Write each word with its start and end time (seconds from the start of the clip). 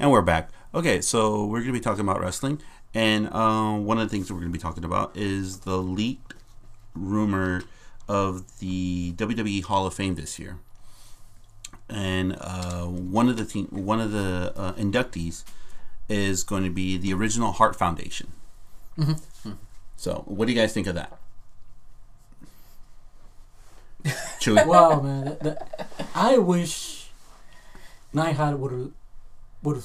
And 0.00 0.12
we're 0.12 0.22
back. 0.22 0.50
Okay, 0.72 1.00
so 1.00 1.44
we're 1.44 1.58
going 1.58 1.72
to 1.72 1.72
be 1.72 1.80
talking 1.80 2.02
about 2.02 2.20
wrestling. 2.20 2.62
And 2.94 3.32
um, 3.34 3.84
one 3.84 3.98
of 3.98 4.08
the 4.08 4.10
things 4.10 4.28
that 4.28 4.34
we're 4.34 4.40
going 4.40 4.52
to 4.52 4.56
be 4.56 4.62
talking 4.62 4.84
about 4.84 5.16
is 5.16 5.60
the 5.60 5.76
leaked 5.78 6.34
rumor 6.94 7.62
of 8.06 8.60
the 8.60 9.12
WWE 9.14 9.64
Hall 9.64 9.88
of 9.88 9.94
Fame 9.94 10.14
this 10.14 10.38
year. 10.38 10.58
And 11.88 12.36
uh, 12.40 12.84
one 12.84 13.28
of 13.28 13.36
the 13.38 13.66
one 13.70 14.00
of 14.00 14.12
the 14.12 14.52
uh, 14.54 14.72
inductees 14.74 15.42
is 16.08 16.44
going 16.44 16.62
to 16.62 16.70
be 16.70 16.96
the 16.96 17.12
original 17.12 17.50
Hart 17.52 17.74
Foundation. 17.74 18.32
So, 19.96 20.22
what 20.26 20.46
do 20.46 20.52
you 20.52 20.60
guys 20.60 20.72
think 20.72 20.86
of 20.86 20.94
that? 20.94 21.18
Chewy. 24.40 24.64
wow, 24.64 25.00
man. 25.00 25.24
That, 25.24 25.40
that, 25.40 25.88
I 26.14 26.38
wish 26.38 27.08
Neidhart 28.12 28.58
would 28.60 28.92
would 29.62 29.82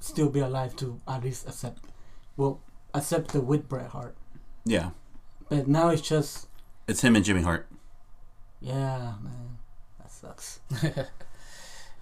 still 0.00 0.28
be 0.28 0.40
alive 0.40 0.76
to 0.76 1.00
at 1.08 1.24
least 1.24 1.46
accept, 1.48 1.84
well, 2.36 2.60
accept 2.94 3.32
the 3.32 3.40
with 3.40 3.68
Bret 3.68 3.88
Hart. 3.88 4.16
yeah, 4.64 4.90
But 5.48 5.66
now 5.68 5.88
it's 5.88 6.02
just, 6.02 6.48
it's 6.88 7.02
him 7.02 7.16
and 7.16 7.24
Jimmy 7.24 7.42
Hart. 7.42 7.66
yeah, 8.60 9.14
man, 9.22 9.58
that 9.98 10.10
sucks. 10.10 10.60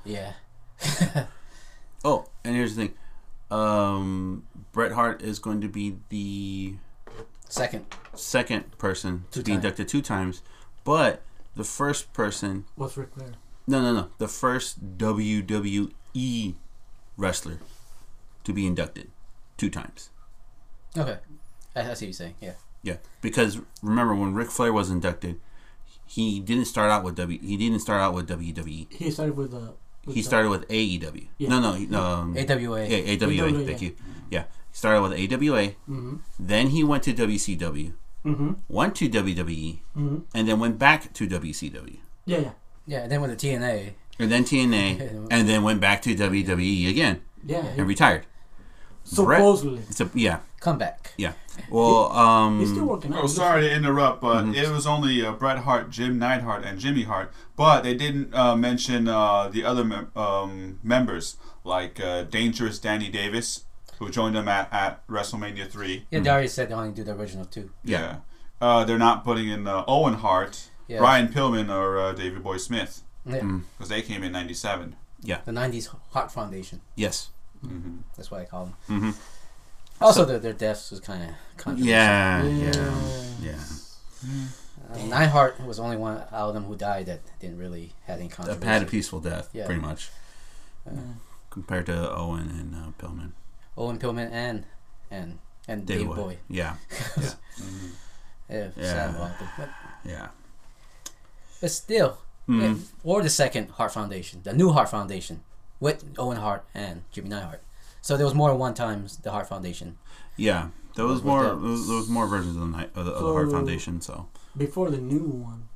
Yeah. 0.05 0.32
Oh, 2.06 2.27
and 2.45 2.55
here's 2.55 2.77
the 2.77 2.88
thing. 2.88 2.95
Um, 3.50 4.46
Bret 4.72 4.92
Hart 4.92 5.22
is 5.22 5.38
going 5.38 5.62
to 5.62 5.69
be 5.69 5.96
the 6.10 6.74
Second. 7.48 7.86
second 8.14 8.77
person 8.77 9.24
to 9.30 9.38
Two 9.38 9.44
be 9.44 9.52
times. 9.52 9.64
inducted 9.64 9.88
two 9.88 10.02
times, 10.02 10.42
but 10.84 11.22
the 11.56 11.64
first 11.64 12.12
person, 12.12 12.66
What's 12.74 12.98
Ric 12.98 13.14
Flair? 13.14 13.30
no, 13.66 13.80
no, 13.80 13.94
no, 13.94 14.08
the 14.19 14.28
first 14.28 14.98
WWE 14.98 16.55
wrestler 17.16 17.59
to 18.44 18.52
be 18.52 18.66
inducted 18.66 19.11
two 19.56 19.70
times. 19.70 20.11
Okay. 20.97 21.19
I, 21.77 21.80
I 21.80 21.83
see 21.83 21.89
what 21.89 22.00
you're 22.02 22.12
saying. 22.12 22.34
Yeah. 22.41 22.52
Yeah, 22.83 22.97
because 23.22 23.61
remember 23.83 24.14
when 24.14 24.34
Ric 24.34 24.50
Flair 24.50 24.70
was 24.72 24.91
inducted, 24.91 25.41
he 26.06 26.39
didn't 26.41 26.66
start 26.66 26.91
out 26.91 27.02
with 27.02 27.14
W. 27.16 27.39
He 27.41 27.56
didn't 27.56 27.78
start 27.80 28.02
out 28.02 28.12
with 28.12 28.28
WWE. 28.28 28.92
He 28.92 29.11
started 29.11 29.36
with 29.36 29.52
the. 29.52 29.72
With 30.05 30.14
He 30.16 30.20
the- 30.20 30.27
started 30.27 30.50
with 30.50 30.69
AEW. 30.69 31.28
Yeah. 31.39 31.48
No, 31.48 31.61
no, 31.61 31.72
he- 31.72 31.86
no. 31.86 32.02
Um, 32.02 32.36
AWA. 32.36 32.86
yeah, 32.86 32.98
AWA. 32.98 33.46
AWA, 33.48 33.64
Thank 33.64 33.80
yeah. 33.80 33.89
you. 33.89 33.96
Yeah, 34.30 34.42
he 34.70 34.77
started 34.77 35.00
with 35.00 35.12
AWA. 35.14 35.77
Mhm. 35.89 36.19
Then 36.39 36.69
he 36.69 36.84
went 36.84 37.05
to 37.05 37.14
WCW. 37.14 37.94
Mm-hmm. 38.22 38.52
Went 38.69 38.94
to 38.96 39.08
WWE, 39.08 39.78
Mhm. 39.96 40.22
and 40.34 40.46
then 40.48 40.58
went 40.61 40.78
back 40.78 41.12
to 41.14 41.27
WCW, 41.27 41.98
Yeah, 42.27 42.39
yeah, 42.39 42.50
Yeah. 42.86 42.98
And 43.05 43.12
then 43.12 43.20
with 43.22 43.30
the 43.30 43.36
TNA. 43.36 43.94
And 44.19 44.31
then 44.31 44.45
TNA, 44.45 45.27
and 45.31 45.48
then 45.48 45.62
went 45.62 45.81
back 45.81 46.03
to 46.03 46.15
WWE 46.15 46.89
again 46.89 47.20
yeah. 47.45 47.65
and 47.77 47.87
retired. 47.89 48.27
supposedly, 49.03 49.83
So 49.91 50.09
yeah, 50.15 50.41
Comeback. 50.61 51.12
yeah. 51.17 51.33
Well, 51.70 52.11
um, 52.12 52.59
he's 52.61 52.70
still 52.70 52.87
working. 52.87 53.12
Oh, 53.15 53.27
sorry 53.27 53.62
to 53.62 53.73
interrupt, 53.73 54.20
but 54.20 54.45
Mm-hmm. 54.45 54.55
it 54.55 54.70
was 54.70 54.87
only 54.87 55.25
uh, 55.25 55.33
Bret 55.33 55.59
Hart, 55.59 55.91
Jim 55.91 56.19
Neidhart, 56.19 56.65
and 56.65 56.79
Jimmy 56.81 57.05
Hart. 57.05 57.33
But 57.57 57.83
they 57.83 57.95
didn't 57.95 58.35
uh, 58.35 58.57
mention 58.57 59.07
uh, 59.09 59.48
the 59.48 59.65
other 59.65 59.85
mem- 59.85 60.11
um, 60.17 60.81
members, 60.83 61.37
like 61.62 62.01
uh, 62.01 62.23
Dangerous 62.25 62.79
Danny 62.81 63.09
Davis, 63.09 63.65
who 63.98 64.11
joined 64.11 64.35
them 64.35 64.48
at, 64.48 64.73
at 64.73 65.07
WrestleMania 65.07 65.70
3. 65.70 66.07
Yeah, 66.11 66.20
they 66.20 66.31
already 66.31 66.48
said 66.48 66.70
they 66.70 66.75
only 66.75 66.91
do 66.92 67.05
the 67.05 67.12
original 67.15 67.45
two. 67.45 67.70
Yeah. 67.85 68.17
Uh, 68.61 68.85
they're 68.85 68.98
not 68.98 69.23
putting 69.25 69.48
in 69.48 69.67
uh, 69.69 69.85
Owen 69.87 70.15
Hart, 70.15 70.70
Yeah. 70.89 70.98
Brian 70.98 71.29
Pillman, 71.29 71.70
or 71.73 71.98
uh, 71.98 72.12
Davey 72.15 72.39
Boy 72.41 72.57
Smith, 72.57 73.03
Yeah. 73.27 73.41
Mm. 73.41 73.62
because 73.78 73.89
they 73.89 74.03
came 74.03 74.22
in 74.22 74.33
97. 74.33 74.97
Yeah. 75.22 75.41
The 75.44 75.53
90s 75.53 75.89
Hart 76.11 76.30
Foundation. 76.33 76.80
yes. 76.97 77.30
Mm-hmm. 77.64 77.97
That's 78.17 78.30
what 78.30 78.42
I 78.42 78.44
call 78.44 78.64
them. 78.67 78.75
hmm 79.00 79.11
Also, 80.00 80.27
their, 80.27 80.39
their 80.39 80.53
deaths 80.53 80.91
was 80.91 81.00
kind 81.00 81.22
of 81.22 81.30
controversial. 81.56 81.89
Yeah, 81.89 82.42
Yeah. 82.45 82.73
yeah, 83.40 83.57
yeah. 83.57 83.58
Uh, 84.92 84.98
Neidhart 85.07 85.58
was 85.64 85.79
the 85.79 85.83
only 85.83 85.96
one 85.96 86.18
out 86.30 86.48
of 86.48 86.55
them 86.55 86.64
who 86.64 86.77
died 86.77 87.07
that 87.07 87.20
didn't 87.40 87.57
really 87.58 87.95
have 88.07 88.18
any 88.18 88.29
Uh, 88.30 88.35
controversy. 88.36 88.67
had 88.67 88.83
a 88.83 88.86
peaceful 88.86 89.20
death, 89.20 89.48
Yeah. 89.55 89.64
pretty 89.64 89.80
much, 89.80 90.11
Uh, 90.86 90.91
compared 91.48 91.86
to 91.86 92.14
Owen 92.14 92.51
and 92.51 92.74
uh, 92.74 92.91
Pillman. 93.01 93.33
Owen 93.79 93.98
Pillman 93.98 94.30
and 94.30 94.67
and 95.11 95.39
and 95.67 95.86
David 95.86 96.01
Dave 96.01 96.08
Boy. 96.08 96.17
Boy. 96.17 96.39
Yeah, 96.48 96.77
Mm-hmm. 96.91 97.89
Yeah, 98.51 98.68
Yeah. 98.77 98.85
sad 98.92 99.11
about 99.14 99.39
them. 99.39 99.48
But, 99.56 99.68
yeah. 100.05 100.29
but 101.62 101.70
still, 101.70 102.18
Yeah, 102.46 102.74
or 103.02 103.22
the 103.22 103.30
second 103.30 103.70
Hart 103.70 103.92
Foundation, 103.92 104.40
the 104.42 104.52
new 104.52 104.70
Hart 104.72 104.90
Foundation, 104.90 105.42
with 105.80 106.05
Owen 106.18 106.36
Hart 106.36 106.64
and 106.74 107.02
Jimmy 107.10 107.30
Neidhart. 107.30 107.62
So 108.02 108.16
there 108.18 108.27
was 108.27 108.34
more 108.34 108.50
than 108.50 108.58
one 108.58 108.74
times 108.74 109.16
the 109.18 109.30
Hart 109.30 109.48
Foundation. 109.48 109.96
Yeah, 110.36 110.68
there 110.96 111.06
was 111.06 111.22
more. 111.22 111.42
that- 111.44 111.60
There 111.60 111.96
was, 111.96 112.08
more 112.08 112.27
versions 112.27 112.56
of 112.56 112.60
the, 112.62 112.68
night, 112.68 112.90
of 112.94 113.06
the, 113.06 113.12
of 113.12 113.22
the 113.24 113.32
Hart 113.32 113.48
So- 113.48 113.56
Foundation. 113.56 114.00
So 114.02 114.28
before 114.56 114.90
the 114.90 114.98
new 114.98 115.20
one. 115.50 115.68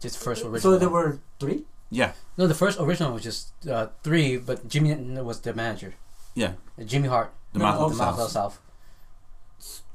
Just 0.00 0.18
first 0.18 0.42
original. 0.42 0.60
So 0.60 0.78
there 0.78 0.88
were 0.88 1.20
three. 1.38 1.64
yeah, 1.90 2.12
no, 2.36 2.46
the 2.48 2.54
first 2.54 2.80
original 2.80 3.12
was 3.12 3.22
just 3.22 3.52
uh, 3.68 3.86
three, 4.02 4.36
but 4.36 4.66
Jimmy 4.68 4.94
was 5.22 5.40
the 5.40 5.52
manager. 5.54 5.94
yeah. 6.34 6.52
Jimmy 6.84 7.08
Hart, 7.08 7.32
The 7.52 7.60
No, 7.60 7.64
mouth 7.66 7.80
of 7.80 7.90
the 7.92 7.96
the 7.98 8.04
Mouth 8.04 8.18
South. 8.18 8.30
South. 8.30 8.60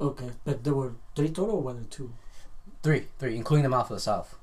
Okay, 0.00 0.30
but 0.44 0.64
there 0.64 0.74
were 0.74 0.94
three 1.14 1.28
total, 1.28 1.56
or 1.56 1.62
was 1.62 1.76
it 1.76 1.90
two? 1.90 2.12
Three, 2.82 3.06
three, 3.18 3.36
including 3.36 3.62
the 3.64 3.68
Mouth 3.68 3.90
of 3.90 3.96
the 3.96 4.00
South. 4.00 4.34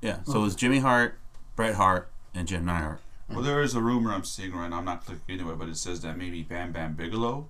Yeah. 0.00 0.22
So 0.24 0.38
it 0.40 0.42
was 0.42 0.54
Jimmy 0.56 0.78
Hart, 0.80 1.18
Bret 1.56 1.74
Hart, 1.74 2.10
and 2.34 2.46
Jim 2.48 2.64
Neidhart. 2.64 3.00
Well, 3.28 3.42
there 3.42 3.62
is 3.62 3.74
a 3.74 3.80
rumor 3.80 4.12
I'm 4.12 4.24
seeing 4.24 4.52
right 4.52 4.68
now. 4.68 4.78
I'm 4.78 4.84
not 4.84 5.04
clicking 5.06 5.38
into 5.38 5.50
it, 5.50 5.58
but 5.58 5.68
it 5.68 5.76
says 5.76 6.00
that 6.02 6.18
maybe 6.18 6.42
Bam 6.42 6.72
Bam 6.72 6.94
Bigelow. 6.94 7.48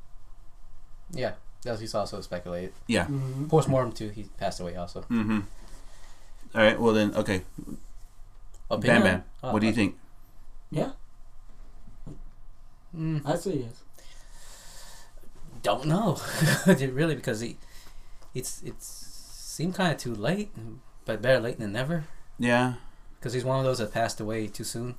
Yeah, 1.10 1.32
that 1.62 1.81
he's 1.81 1.94
also 1.94 2.20
speculated. 2.20 2.72
Yeah. 2.87 3.04
Mm-hmm. 3.04 3.47
Post 3.47 3.69
mortem 3.69 3.93
too. 3.93 4.09
He 4.10 4.25
passed 4.38 4.60
away 4.60 4.76
also. 4.76 5.00
Mm-hmm. 5.03 5.41
All 6.54 6.62
right. 6.62 6.81
Well 6.81 6.94
then, 6.94 7.14
okay. 7.14 7.43
Opinion? 8.70 9.03
Bam 9.03 9.12
Bam. 9.12 9.25
Oh, 9.43 9.53
What 9.53 9.60
do 9.60 9.66
you 9.66 9.72
uh, 9.72 9.76
think? 9.76 9.97
Yeah, 10.70 10.91
Mm, 12.97 13.22
I 13.26 13.37
say 13.37 13.54
yes. 13.66 13.82
don't 15.62 15.87
know, 15.87 16.19
really, 16.66 17.14
because 17.16 17.41
he, 17.41 17.56
it's 18.34 18.62
it's 18.62 18.87
seemed 18.87 19.75
kind 19.75 19.93
of 19.93 19.98
too 19.98 20.14
late, 20.14 20.53
but 21.04 21.20
better 21.20 21.41
late 21.41 21.59
than 21.59 21.72
never. 21.72 22.04
Yeah. 22.38 22.75
Because 23.24 23.32
he's 23.32 23.44
one 23.44 23.58
of 23.58 23.64
those 23.64 23.78
that 23.78 23.90
passed 23.94 24.20
away 24.20 24.46
too 24.48 24.64
soon 24.64 24.96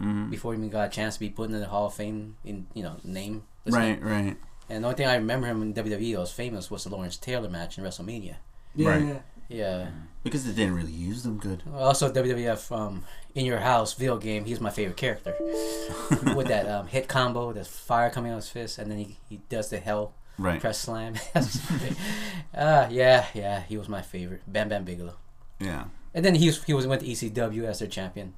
Mm-hmm. 0.00 0.30
before 0.30 0.52
he 0.52 0.58
even 0.58 0.70
got 0.70 0.86
a 0.86 0.90
chance 0.90 1.14
to 1.14 1.20
be 1.20 1.28
put 1.28 1.50
in 1.50 1.58
the 1.60 1.66
Hall 1.66 1.86
of 1.86 1.94
Fame 1.94 2.36
in 2.44 2.66
you 2.74 2.82
know 2.84 2.96
name. 3.04 3.42
list. 3.64 3.76
Right. 3.76 4.00
Right. 4.00 4.36
And 4.68 4.84
the 4.84 4.88
only 4.88 4.96
thing 4.96 5.08
I 5.08 5.16
remember 5.16 5.46
him 5.48 5.60
in 5.62 5.74
WWE 5.74 6.12
that 6.14 6.20
was 6.20 6.30
famous 6.32 6.70
was 6.70 6.84
the 6.84 6.90
Lawrence 6.90 7.16
Taylor 7.16 7.48
match 7.48 7.78
in 7.78 7.84
WrestleMania. 7.84 8.36
Yeah, 8.76 8.88
Right. 8.88 9.02
yeah. 9.04 9.18
Yeah. 9.48 9.86
Because 10.22 10.44
they 10.44 10.52
didn't 10.52 10.74
really 10.76 10.92
use 10.92 11.22
them 11.24 11.38
good. 11.38 11.62
Also, 11.74 12.12
WWF 12.12 12.70
um, 12.76 13.02
in 13.34 13.44
your 13.44 13.58
house 13.58 13.94
video 13.94 14.18
game. 14.18 14.44
He's 14.44 14.60
my 14.60 14.70
favorite 14.70 14.96
character 14.96 15.34
with 16.36 16.46
that 16.48 16.68
um, 16.68 16.86
hit 16.86 17.08
combo, 17.08 17.52
the 17.52 17.64
fire 17.64 18.10
coming 18.10 18.30
out 18.30 18.38
of 18.38 18.44
his 18.44 18.50
fist, 18.50 18.78
and 18.78 18.90
then 18.90 18.98
he, 18.98 19.16
he 19.28 19.40
does 19.48 19.68
the 19.70 19.78
hell 19.78 20.12
Right. 20.38 20.60
press 20.60 20.78
slam. 20.78 21.14
uh, 22.54 22.86
yeah, 22.90 23.26
yeah, 23.34 23.62
he 23.62 23.76
was 23.76 23.88
my 23.88 24.02
favorite. 24.02 24.42
Bam 24.46 24.68
Bam 24.68 24.84
Bigelow. 24.84 25.14
Yeah. 25.58 25.84
And 26.14 26.24
then 26.24 26.34
he 26.34 26.46
was 26.46 26.64
he 26.64 26.74
was 26.74 26.86
went 26.86 27.02
to 27.02 27.06
ECW 27.06 27.64
as 27.64 27.80
their 27.80 27.88
champion, 27.88 28.34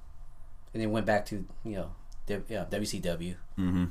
and 0.72 0.82
then 0.82 0.90
went 0.90 1.06
back 1.06 1.26
to 1.26 1.44
you 1.64 1.76
know 1.76 1.90
the, 2.26 2.42
yeah, 2.48 2.66
WCW. 2.70 3.36
Mm-hmm. 3.58 3.84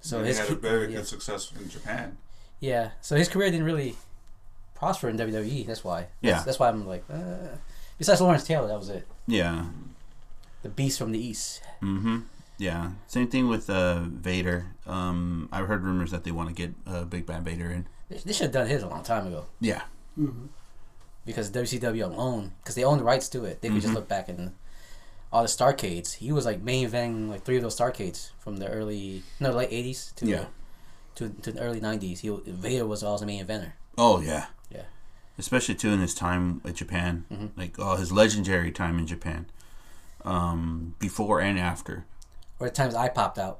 So 0.00 0.20
he 0.20 0.28
his 0.28 0.38
had 0.38 0.50
a 0.50 0.54
very 0.54 0.88
yeah, 0.88 0.98
good 0.98 1.06
success 1.06 1.52
in 1.58 1.68
Japan. 1.68 2.18
yeah, 2.60 2.90
so 3.00 3.16
his 3.16 3.28
career 3.28 3.50
didn't 3.50 3.66
really 3.66 3.96
prosper 4.76 5.08
in 5.08 5.16
WWE. 5.16 5.66
That's 5.66 5.82
why. 5.82 6.06
Yeah. 6.20 6.32
That's, 6.32 6.44
that's 6.44 6.58
why 6.58 6.68
I'm 6.68 6.86
like. 6.86 7.04
Uh, 7.12 7.56
besides 7.98 8.20
Lawrence 8.20 8.44
Taylor, 8.44 8.68
that 8.68 8.78
was 8.78 8.90
it. 8.90 9.06
Yeah. 9.26 9.66
The 10.62 10.68
Beast 10.68 10.98
from 10.98 11.12
the 11.12 11.18
East. 11.18 11.62
Mm-hmm. 11.82 12.18
Yeah. 12.58 12.92
Same 13.08 13.26
thing 13.26 13.48
with 13.48 13.68
uh, 13.68 14.00
Vader. 14.04 14.66
Um, 14.86 15.48
I've 15.50 15.66
heard 15.66 15.82
rumors 15.82 16.10
that 16.10 16.24
they 16.24 16.30
want 16.30 16.48
to 16.48 16.54
get 16.54 16.74
uh, 16.86 17.04
Big 17.04 17.26
Bad 17.26 17.44
Vader 17.44 17.70
in. 17.70 17.86
They, 18.08 18.18
they 18.18 18.32
should 18.32 18.44
have 18.44 18.52
done 18.52 18.68
his 18.68 18.82
a 18.82 18.88
long 18.88 19.02
time 19.02 19.26
ago 19.26 19.46
Yeah. 19.60 19.82
Mm-hmm. 20.18 20.46
Because 21.26 21.50
WCW 21.50 22.04
alone, 22.04 22.52
because 22.62 22.74
they 22.76 22.84
own 22.84 22.98
the 22.98 23.04
rights 23.04 23.28
to 23.30 23.44
it. 23.44 23.60
They 23.60 23.68
could 23.68 23.82
just 23.82 23.92
Mhm. 23.92 23.96
look 23.96 24.08
back 24.08 24.28
and 24.28 24.54
all 25.32 25.42
the 25.42 25.48
Starcades. 25.48 26.14
He 26.14 26.32
was 26.32 26.46
like 26.46 26.62
main 26.62 26.88
eventing 26.88 27.28
like 27.28 27.44
three 27.44 27.56
of 27.56 27.62
those 27.62 27.76
Starcades 27.76 28.30
from 28.38 28.56
the 28.56 28.68
early 28.68 29.22
no 29.40 29.50
late 29.50 29.70
'80s 29.70 30.12
to 30.16 30.26
Yeah. 30.26 30.44
to, 31.16 31.28
to 31.42 31.52
the 31.52 31.60
early 31.60 31.80
'90s. 31.80 32.20
He 32.20 32.28
Vader 32.46 32.86
was 32.86 33.02
also 33.02 33.26
main 33.26 33.44
eventer. 33.44 33.72
Oh 33.98 34.20
yeah. 34.20 34.46
Yeah. 34.70 34.82
Especially 35.36 35.74
too 35.74 35.90
in 35.90 36.00
his 36.00 36.14
time 36.14 36.60
with 36.64 36.76
Japan, 36.76 37.24
Mhm. 37.30 37.50
like 37.56 37.74
oh 37.78 37.96
his 37.96 38.12
legendary 38.12 38.70
time 38.70 38.98
in 38.98 39.06
Japan, 39.06 39.46
um, 40.24 40.94
before 40.98 41.40
and 41.40 41.58
after. 41.58 42.04
Or 42.58 42.68
the 42.68 42.72
times 42.74 42.94
I 42.94 43.08
popped 43.08 43.38
out. 43.38 43.58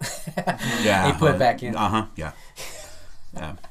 Yeah. 0.83 1.07
He 1.13 1.19
put 1.19 1.35
it 1.35 1.39
back 1.39 1.63
in. 1.63 1.77
Uh 1.77 1.89
huh. 1.89 2.07
Yeah. 2.17 2.33
Yeah. 3.35 3.57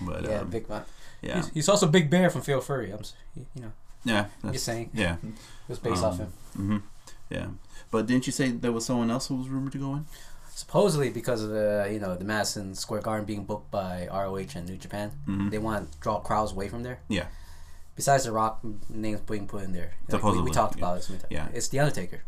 But 0.00 0.24
yeah, 0.24 0.40
um, 0.40 0.48
big 0.50 0.68
man. 0.68 0.84
Yeah. 1.26 1.36
He's, 1.36 1.48
he's 1.50 1.68
also 1.68 1.86
Big 1.86 2.08
Bear 2.10 2.30
from 2.30 2.42
Fatal 2.42 2.60
Fury. 2.60 2.90
I'm, 2.92 3.00
you 3.34 3.62
know, 3.62 3.72
Yeah. 4.04 4.26
That's- 4.42 4.52
just 4.52 4.64
saying. 4.66 4.90
Yeah. 4.94 5.16
It 5.22 5.68
was 5.68 5.78
based 5.78 6.02
off 6.04 6.14
Um, 6.14 6.18
him. 6.20 6.32
hmm 6.54 6.76
Yeah. 7.30 7.46
But 7.90 8.06
didn't 8.06 8.26
you 8.26 8.32
say 8.32 8.50
there 8.50 8.72
was 8.72 8.84
someone 8.86 9.10
else 9.10 9.26
who 9.28 9.36
was 9.36 9.48
rumored 9.48 9.72
to 9.72 9.78
go 9.78 9.94
in? 9.94 10.06
supposedly 10.54 11.10
because 11.10 11.42
of 11.42 11.50
the 11.50 11.86
you 11.92 11.98
know 12.00 12.16
the 12.16 12.24
Madison 12.24 12.74
Square 12.74 13.02
Garden 13.02 13.26
being 13.26 13.44
booked 13.44 13.70
by 13.70 14.08
ROH 14.10 14.54
and 14.56 14.66
New 14.66 14.78
Japan, 14.78 15.12
Mhm. 15.28 15.50
they 15.50 15.58
want 15.58 15.92
to 15.92 15.98
draw 15.98 16.18
crowds 16.18 16.52
away 16.52 16.68
from 16.70 16.82
there. 16.82 17.00
Yeah. 17.08 17.26
Besides 17.94 18.24
the 18.24 18.32
Rock 18.32 18.60
names 18.88 19.20
being 19.20 19.46
put 19.46 19.64
in 19.64 19.72
there, 19.72 19.92
Like, 20.08 20.08
we, 20.08 20.18
Supposedly, 20.18 20.44
we 20.44 20.50
talked 20.52 20.76
yeah. 20.78 20.84
about 20.84 21.10
it. 21.10 21.24
Yeah. 21.30 21.48
it's 21.52 21.68
the 21.68 21.80
Undertaker. 21.80 22.22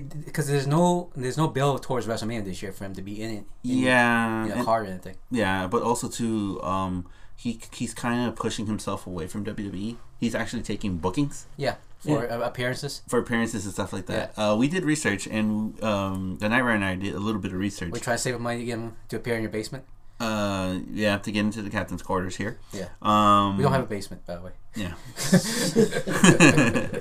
Because 0.00 0.46
there's 0.48 0.66
no 0.66 1.10
there's 1.14 1.36
no 1.36 1.48
bill 1.48 1.78
towards 1.78 2.06
WrestleMania 2.06 2.44
this 2.44 2.62
year 2.62 2.72
for 2.72 2.84
him 2.84 2.94
to 2.94 3.02
be 3.02 3.20
in 3.22 3.30
it. 3.30 3.44
In, 3.64 3.78
Yeah, 3.78 4.44
in 4.46 4.52
a 4.60 4.64
card 4.64 4.86
or 4.86 4.90
anything. 4.90 5.16
yeah, 5.30 5.66
but 5.66 5.82
also 5.82 6.08
too, 6.08 6.60
um, 6.62 7.06
he 7.36 7.60
he's 7.72 7.92
kind 7.94 8.28
of 8.28 8.36
pushing 8.36 8.66
himself 8.66 9.06
away 9.06 9.26
from 9.26 9.44
WWE. 9.44 9.96
He's 10.18 10.34
actually 10.34 10.62
taking 10.62 10.98
bookings 10.98 11.46
Yeah, 11.56 11.74
for 11.98 12.30
uh, 12.30 12.38
appearances. 12.40 13.02
for 13.08 13.18
appearances 13.18 13.64
and 13.64 13.74
stuff 13.74 13.92
like 13.92 14.06
that. 14.06 14.32
Uh, 14.36 14.54
we 14.58 14.68
did 14.68 14.84
research, 14.84 15.26
and 15.26 15.82
um, 15.82 16.38
the 16.40 16.48
Night 16.48 16.62
and 16.74 16.84
I 16.84 16.94
did 16.94 17.14
a 17.14 17.18
little 17.18 17.40
bit 17.40 17.52
of 17.52 17.58
research. 17.58 17.90
We 17.92 18.00
try 18.00 18.14
to 18.14 18.18
save 18.18 18.36
him 18.36 18.42
money 18.42 18.60
to 18.60 18.64
get 18.64 18.78
him 18.78 18.96
to 19.08 19.16
appear 19.16 19.34
in 19.34 19.42
your 19.42 19.50
basement. 19.50 19.84
Uh, 20.20 20.78
yeah, 20.92 21.18
to 21.18 21.32
get 21.32 21.40
into 21.40 21.62
the 21.62 21.70
captain's 21.70 22.02
quarters 22.02 22.36
here. 22.36 22.58
Yeah. 22.72 22.86
Um, 23.02 23.56
We 23.56 23.64
don't 23.64 23.72
have 23.72 23.82
a 23.82 23.86
basement, 23.86 24.24
by 24.24 24.36
the 24.36 24.42
way. 24.42 24.52
Yeah. 24.74 24.94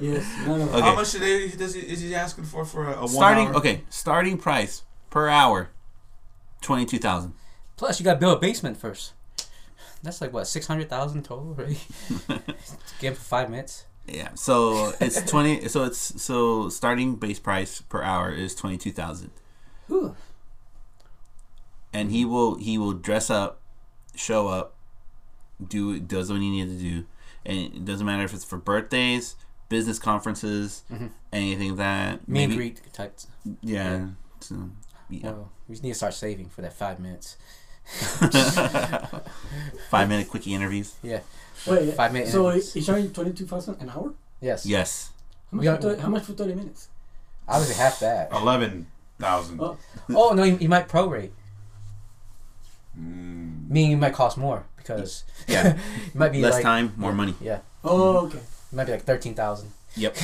Yes, 0.01 0.25
none 0.47 0.61
of 0.61 0.69
Okay. 0.69 0.81
How 0.81 0.95
much 0.95 1.11
today 1.11 1.47
does 1.49 1.73
he, 1.75 1.81
is 1.81 2.01
he 2.01 2.15
asking 2.15 2.45
for 2.45 2.65
for 2.65 2.87
a, 2.87 2.93
a 2.95 2.99
one 3.01 3.07
starting 3.09 3.47
hour? 3.47 3.55
okay, 3.55 3.83
starting 3.89 4.37
price 4.37 4.83
per 5.09 5.27
hour, 5.29 5.69
twenty 6.61 6.85
two 6.85 6.97
thousand. 6.97 7.33
Plus, 7.77 7.99
you 7.99 8.03
got 8.03 8.15
to 8.15 8.19
build 8.19 8.37
a 8.37 8.39
basement 8.41 8.77
first. 8.77 9.13
That's 10.03 10.21
like 10.21 10.33
what 10.33 10.47
six 10.47 10.67
hundred 10.67 10.89
thousand 10.89 11.23
total, 11.23 11.53
right? 11.53 11.87
Get 12.99 13.09
him 13.09 13.13
for 13.13 13.21
five 13.21 13.49
minutes. 13.49 13.85
Yeah, 14.07 14.29
so 14.33 14.93
it's 14.99 15.21
twenty. 15.21 15.67
So 15.67 15.83
it's 15.83 16.21
so 16.21 16.69
starting 16.69 17.15
base 17.15 17.39
price 17.39 17.81
per 17.81 18.01
hour 18.01 18.31
is 18.33 18.55
twenty 18.55 18.77
two 18.77 18.91
thousand, 18.91 19.31
Ooh. 19.91 20.15
and 21.93 22.11
he 22.11 22.25
will 22.25 22.55
he 22.55 22.77
will 22.77 22.93
dress 22.93 23.29
up, 23.29 23.61
show 24.15 24.47
up, 24.47 24.75
do 25.65 25.99
does 25.99 26.31
what 26.31 26.41
he 26.41 26.49
needs 26.49 26.75
to 26.75 26.81
do, 26.81 27.05
and 27.45 27.57
it 27.57 27.85
doesn't 27.85 28.05
matter 28.05 28.23
if 28.23 28.33
it's 28.33 28.45
for 28.45 28.57
birthdays, 28.57 29.35
business 29.69 29.99
conferences, 29.99 30.83
Mhm. 30.91 31.11
anything 31.33 31.75
that 31.77 32.27
Meet 32.27 32.43
and 32.43 32.51
maybe- 32.51 32.55
greet 32.55 32.93
types. 32.93 33.27
Yeah. 33.61 34.07
So, 34.39 34.69
yeah. 35.09 35.31
Well, 35.31 35.51
we 35.67 35.73
just 35.75 35.83
need 35.83 35.89
to 35.91 35.95
start 35.95 36.13
saving 36.13 36.49
for 36.49 36.61
that 36.61 36.73
five 36.73 36.99
minutes. 36.99 37.37
Five 39.89 40.07
minute 40.07 40.29
quickie 40.29 40.53
interviews. 40.53 40.93
Yeah. 41.01 41.21
Wait, 41.67 41.93
five 41.95 42.13
minutes. 42.13 42.31
So 42.31 42.49
he's 42.51 42.85
charging 42.85 43.11
twenty 43.11 43.33
two 43.33 43.45
thousand 43.45 43.81
an 43.81 43.89
hour. 43.89 44.13
yes. 44.39 44.65
Yes. 44.65 45.11
How 45.51 45.57
much, 45.57 45.65
We 45.65 45.75
for 45.75 45.81
30, 45.81 46.01
how 46.01 46.07
much 46.09 46.23
for 46.23 46.33
thirty 46.33 46.53
minutes? 46.55 46.89
Obviously, 47.47 47.75
half 47.75 47.99
that. 47.99 48.31
Eleven 48.31 48.87
thousand. 49.19 49.59
Oh. 49.61 49.77
Oh 50.09 50.33
no, 50.33 50.43
you, 50.43 50.57
you 50.57 50.69
might 50.69 50.87
prorate. 50.87 51.31
Mm. 52.97 53.69
Meaning, 53.69 53.91
it 53.93 53.97
might 53.97 54.13
cost 54.13 54.37
more 54.37 54.65
because 54.83 55.23
Yeah. 55.47 55.77
it 56.07 56.15
might 56.15 56.31
be 56.31 56.41
Less 56.41 56.55
like 56.55 56.63
time, 56.63 56.93
more 56.97 57.13
money. 57.13 57.35
yeah, 57.41 57.59
Oh, 57.83 58.25
okay. 58.27 58.37
it 58.39 58.75
might 58.75 58.85
be 58.85 58.91
like 58.93 59.03
thirteen 59.03 59.33
thousand 59.33 59.71
Yep. 59.95 60.17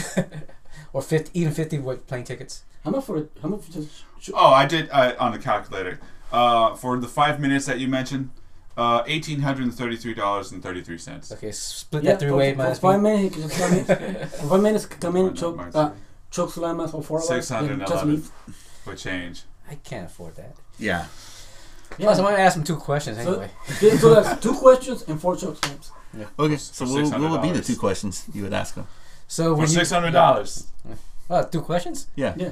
or 0.94 1.02
fifty, 1.02 1.40
even 1.40 1.54
fifty 1.54 1.78
with 1.80 2.08
plane 2.08 2.24
tickets. 2.24 2.64
How 2.84 2.92
much 2.92 3.06
for 3.06 3.28
how 3.42 3.50
much 3.50 3.62
for 3.64 3.72
just 3.74 4.04
Oh, 4.34 4.48
I 4.48 4.66
did 4.66 4.90
uh, 4.92 5.14
on 5.20 5.32
the 5.32 5.40
calculator. 5.40 6.00
Uh, 6.32 6.76
for 6.76 6.98
the 7.00 7.08
five 7.08 7.40
minutes 7.40 7.66
that 7.68 7.80
you 7.80 7.88
mentioned, 7.88 8.32
uh, 8.76 9.04
eighteen 9.08 9.40
hundred 9.42 9.64
and 9.64 9.74
thirty-three 9.74 10.14
dollars 10.14 10.52
and 10.52 10.62
thirty-three 10.62 10.98
cents. 10.98 11.32
Okay, 11.32 11.52
split 11.52 12.04
yeah, 12.04 12.12
that 12.12 12.20
three 12.20 12.30
for, 12.30 12.36
way 12.36 12.52
for 12.52 12.58
minus 12.58 12.80
five 12.80 13.02
minutes 13.02 13.24
he 13.24 13.42
can 13.42 13.50
just 13.50 13.60
come 13.60 13.74
in. 13.78 14.28
five 14.50 14.62
minutes 14.62 14.86
come 14.86 15.16
in, 15.18 15.34
choke 15.36 15.60
uh, 15.74 15.92
choke 16.32 16.52
slam 16.52 16.86
for 16.88 17.02
four 17.04 17.20
hours, 17.20 17.28
Six 17.28 17.50
hundred 17.50 17.70
then 17.70 17.80
and 17.82 17.88
just 17.88 17.94
eleven 18.04 18.16
leave. 18.16 18.32
for 18.84 18.96
change. 18.96 19.44
I 19.70 19.76
can't 19.76 20.06
afford 20.08 20.36
that. 20.36 20.56
Yeah. 20.80 21.06
Plus, 21.98 22.18
I'm 22.20 22.24
gonna 22.26 22.38
ask 22.38 22.56
him 22.58 22.64
two 22.64 22.78
questions 22.78 23.18
So- 23.18 23.32
anyway. 23.32 23.50
Okay, 23.78 23.98
so 23.98 24.14
that's 24.14 24.42
two 24.42 24.54
questions 24.54 25.04
and 25.08 25.20
four 25.20 25.36
choke 25.36 25.58
slams. 25.64 25.92
Okay. 26.40 26.58
So 26.58 26.86
For 26.86 26.94
what, 26.94 27.20
what 27.22 27.32
would 27.32 27.42
be 27.42 27.52
the 27.52 27.60
$600. 27.60 27.66
two 27.68 27.76
questions 27.76 28.26
you 28.34 28.44
would 28.44 28.54
ask 28.54 28.76
him? 28.76 28.88
So 29.28 29.44
For 29.44 29.54
when 29.62 29.62
you 29.70 29.76
six 29.76 29.92
hundred 29.92 30.12
dollars. 30.12 30.68
oh, 31.30 31.44
two 31.44 31.62
questions. 31.62 32.08
Yeah. 32.16 32.34
Yeah. 32.38 32.52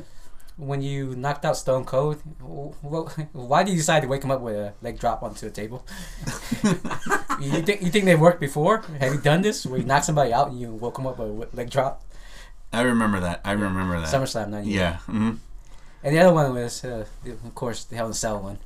When 0.57 0.81
you 0.81 1.15
knocked 1.15 1.43
out 1.45 1.57
Stone 1.57 1.83
Cold, 1.85 2.21
wh- 2.39 2.71
wh- 2.85 3.19
why 3.35 3.63
did 3.63 3.71
you 3.71 3.77
decide 3.77 4.01
to 4.03 4.07
wake 4.07 4.23
him 4.23 4.31
up 4.31 4.39
with 4.41 4.55
a 4.55 4.73
leg 4.81 4.99
drop 4.99 5.21
onto 5.23 5.45
the 5.47 5.51
table? 5.51 5.85
you 7.41 7.61
think 7.61 7.81
you 7.81 7.89
think 7.91 8.05
they 8.05 8.15
worked 8.15 8.39
before? 8.39 8.83
Have 8.99 9.13
you 9.13 9.19
done 9.21 9.41
this 9.41 9.65
where 9.65 9.79
you 9.79 9.85
knock 9.85 10.03
somebody 10.03 10.31
out 10.33 10.49
and 10.49 10.59
you 10.59 10.71
woke 10.71 10.97
him 10.99 11.07
up 11.07 11.17
with 11.19 11.53
a 11.53 11.55
leg 11.55 11.69
drop? 11.69 12.01
I 12.73 12.81
remember 12.81 13.19
that. 13.19 13.41
I 13.43 13.51
remember 13.53 13.99
that. 13.99 14.07
SummerSlam, 14.13 14.49
not 14.49 14.65
you. 14.65 14.79
Yeah. 14.79 14.97
hmm 15.07 15.31
And 16.03 16.15
the 16.15 16.19
other 16.19 16.33
one 16.33 16.53
was, 16.53 16.83
uh, 16.85 17.05
of 17.25 17.55
course, 17.55 17.83
the 17.85 17.95
Hell 17.95 18.05
in 18.07 18.11
a 18.11 18.15
Cell 18.15 18.39
one. 18.39 18.59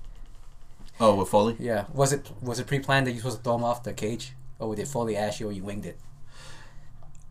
Oh, 1.00 1.16
with 1.16 1.30
Foley? 1.30 1.56
Yeah. 1.60 1.86
Was 1.94 2.12
it 2.14 2.30
was 2.42 2.60
it 2.60 2.68
pre-planned 2.68 3.08
that 3.08 3.12
you 3.12 3.18
supposed 3.20 3.38
to 3.38 3.44
throw 3.44 3.56
him 3.56 3.64
off 3.64 3.84
the 3.84 3.94
cage, 3.94 4.34
or 4.60 4.76
did 4.76 4.88
Foley 4.88 5.16
ask 5.16 5.40
you, 5.40 5.48
or 5.48 5.52
you 5.52 5.64
winged 5.64 5.86
it? 5.86 5.98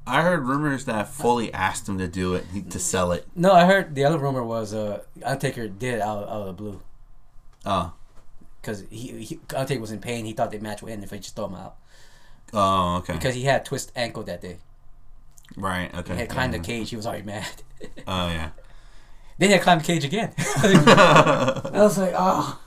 I 0.07 0.23
heard 0.23 0.47
rumors 0.47 0.87
that 0.87 1.09
Foley 1.09 1.53
asked 1.53 1.87
him 1.87 1.99
to 1.99 2.09
do 2.09 2.35
it 2.35 2.71
to 2.71 2.79
sell 2.79 3.13
it. 3.13 3.27
No, 3.37 3.53
I 3.53 3.67
heard 3.67 3.95
the 3.95 4.05
other 4.07 4.17
rumor 4.19 4.43
was 4.43 4.73
uh, 4.73 5.03
Undertaker 5.23 5.69
did 5.69 5.95
it 5.95 6.01
out, 6.01 6.23
out 6.23 6.41
of 6.41 6.47
the 6.47 6.53
blue 6.55 6.81
Oh. 7.67 7.93
because 8.63 8.85
he, 8.89 9.23
he 9.23 9.41
Undertaker 9.55 9.83
was 9.83 9.91
in 9.93 10.01
pain. 10.01 10.25
He 10.25 10.33
thought 10.33 10.51
the 10.51 10.59
match 10.61 10.81
would 10.83 10.93
end 10.93 11.05
if 11.05 11.11
they 11.11 11.19
just 11.19 11.37
throw 11.37 11.45
him 11.47 11.57
out 11.57 11.77
Oh, 12.55 12.97
okay. 12.99 13.13
because 13.13 13.35
he 13.35 13.43
had 13.43 13.67
twist 13.67 13.93
ankle 13.95 14.23
that 14.23 14.41
day. 14.41 14.57
right. 15.57 15.95
Okay. 15.95 16.15
He 16.15 16.21
had 16.21 16.31
climbed 16.31 16.55
the 16.55 16.59
Mhm. 16.59 16.65
cage. 16.65 16.89
He 16.89 16.97
was 16.97 17.07
already 17.07 17.25
mad. 17.25 17.47
Oh 18.07 18.29
yeah. 18.29 18.51
then 19.39 19.51
he 19.51 19.53
had 19.53 19.61
climbed 19.63 19.83
the 19.83 19.85
cage 19.87 20.05
again. 20.05 20.33
I 20.39 21.61
was 21.75 21.99
like, 21.99 22.15
ah, 22.17 22.59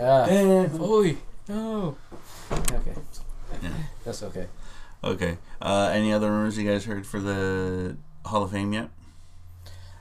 yeah. 0.00 0.26
damn. 0.26 0.70
Foley, 0.70 1.18
no. 1.48 1.96
Okay. 2.52 2.94
Yeah. 3.62 3.70
That's 4.04 4.22
okay. 4.22 4.46
okay. 5.04 5.38
Uh, 5.60 5.90
any 5.92 6.12
other 6.12 6.30
rumors 6.30 6.56
you 6.58 6.68
guys 6.68 6.84
heard 6.84 7.06
for 7.06 7.20
the 7.20 7.96
Hall 8.24 8.42
of 8.42 8.50
Fame 8.52 8.72
yet? 8.72 8.90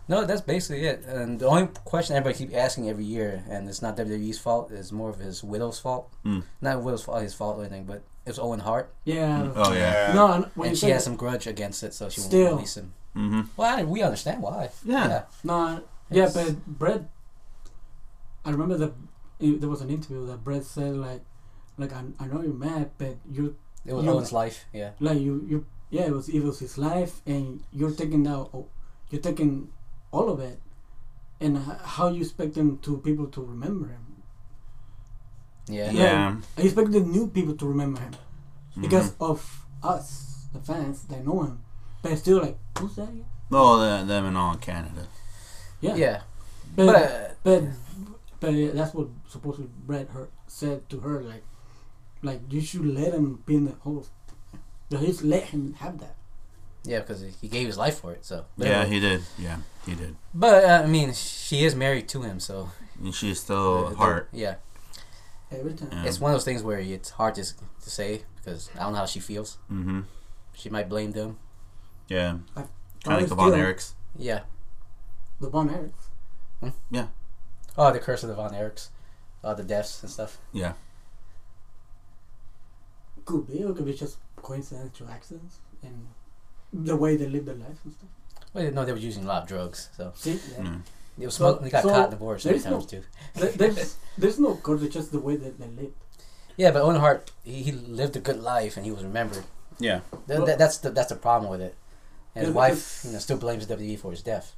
No, 0.07 0.25
that's 0.25 0.41
basically 0.41 0.85
it. 0.87 1.05
And 1.05 1.39
the 1.39 1.45
only 1.47 1.67
question 1.85 2.15
everybody 2.15 2.43
keeps 2.45 2.55
asking 2.55 2.89
every 2.89 3.05
year, 3.05 3.43
and 3.47 3.69
it's 3.69 3.81
not 3.81 3.95
WWE's 3.95 4.39
fault, 4.39 4.71
is 4.71 4.91
more 4.91 5.09
of 5.09 5.19
his 5.19 5.43
widow's 5.43 5.79
fault. 5.79 6.11
Mm. 6.25 6.43
Not 6.61 6.81
widow's 6.81 7.03
fault, 7.03 7.21
his 7.21 7.35
fault 7.35 7.57
or 7.57 7.61
anything, 7.61 7.83
but 7.85 8.01
it 8.25 8.29
was 8.29 8.39
Owen 8.39 8.59
Hart, 8.59 8.91
Yeah. 9.05 9.51
Oh 9.55 9.71
yeah. 9.73 10.13
No, 10.15 10.49
no, 10.55 10.63
and 10.63 10.77
she 10.77 10.89
has 10.89 11.03
some 11.03 11.15
grudge 11.15 11.45
against 11.45 11.83
it, 11.83 11.93
so 11.93 12.09
she 12.09 12.21
Still. 12.21 12.45
won't 12.45 12.55
release 12.55 12.77
him. 12.77 12.93
Mm-hmm. 13.15 13.41
Well, 13.55 13.79
I, 13.79 13.83
we 13.83 14.01
understand 14.01 14.41
why. 14.41 14.69
Yeah. 14.83 15.23
No, 15.43 15.81
yeah, 16.09 16.29
but 16.33 16.65
Bret. 16.65 17.03
I 18.45 18.51
remember 18.51 18.77
that 18.77 18.93
it, 19.39 19.59
there 19.61 19.69
was 19.69 19.81
an 19.81 19.89
interview 19.89 20.25
that 20.27 20.43
Bret 20.43 20.63
said 20.65 20.95
like, 20.95 21.21
like 21.77 21.93
I, 21.93 22.03
I 22.19 22.27
know 22.27 22.41
you're 22.41 22.53
mad, 22.53 22.91
but 22.97 23.17
you're 23.31 23.53
It 23.85 23.93
was 23.93 24.03
You- 24.05 24.11
Owen's 24.11 24.33
life. 24.33 24.65
Yeah. 24.73 24.91
like 24.99 25.19
you 25.19 25.33
you 25.47 25.65
yeah 25.89 26.05
it 26.05 26.13
was 26.13 26.27
it 26.29 26.41
was 26.43 26.59
his 26.59 26.77
life 26.77 27.21
and 27.25 27.63
you're 27.71 27.91
taking 28.01 28.21
now 28.23 28.49
oh, 28.53 28.67
you're 29.09 29.21
taking 29.21 29.69
all 30.11 30.29
of 30.29 30.39
it, 30.39 30.59
and 31.39 31.57
how 31.95 32.09
you 32.09 32.21
expect 32.21 32.53
them 32.55 32.77
to 32.79 32.97
people 32.97 33.27
to 33.27 33.41
remember 33.41 33.87
him? 33.87 34.05
Yeah. 35.67 35.91
Yeah. 35.91 36.35
I 36.57 36.61
expect 36.61 36.91
the 36.91 36.99
new 37.01 37.27
people 37.27 37.55
to 37.55 37.65
remember 37.67 37.99
him 38.01 38.13
because 38.79 39.11
Mm-hmm. 39.11 39.23
of 39.31 39.65
us, 39.83 40.45
the 40.53 40.59
fans, 40.59 41.03
they 41.03 41.19
know 41.21 41.43
him, 41.43 41.59
but 42.01 42.17
still 42.17 42.41
like 42.41 42.57
who's 42.77 42.95
that? 42.95 43.09
again? 43.09 43.25
Oh, 43.51 43.79
the, 43.79 44.05
them 44.05 44.25
and 44.25 44.37
all 44.37 44.55
Canada. 44.57 45.07
Yeah, 45.81 45.95
Yeah. 45.95 46.21
but 46.75 46.85
But, 46.85 46.95
uh, 46.95 47.27
But 47.43 47.63
but 48.39 48.53
that's 48.75 48.93
what 48.93 49.07
supposedly 49.27 49.69
Bret 49.85 50.09
her 50.09 50.29
said 50.47 50.89
to 50.89 50.99
her 51.01 51.21
like 51.21 51.43
like 52.21 52.41
you 52.49 52.61
should 52.61 52.85
let 52.85 53.13
him 53.13 53.41
be 53.45 53.55
in 53.55 53.65
the 53.65 53.73
host. 53.81 54.11
Just 54.91 55.23
let 55.23 55.43
him 55.45 55.73
have 55.73 55.99
that. 55.99 56.15
yeah, 56.83 56.99
because 56.99 57.23
he 57.41 57.47
gave 57.47 57.67
his 57.67 57.77
life 57.77 57.99
for 57.99 58.11
it. 58.13 58.25
So. 58.25 58.45
Yeah, 58.57 58.85
he 58.85 58.99
did. 58.99 59.21
Yeah, 59.37 59.57
he 59.85 59.93
did. 59.95 60.15
But 60.33 60.63
uh, 60.65 60.81
I 60.83 60.87
mean, 60.87 61.13
she 61.13 61.63
is 61.63 61.75
married 61.75 62.07
to 62.09 62.21
him, 62.23 62.39
so. 62.39 62.71
And 63.01 63.13
she 63.13 63.29
is 63.29 63.39
still 63.39 63.87
uh, 63.87 63.93
heart. 63.95 64.29
Yeah. 64.33 64.55
Every 65.51 65.73
time. 65.73 65.89
Yeah. 65.91 66.05
It's 66.05 66.19
one 66.19 66.31
of 66.31 66.35
those 66.35 66.43
things 66.45 66.63
where 66.63 66.79
it's 66.79 67.11
hard 67.11 67.35
to 67.35 67.43
to 67.43 67.89
say 67.89 68.23
because 68.37 68.69
I 68.75 68.79
don't 68.83 68.93
know 68.93 68.99
how 68.99 69.05
she 69.05 69.19
feels. 69.19 69.57
Mm-hmm. 69.71 70.01
She 70.53 70.69
might 70.69 70.89
blame 70.89 71.11
them. 71.11 71.37
Yeah. 72.07 72.37
I- 72.57 72.65
Kind 73.03 73.13
I 73.13 73.13
of 73.15 73.21
like 73.21 73.29
the 73.29 73.35
Von 73.35 73.51
still- 73.51 73.63
Erichs. 73.63 73.93
Yeah. 74.17 74.39
The 75.39 75.49
Von 75.49 75.69
Erichs. 75.69 76.73
Oh, 77.79 77.91
the 77.93 77.99
curse 77.99 78.23
of 78.23 78.29
the 78.29 78.35
Von 78.35 78.53
Erichs. 78.53 78.89
Uh, 79.43 79.53
the 79.53 79.63
deaths 79.63 80.01
and 80.03 80.11
stuff. 80.11 80.37
Yeah. 80.51 80.73
Could 83.25 83.47
be, 83.47 83.63
or 83.63 83.73
could 83.73 83.85
be 83.85 83.93
just 83.93 84.17
coincidental 84.35 85.07
accidents 85.09 85.59
and 85.83 86.07
the 86.73 86.95
way 86.95 87.15
they 87.15 87.27
live 87.27 87.45
their 87.45 87.55
life 87.55 87.77
and 87.85 87.93
stuff. 87.93 88.09
Well, 88.53 88.71
no, 88.71 88.83
they 88.85 88.91
were 88.91 88.97
using 88.97 89.23
a 89.23 89.27
lot 89.27 89.43
of 89.43 89.47
drugs, 89.47 89.89
so 89.95 90.11
See, 90.15 90.31
yeah. 90.33 90.63
Mm. 90.63 90.81
they 91.17 91.25
was 91.25 91.35
So- 91.35 91.45
smoking. 91.51 91.63
They 91.65 91.69
got 91.69 91.83
so 91.83 91.89
caught 91.89 91.97
in 91.99 92.03
the 92.05 92.15
divorce 92.17 92.45
many 92.45 92.57
there's 92.57 92.65
no- 92.65 92.79
times 92.79 92.85
too. 92.87 93.03
There- 93.35 93.51
there's 93.51 93.95
there's 94.17 94.39
no 94.39 94.55
curse, 94.55 94.81
It's 94.81 94.93
just 94.93 95.11
the 95.11 95.19
way 95.19 95.35
that 95.35 95.59
they 95.59 95.67
live. 95.67 95.91
Yeah, 96.57 96.71
but 96.71 96.81
Owen 96.81 96.97
Hart, 96.97 97.31
he, 97.43 97.63
he 97.63 97.71
lived 97.71 98.15
a 98.17 98.19
good 98.19 98.41
life 98.41 98.75
and 98.75 98.85
he 98.85 98.91
was 98.91 99.03
remembered. 99.03 99.45
Yeah. 99.79 100.01
Th- 100.27 100.43
that, 100.45 100.57
that's 100.57 100.79
the 100.79 100.89
that's 100.89 101.09
the 101.09 101.15
problem 101.15 101.49
with 101.51 101.61
it. 101.61 101.75
And 102.35 102.45
his 102.45 102.53
wife, 102.53 103.01
you 103.05 103.11
know, 103.11 103.19
still 103.19 103.37
blames 103.37 103.65
WWE 103.67 103.97
for 103.99 104.11
his 104.11 104.21
death. 104.21 104.53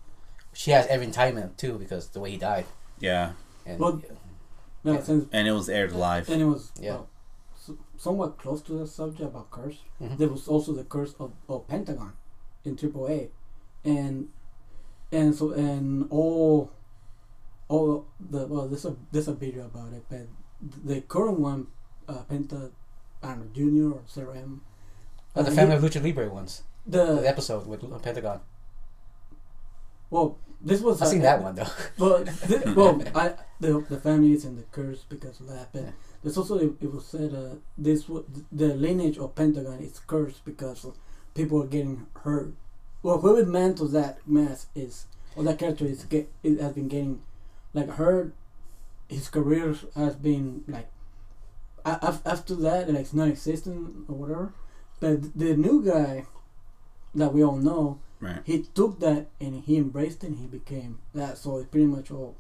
She 0.54 0.72
has 0.72 0.88
every 0.88 1.06
entitlement 1.08 1.58
too 1.58 1.78
because 1.78 2.08
the 2.10 2.20
way 2.20 2.32
he 2.32 2.38
died. 2.38 2.66
Yeah, 3.02 3.34
And 3.66 3.80
Well, 3.80 4.02
Yeah, 4.84 4.94
Yeah. 4.94 5.04
since 5.04 5.26
and 5.32 5.48
it 5.48 5.52
was 5.52 5.70
aired 5.70 5.94
live. 5.94 6.30
and 6.30 6.42
it 6.42 6.46
was 6.46 6.72
Yeah. 6.80 6.96
uh, 6.96 7.04
s- 7.56 7.78
somewhat 7.98 8.38
close 8.40 8.62
to 8.64 8.74
the 8.80 8.88
subject 8.88 9.22
about 9.30 9.52
curse. 9.52 9.80
Mhm. 10.02 10.18
There 10.18 10.30
was 10.30 10.48
also 10.48 10.74
the 10.74 10.84
curse 10.84 11.14
of, 11.20 11.32
of 11.50 11.68
Pentagon 11.68 12.14
in 12.66 12.76
AAA, 12.76 13.30
and 13.86 14.30
and 15.12 15.36
so 15.36 15.52
and 15.52 16.08
all 16.10 16.72
all 17.68 18.06
the 18.20 18.48
well 18.48 18.68
there's 18.68 18.86
a 18.86 18.96
there's 19.12 19.28
a 19.28 19.34
video 19.34 19.66
about 19.66 19.94
it, 19.94 20.04
but 20.10 20.28
the 20.86 21.02
current 21.02 21.40
one, 21.40 21.68
uh, 22.08 22.24
Penta, 22.30 22.72
I 23.24 23.28
don't 23.30 23.40
know, 23.40 23.52
Junior 23.54 23.92
or 23.92 24.02
Sarah 24.08 24.38
M. 24.38 24.62
oh, 25.36 25.44
the 25.44 25.52
uh, 25.52 25.54
family 25.54 25.78
he- 25.78 25.86
of 25.86 25.92
Lucha 25.92 26.02
Libre 26.04 26.30
ones. 26.30 26.64
The 26.88 27.22
the 27.22 27.28
episode 27.30 27.68
with 27.68 27.82
Pentagon. 28.02 28.42
well 30.10 30.38
this 30.64 30.82
was 30.82 31.02
I've 31.02 31.08
uh, 31.08 31.12
seen 31.12 31.22
that 31.22 31.42
one 31.42 31.56
though. 31.56 31.68
Well, 31.98 32.26
th- 32.26 32.66
well, 32.76 33.02
I 33.16 33.34
the 33.60 33.80
the 33.90 34.00
family 34.00 34.34
is 34.34 34.46
in 34.46 34.56
the 34.56 34.64
curse 34.72 35.04
because 35.08 35.40
of 35.40 35.48
that. 35.50 35.72
But 35.74 35.84
Yeah. 35.84 35.92
there's 36.24 36.38
also 36.38 36.58
it, 36.58 36.74
it 36.82 36.92
was 36.94 37.06
said 37.06 37.34
uh, 37.34 37.56
this 37.78 38.08
wa- 38.10 38.24
the 38.52 38.74
lineage 38.76 39.18
of 39.18 39.36
Pentagon 39.36 39.80
is 39.80 40.00
cursed 40.00 40.44
because 40.46 40.86
people 41.34 41.62
are 41.64 41.68
getting 41.68 42.06
hurt. 42.24 42.54
Well, 43.04 43.20
whoever 43.20 43.46
mantles 43.50 43.92
that 43.94 44.20
mask 44.28 44.70
is 44.76 45.06
or 45.36 45.44
that 45.46 45.58
character 45.60 45.86
is 45.86 46.04
get 46.06 46.32
it 46.44 46.60
has 46.60 46.74
been 46.74 46.88
getting 46.88 47.22
like 47.74 47.90
hurt. 47.92 48.34
His 49.10 49.28
career 49.30 49.76
has 49.96 50.16
been 50.16 50.64
like 50.68 50.90
a- 51.86 52.20
after 52.26 52.56
that 52.56 52.88
like 52.90 53.02
it's 53.02 53.14
non-existent 53.14 54.06
or 54.08 54.16
whatever. 54.16 54.54
But 55.00 55.34
the 55.38 55.56
new 55.58 55.84
guy 55.84 56.26
that 57.16 57.34
we 57.34 57.44
all 57.44 57.58
know 57.58 58.00
Right. 58.22 58.40
he 58.46 58.62
took 58.62 59.00
that 59.00 59.28
and 59.40 59.64
he 59.64 59.78
embraced 59.78 60.24
it 60.24 60.28
and 60.28 60.40
he 60.40 60.46
became 60.46 61.00
that 61.16 61.38
so 61.40 61.58
it's 61.58 61.68
pretty 61.70 61.88
much 61.88 62.12
all 62.12 62.36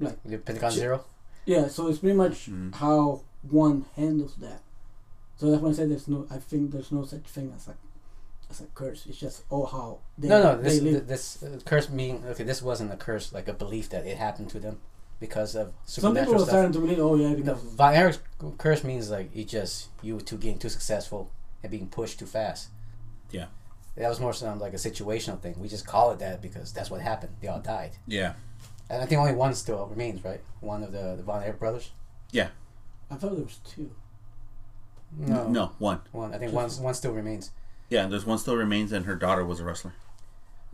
like 0.00 0.18
The 0.24 0.38
Pentagon 0.38 0.70
Sh- 0.72 0.74
Zero. 0.74 1.04
yeah 1.46 1.68
so 1.68 1.86
it's 1.88 1.98
pretty 2.00 2.16
much 2.16 2.50
Mhm. 2.50 2.74
how 2.74 3.22
one 3.48 3.86
handles 3.96 4.34
that 4.36 4.60
so 5.36 5.50
that's 5.50 5.62
why 5.62 5.70
i 5.70 5.72
said 5.72 5.90
there's 5.90 6.08
no 6.08 6.26
i 6.30 6.38
think 6.38 6.70
there's 6.72 6.90
no 6.92 7.04
such 7.04 7.22
thing 7.22 7.52
as 7.56 7.68
a 7.68 7.74
as 8.50 8.60
a 8.60 8.64
curse 8.74 9.06
it's 9.06 9.18
just 9.18 9.42
all 9.50 9.66
how 9.66 9.98
they, 10.18 10.28
no, 10.28 10.42
no. 10.42 10.56
they 10.56 10.70
This 10.78 10.80
live. 10.82 11.06
this 11.06 11.42
uh, 11.42 11.58
curse 11.64 11.88
mean 11.88 12.22
okay. 12.26 12.44
This 12.44 12.60
wasn't 12.62 12.92
a 12.92 12.96
curse, 12.96 13.32
like 13.32 13.48
a 13.48 13.52
belief 13.54 13.88
that 13.90 14.06
it 14.06 14.16
happened 14.18 14.50
to 14.50 14.60
them 14.60 14.80
because 15.20 15.54
of 15.54 15.72
supernatural 15.86 15.86
some 15.86 16.14
people 16.14 16.24
supernatural 16.24 16.34
are 16.34 16.38
stuff. 16.38 16.48
starting 16.48 16.72
to 16.72 16.78
believe 16.80 16.98
oh 16.98 17.14
yeah 17.16 17.30
The 17.30 17.36
because 17.36 17.62
Von 17.62 17.94
Erich's 17.94 18.20
curse 18.58 18.84
means 18.84 19.08
like 19.10 19.34
you 19.34 19.44
just 19.44 19.88
you 20.02 20.20
two 20.20 20.36
getting 20.36 20.58
too 20.58 20.68
successful 20.68 21.30
and 21.62 21.70
being 21.70 21.88
pushed 21.88 22.18
too 22.18 22.26
fast. 22.26 22.68
Yeah. 23.30 23.46
That 23.96 24.08
was 24.08 24.20
more 24.20 24.32
sound 24.32 24.60
like 24.60 24.72
a 24.72 24.76
situational 24.76 25.38
thing. 25.40 25.54
We 25.58 25.68
just 25.68 25.86
call 25.86 26.12
it 26.12 26.18
that 26.20 26.40
because 26.40 26.72
that's 26.72 26.90
what 26.90 27.00
happened. 27.02 27.34
They 27.40 27.48
all 27.48 27.60
died. 27.60 27.92
Yeah. 28.06 28.32
And 28.88 29.02
I 29.02 29.06
think 29.06 29.20
only 29.20 29.34
one 29.34 29.54
still 29.54 29.86
remains, 29.86 30.24
right? 30.24 30.40
One 30.60 30.82
of 30.82 30.92
the, 30.92 31.14
the 31.16 31.22
Von 31.22 31.42
Erich 31.42 31.58
brothers. 31.58 31.90
Yeah. 32.30 32.48
I 33.10 33.16
thought 33.16 33.34
there 33.34 33.44
was 33.44 33.58
two 33.64 33.90
No, 35.16 35.46
No, 35.48 35.72
one. 35.78 36.00
one. 36.12 36.34
I 36.34 36.38
think 36.38 36.52
one 36.52 36.70
one 36.70 36.94
still 36.94 37.12
remains. 37.12 37.50
Yeah, 37.90 38.06
there's 38.06 38.24
one 38.24 38.38
still 38.38 38.56
remains, 38.56 38.92
and 38.92 39.04
her 39.04 39.14
daughter 39.14 39.44
was 39.44 39.60
a 39.60 39.64
wrestler. 39.64 39.92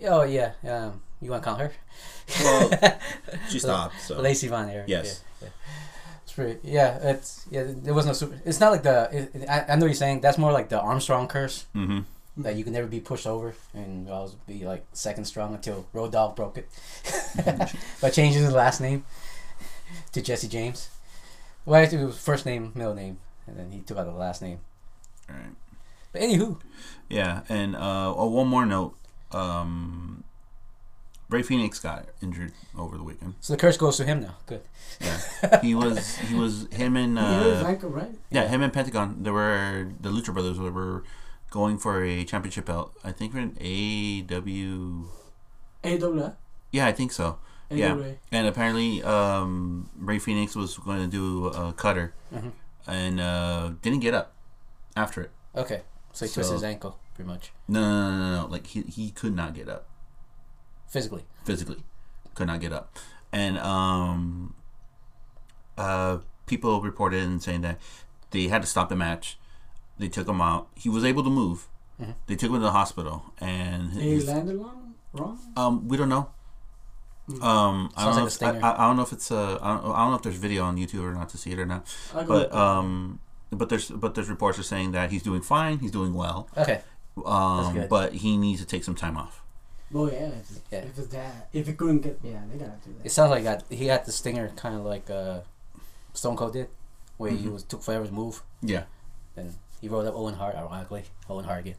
Oh 0.04 0.22
yeah. 0.22 0.52
Um, 0.64 1.02
you 1.20 1.30
want 1.30 1.42
to 1.42 1.48
call 1.48 1.56
her? 1.58 1.72
Well, 2.44 2.70
She 3.48 3.58
stopped. 3.58 4.00
So 4.02 4.20
Lacey 4.20 4.46
Von 4.46 4.68
Erich. 4.70 4.88
Yes. 4.88 5.25
Yeah, 5.42 5.48
yeah. 5.48 5.52
It's 6.22 6.32
pretty. 6.32 6.60
Yeah. 6.62 6.98
It's 7.10 7.46
yeah. 7.50 7.64
There 7.66 7.94
was 7.94 8.06
no 8.06 8.12
super. 8.12 8.40
It's 8.44 8.60
not 8.60 8.70
like 8.70 8.84
the. 8.84 9.08
It, 9.12 9.42
it- 9.42 9.48
I, 9.48 9.64
I 9.70 9.75
know 9.75 9.80
what 9.82 9.87
you're 9.87 9.94
saying. 9.94 10.20
That's 10.20 10.38
more 10.38 10.52
like 10.52 10.68
the 10.68 10.80
Armstrong 10.80 11.26
curse. 11.26 11.66
hmm 11.72 12.00
that 12.38 12.57
you 12.57 12.64
can 12.64 12.73
never 12.73 12.87
be 12.87 13.00
pushed 13.00 13.26
over 13.26 13.54
and 13.75 14.09
always 14.09 14.33
be 14.47 14.64
like 14.64 14.87
second 14.92 15.25
strong 15.25 15.54
until 15.54 15.87
Road 15.92 16.12
Dogg 16.12 16.37
broke 16.37 16.57
it 16.59 16.68
by 18.00 18.11
changing 18.11 18.42
his 18.42 18.52
last 18.52 18.80
name 18.80 19.04
to 20.12 20.23
Jesse 20.23 20.49
James. 20.49 20.88
Well, 21.64 21.83
actually, 21.83 22.02
it 22.02 22.07
was 22.07 22.18
first 22.18 22.47
name, 22.47 22.73
middle 22.75 22.95
name, 22.95 23.18
and 23.47 23.59
then 23.59 23.73
he 23.73 23.80
took 23.80 23.99
out 23.99 24.07
the 24.07 24.12
last 24.12 24.40
name. 24.40 24.61
Right. 25.28 25.54
But 26.12 26.23
anywho, 26.23 26.59
Yeah, 27.09 27.42
and 27.49 27.76
uh, 27.76 28.14
oh, 28.16 28.28
one 28.28 28.49
more 28.49 28.64
note. 28.64 28.97
Um, 29.33 30.25
Rey 31.28 31.42
Fénix 31.42 31.83
got 31.83 32.07
injured 32.23 32.52
over 32.76 32.97
the 32.97 33.02
weekend. 33.02 33.35
so 33.40 33.52
the 33.52 33.59
curse 33.59 33.76
goes 33.76 33.99
to 33.99 34.04
him 34.04 34.23
now. 34.23 34.37
Good. 34.47 34.62
Yeah, 35.00 35.61
he 35.62 35.75
was 35.75 36.16
he 36.16 36.35
was 36.35 36.66
him 36.73 36.97
and 36.97 37.18
he 37.18 37.25
hurt 37.25 37.52
his 37.68 37.85
uh, 37.85 37.88
right 37.88 38.11
yeah 38.30 38.49
him 38.49 38.62
and 38.62 38.73
Pentagon. 38.73 39.23
There 39.23 39.35
were 39.35 39.90
the 40.00 40.09
Lucha 40.09 40.33
Brothers. 40.33 40.57
They 40.59 40.71
were 40.71 41.04
going 41.50 41.78
for 41.78 42.05
a 42.05 42.25
championship 42.25 42.67
belt. 42.67 42.95
I 43.05 43.12
think 43.12 43.33
for 43.33 43.38
an 43.38 43.57
AW. 43.61 45.09
AWA. 45.85 46.37
Yeah, 46.73 46.87
I 46.87 46.93
think 46.93 47.12
so. 47.12 47.38
Yeah. 47.71 47.97
And 48.33 48.47
apparently, 48.47 49.02
um, 49.02 49.90
Rey 49.99 50.19
Fénix 50.19 50.57
was 50.57 50.78
going 50.78 51.00
to 51.00 51.07
do 51.09 51.47
a 51.49 51.73
cutter, 51.73 52.14
Mhm. 52.35 52.52
and 52.87 53.21
uh, 53.21 53.73
didn't 53.83 54.00
get 54.00 54.14
up 54.14 54.33
after 54.97 55.21
it. 55.23 55.31
Okay, 55.55 55.83
so 56.12 56.25
he 56.26 56.33
twisted 56.33 56.55
his 56.55 56.62
ankle 56.64 56.99
pretty 57.14 57.28
much 57.28 57.52
No, 57.67 57.81
no, 57.81 58.11
no, 58.11 58.19
no, 58.19 58.43
no. 58.43 58.47
Like 58.49 58.67
he 58.69 58.83
he 58.83 59.11
could 59.11 59.35
not 59.35 59.55
get 59.55 59.69
up. 59.69 59.87
physically. 60.88 61.25
physically 61.45 61.83
could 62.35 62.47
not 62.47 62.61
get 62.61 62.73
up 62.73 62.97
and 63.33 63.59
um 63.59 64.55
uh 65.76 66.19
people 66.47 66.81
reported 66.81 67.23
and 67.23 67.43
saying 67.43 67.61
that 67.62 67.78
they 68.31 68.47
had 68.49 68.62
to 68.62 68.69
stop 68.69 68.88
the 68.88 68.95
match 68.97 69.38
they 69.99 70.09
took 70.09 70.28
him 70.28 70.40
out 70.40 70.69
he 70.75 70.88
was 70.88 71.05
able 71.05 71.23
to 71.25 71.31
move 71.31 71.69
Mhm. 72.00 72.14
they 72.26 72.37
took 72.37 72.50
him 72.50 72.57
to 72.57 72.61
the 72.61 72.71
hospital 72.71 73.25
and 73.40 73.93
he 73.93 74.11
his, 74.14 74.26
landed 74.26 74.57
wrong 74.57 74.95
wrong 75.12 75.38
um 75.57 75.88
we 75.88 75.97
don't 75.97 76.09
know 76.09 76.28
Mm. 77.28 77.43
um 77.43 77.90
I 77.95 78.05
Sounds 78.05 78.05
don't, 78.05 78.07
like 78.07 78.17
know 78.17 78.23
a 78.23 78.26
if, 78.26 78.33
stinger. 78.33 78.61
I, 78.64 78.73
I 78.73 78.87
don't 78.87 78.97
know 78.97 79.02
if 79.02 79.12
it's 79.12 79.31
uh 79.31 79.59
I 79.61 79.69
don't, 79.75 79.85
I 79.93 79.99
don't 79.99 80.11
know 80.12 80.17
if 80.17 80.23
there's 80.23 80.37
video 80.37 80.64
on 80.64 80.78
YouTube 80.78 81.02
or 81.02 81.12
not 81.12 81.28
to 81.31 81.37
see 81.37 81.50
it 81.50 81.59
or 81.59 81.67
not 81.67 81.85
but 82.26 82.55
um 82.55 83.21
but 83.50 83.69
there's 83.69 83.90
but 83.90 84.14
there's 84.14 84.31
reports 84.31 84.59
are 84.59 84.62
saying 84.62 84.93
that 84.93 85.11
he's 85.11 85.23
doing 85.23 85.43
fine 85.43 85.78
he's 85.78 85.90
doing 85.90 86.14
well 86.14 86.49
Okay, 86.57 86.81
um 87.26 87.75
good. 87.75 87.88
but 87.90 88.14
he 88.14 88.38
needs 88.38 88.61
to 88.62 88.67
take 88.67 88.83
some 88.83 88.95
time 88.95 89.19
off 89.19 89.43
oh 89.95 90.07
yeah 90.11 90.28
if, 90.40 90.61
Yeah. 90.73 90.78
if 90.88 90.99
it's 90.99 91.09
that 91.09 91.49
if 91.52 91.67
he 91.67 91.75
couldn't 91.75 92.00
get 92.00 92.19
yeah 92.23 92.40
they 92.50 92.57
gotta 92.57 92.78
do 92.83 92.93
that. 92.95 93.00
it 93.00 93.02
that 93.05 93.11
sounds 93.11 93.31
like 93.31 93.45
that 93.45 93.64
he 93.69 93.88
had 93.88 94.07
the 94.07 94.12
stinger 94.12 94.49
kind 94.57 94.76
of 94.76 94.87
like 94.87 95.11
uh, 95.11 95.40
Stone 96.14 96.37
Cold 96.37 96.55
did, 96.55 96.69
where 97.19 97.31
he 97.31 97.45
Mhm. 97.47 97.52
was 97.52 97.62
took 97.62 97.83
forever 97.83 98.07
to 98.07 98.12
move. 98.12 98.43
yeah 98.62 98.85
And 99.37 99.55
he 99.80 99.88
rolled 99.88 100.06
up 100.06 100.14
Owen 100.14 100.35
Hart, 100.35 100.54
ironically. 100.56 101.04
Owen 101.30 101.44
Hart 101.44 101.61
again. 101.61 101.76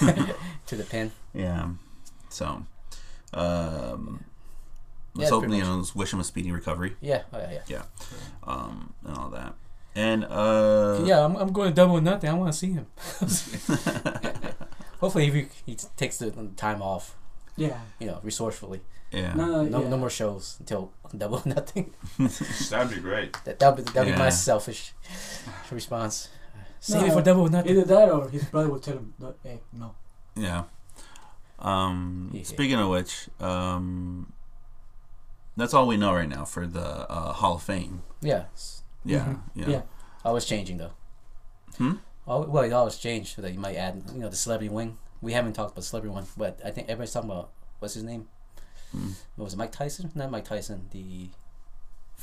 to 0.66 0.76
the 0.76 0.84
pin. 0.84 1.10
Yeah. 1.32 1.68
So, 2.28 2.64
um, 3.32 4.24
Yeah, 5.14 5.20
let's 5.20 5.30
hope 5.30 5.42
you 5.48 5.62
know, 5.62 5.76
let's 5.76 5.94
wish 5.94 6.12
him 6.12 6.20
a 6.20 6.24
speedy 6.24 6.50
recovery, 6.52 6.96
Yeah, 7.00 7.22
oh, 7.32 7.38
yeah, 7.38 7.60
yeah. 7.68 7.82
um, 8.44 8.92
and 9.04 9.16
all 9.16 9.28
that. 9.30 9.54
And 9.96 10.24
uh, 10.24 11.02
yeah, 11.04 11.24
I'm, 11.24 11.36
I'm 11.36 11.52
going 11.52 11.68
to 11.68 11.74
double 11.74 11.94
or 11.94 12.00
nothing. 12.00 12.28
I 12.28 12.34
want 12.34 12.52
to 12.52 12.58
see 12.58 12.72
him. 12.72 12.86
Hopefully, 15.00 15.30
he, 15.30 15.46
he 15.66 15.76
takes 15.96 16.18
the 16.18 16.30
time 16.56 16.82
off, 16.82 17.16
yeah 17.56 17.78
you 18.00 18.06
know, 18.08 18.18
resourcefully. 18.24 18.80
yeah, 19.12 19.34
no 19.34 19.46
no, 19.46 19.62
No, 19.62 19.82
yeah. 19.82 19.88
no 19.90 19.96
more 19.96 20.10
shows 20.10 20.56
until 20.58 20.90
double 21.16 21.38
or 21.38 21.42
nothing. 21.46 21.92
That'd 22.70 22.90
be 22.96 23.00
great. 23.00 23.34
That 23.44 23.58
that'll 23.60 23.76
be, 23.76 23.82
that'll 23.82 24.12
be 24.12 24.18
my 24.18 24.30
selfish 24.30 24.92
response. 25.70 26.28
Save 26.86 27.00
No, 27.00 27.06
it 27.08 27.12
for 27.14 27.22
double 27.22 27.40
or 27.42 27.48
nothing. 27.48 27.70
either 27.70 27.84
that 27.84 28.10
or 28.10 28.28
his 28.28 28.44
brother 28.44 28.68
will 28.68 28.78
tell 28.78 28.94
him 28.98 29.14
no, 29.18 29.34
hey, 29.42 29.60
no 29.72 29.94
yeah. 30.36 30.64
Um, 31.58 32.30
Yeah. 32.34 32.42
speaking 32.44 32.78
of 32.78 32.90
which, 32.90 33.30
um, 33.40 34.32
that's 35.56 35.72
all 35.72 35.86
we 35.86 35.96
know 35.96 36.12
right 36.12 36.28
now 36.28 36.44
for 36.44 36.66
the 36.66 37.10
uh, 37.10 37.32
Hall 37.32 37.54
of 37.54 37.62
Fame. 37.62 38.02
Yeah, 38.20 38.44
it's 38.52 38.82
Yeah, 39.04 39.24
Mhm. 39.24 39.40
yeah. 39.54 39.68
Yeah. 39.68 39.82
always 40.26 40.44
changing 40.44 40.76
though. 40.76 40.92
Hmm? 41.78 41.94
Al- 42.28 42.46
well, 42.48 42.64
it 42.64 42.72
always 42.72 42.96
change 42.98 43.34
so 43.34 43.40
that 43.42 43.52
you 43.52 43.58
might 43.60 43.76
add, 43.76 44.02
you 44.12 44.18
know, 44.20 44.28
the 44.28 44.36
celebrity 44.36 44.68
wing. 44.68 44.98
We 45.22 45.32
haven't 45.32 45.54
talked 45.54 45.70
about 45.70 45.76
the 45.76 45.88
celebrity 45.88 46.12
one, 46.14 46.26
but 46.36 46.60
I 46.64 46.70
think 46.70 46.88
everybody's 46.88 47.12
talking 47.14 47.30
about 47.30 47.50
what's 47.78 47.94
his 47.94 48.02
name? 48.02 48.28
Hmm. 48.92 49.12
What 49.36 49.44
was 49.44 49.54
it? 49.54 49.56
Mike 49.56 49.72
Tyson? 49.72 50.10
Not 50.14 50.30
Mike 50.30 50.44
Tyson. 50.44 50.88
The 50.90 51.30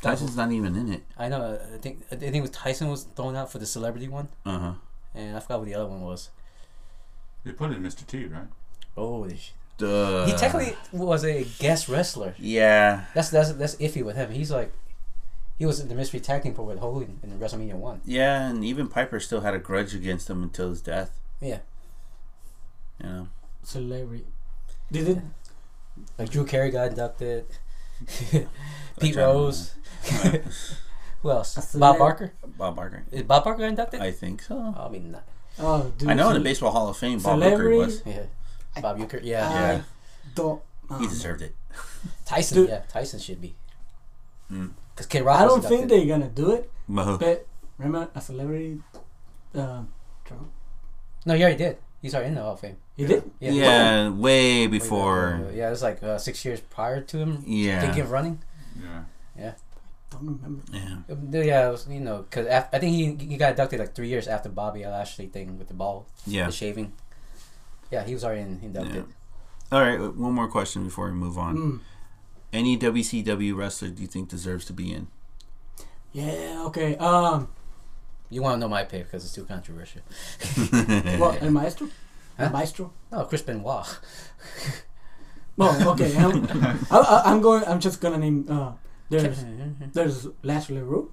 Tyson's 0.02 0.36
not 0.38 0.52
even 0.52 0.76
in 0.76 0.92
it. 0.92 1.04
I 1.18 1.28
know. 1.30 1.60
I 1.74 1.78
think 1.78 2.04
I 2.12 2.16
think 2.16 2.36
it 2.36 2.42
was 2.42 2.50
Tyson 2.52 2.90
was 2.90 3.04
thrown 3.04 3.36
out 3.36 3.52
for 3.52 3.60
the 3.60 3.66
celebrity 3.66 4.08
one, 4.08 4.30
Uh 4.46 4.60
huh. 4.60 4.74
and 5.14 5.36
I 5.38 5.40
forgot 5.40 5.60
what 5.60 5.66
the 5.66 5.76
other 5.76 5.88
one 5.88 6.02
was. 6.02 6.30
They 7.44 7.52
put 7.52 7.72
in 7.72 7.82
Mr. 7.84 8.06
T, 8.06 8.26
right? 8.26 8.48
Oh, 8.98 9.28
sh- 9.30 9.52
Duh. 9.78 10.26
he 10.28 10.34
technically 10.34 10.76
was 10.92 11.24
a 11.26 11.44
guest 11.60 11.88
wrestler. 11.90 12.36
Yeah. 12.40 13.06
That's 13.16 13.30
that's 13.30 13.52
that's 13.54 13.76
iffy 13.76 14.04
with 14.04 14.16
him. 14.16 14.32
He's 14.32 14.52
like, 14.52 14.72
he 15.58 15.66
was 15.66 15.80
in 15.80 15.88
the 15.88 15.96
mystery 15.96 16.20
tag 16.20 16.44
team 16.44 16.54
for 16.56 16.64
with 16.66 16.80
Hogan 16.80 17.20
in 17.24 17.40
WrestleMania 17.40 17.74
one. 17.76 18.02
Yeah, 18.06 18.48
and 18.48 18.64
even 18.66 18.88
Piper 18.88 19.20
still 19.20 19.42
had 19.42 19.54
a 19.54 19.60
grudge 19.60 19.94
against 19.96 20.30
him 20.30 20.42
until 20.44 20.70
his 20.70 20.82
death. 20.82 21.20
Yeah, 21.40 21.60
You 23.04 23.10
know. 23.10 23.28
celebrity 23.64 24.26
did 24.92 25.08
it 25.10 25.18
like 26.18 26.30
Drew 26.30 26.46
Carey 26.46 26.70
got 26.72 26.88
inducted. 26.90 27.46
Pete 28.32 28.48
Which 29.16 29.16
I. 30.04 30.42
Who 31.22 31.30
else? 31.32 31.56
A 31.58 31.78
Bob 31.78 31.96
celeb- 31.96 32.00
Barker. 32.00 32.34
Bob 32.58 32.76
Barker. 32.76 33.04
Is 33.12 33.24
Bob 33.24 33.44
Barker 33.44 33.66
inducted? 33.66 34.02
I 34.02 34.12
think 34.12 34.42
so. 34.42 34.74
I 34.78 34.90
mean, 34.90 35.12
not. 35.12 35.24
oh 35.60 35.92
dude 35.98 36.10
I 36.10 36.14
know 36.14 36.30
in 36.30 36.36
the 36.36 36.40
Baseball 36.40 36.72
Hall 36.72 36.90
of 36.90 36.98
Fame, 36.98 37.20
Bob 37.20 37.40
Barker 37.40 37.56
Celebrity? 37.58 37.78
was. 37.78 38.02
Yeah. 38.06 38.82
Bob 38.82 38.98
Uecker. 39.00 39.20
Yeah. 39.24 39.48
I 39.48 39.54
Yeah. 39.54 39.82
Don't. 40.34 40.62
He 40.90 40.96
um, 40.96 41.08
deserved 41.10 41.42
it. 41.42 41.56
Tyson. 42.26 42.58
Dude. 42.58 42.70
Yeah. 42.70 42.82
Tyson 42.90 43.20
should 43.20 43.40
be. 43.42 43.56
Mm. 44.52 44.72
Because 44.96 45.06
Kid 45.06 45.24
Rock. 45.24 45.40
I 45.40 45.44
was 45.46 45.54
don't 45.54 45.62
think 45.62 45.82
inducted. 45.84 46.00
they're 46.10 46.18
gonna 46.18 46.30
do 46.32 46.52
it. 46.52 46.72
But 46.90 47.18
But 47.20 47.48
remember, 47.78 48.10
a 48.16 48.22
celebrity, 48.22 48.82
um, 49.56 49.90
Trump. 50.26 50.50
No, 51.26 51.34
yeah 51.34 51.38
he 51.38 51.44
already 51.44 51.58
did. 51.58 51.78
He's 52.02 52.16
already 52.16 52.30
in 52.30 52.36
the 52.36 52.42
Hall 52.42 52.54
of 52.54 52.60
Fame. 52.60 52.78
He 52.98 53.06
did. 53.06 53.30
Yeah. 53.40 53.52
yeah, 53.52 54.10
way 54.10 54.66
Way 54.66 54.68
before. 54.68 55.46
uh, 55.48 55.52
yeah, 55.54 55.68
it 55.68 55.72
was 55.72 55.84
like 55.84 56.02
uh, 56.02 56.18
six 56.18 56.44
years 56.44 56.60
prior 56.60 57.00
to 57.02 57.18
him 57.18 57.44
Yeah. 57.46 57.80
thinking 57.82 58.02
of 58.02 58.12
running. 58.12 58.42
Yeah. 58.82 59.04
Yeah. 59.38 59.54
Don't 60.12 60.26
remember. 60.28 60.64
Yeah. 60.72 60.98
Um, 61.10 61.30
Yeah, 61.32 61.70
it 61.70 61.72
was, 61.72 61.88
you 61.90 62.00
know, 62.02 62.26
because 62.30 62.48
I 62.48 62.78
think 62.80 62.94
he 62.96 63.26
he 63.32 63.38
got 63.38 63.52
inducted 63.52 63.80
like 63.80 63.96
three 63.96 64.10
years 64.10 64.28
after 64.28 64.50
Bobby 64.50 64.86
Lashley 64.86 65.28
thing 65.28 65.58
with 65.58 65.68
the 65.68 65.74
ball, 65.74 66.06
Yeah. 66.28 66.46
the 66.48 66.52
shaving. 66.52 66.94
Yeah, 67.90 68.04
he 68.04 68.14
was 68.14 68.24
already 68.24 68.42
in, 68.42 68.60
inducted. 68.62 69.06
All 69.72 69.82
right, 69.82 70.00
one 70.00 70.34
more 70.34 70.48
question 70.50 70.84
before 70.84 71.08
we 71.08 71.14
move 71.14 71.38
on. 71.38 71.58
Mm. 71.58 71.80
Any 72.54 72.78
WCW 72.78 73.56
wrestler 73.56 73.90
do 73.90 74.02
you 74.02 74.08
think 74.08 74.28
deserves 74.30 74.66
to 74.66 74.74
be 74.74 74.92
in? 74.94 75.08
Yeah. 76.12 76.64
Okay. 76.68 76.98
Um. 76.98 77.48
You 78.30 78.42
want 78.42 78.56
to 78.56 78.60
know 78.60 78.70
my 78.70 78.84
pick 78.84 79.04
because 79.06 79.26
it's 79.26 79.34
too 79.34 79.44
controversial. 79.44 80.02
well, 81.20 81.38
El 81.42 81.52
Maestro. 81.52 81.88
Huh? 82.38 82.46
El 82.46 82.50
Maestro. 82.52 82.94
No, 83.12 83.26
Chris 83.26 83.42
Benoit. 83.42 83.86
Well, 85.58 85.90
okay. 85.92 86.16
I'm, 86.18 86.48
I, 86.92 86.98
I, 86.98 87.22
I'm 87.26 87.42
going. 87.42 87.64
I'm 87.66 87.80
just 87.80 88.00
gonna 88.02 88.18
name. 88.18 88.46
Uh, 88.50 88.72
there's 89.12 89.44
there's 89.94 90.28
Lash 90.44 90.68
LeRoux. 90.70 91.10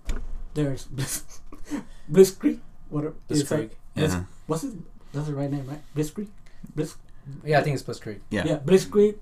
There's 0.54 0.84
Bliss, 0.96 1.40
Blitzkrieg. 2.10 2.60
What 2.88 3.04
is 3.28 3.48
that? 3.48 3.58
Blitzkrieg. 3.58 3.70
Bliss, 3.94 4.12
Yeah. 4.12 4.24
What's 4.46 4.64
it? 4.64 4.74
That's 5.12 5.26
the 5.26 5.34
right 5.34 5.50
name, 5.50 5.66
right? 5.66 5.80
Blitzkrieg. 5.94 6.28
Bliss. 6.74 6.96
Yeah, 7.44 7.60
I 7.60 7.62
think 7.62 7.74
it's 7.74 7.82
Blitzkrieg. 7.82 8.20
Yeah. 8.30 8.44
Yeah. 8.46 8.58
Blitzkrieg. 8.58 9.16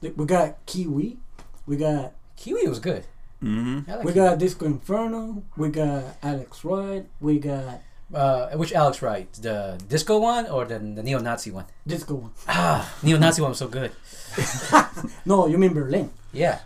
Th- 0.00 0.14
We 0.16 0.24
got 0.26 0.64
Kwee 0.66 0.86
Wee. 0.86 1.18
We 1.66 1.76
got 1.76 2.12
Kwee 2.42 2.54
Wee 2.54 2.66
was 2.68 2.78
good. 2.78 3.04
Mm-hmm. 3.42 3.90
Like 3.90 3.98
we 4.04 4.12
Kwee 4.12 4.20
Wee. 4.22 4.28
got 4.28 4.38
Disco 4.38 4.66
Inferno. 4.66 5.42
We 5.56 5.68
got 5.68 6.04
Alex 6.22 6.64
Wright. 6.64 7.06
We 7.20 7.38
got 7.38 7.80
Uh, 8.12 8.50
which 8.58 8.72
Alex 8.72 9.02
Wright? 9.02 9.32
The 9.34 9.80
disco 9.88 10.18
one 10.18 10.46
or 10.46 10.64
the, 10.64 10.78
the 10.78 11.02
neo-Nazi 11.02 11.50
one? 11.52 11.66
Disco 11.86 12.14
one. 12.14 12.32
Ah, 12.48 12.92
neo-Nazi 13.02 13.40
one 13.40 13.50
was 13.50 13.58
so 13.58 13.68
good. 13.68 13.92
No, 15.24 15.46
you 15.46 15.58
mean 15.58 15.72
Berlin. 15.72 16.10
Yeah, 16.32 16.60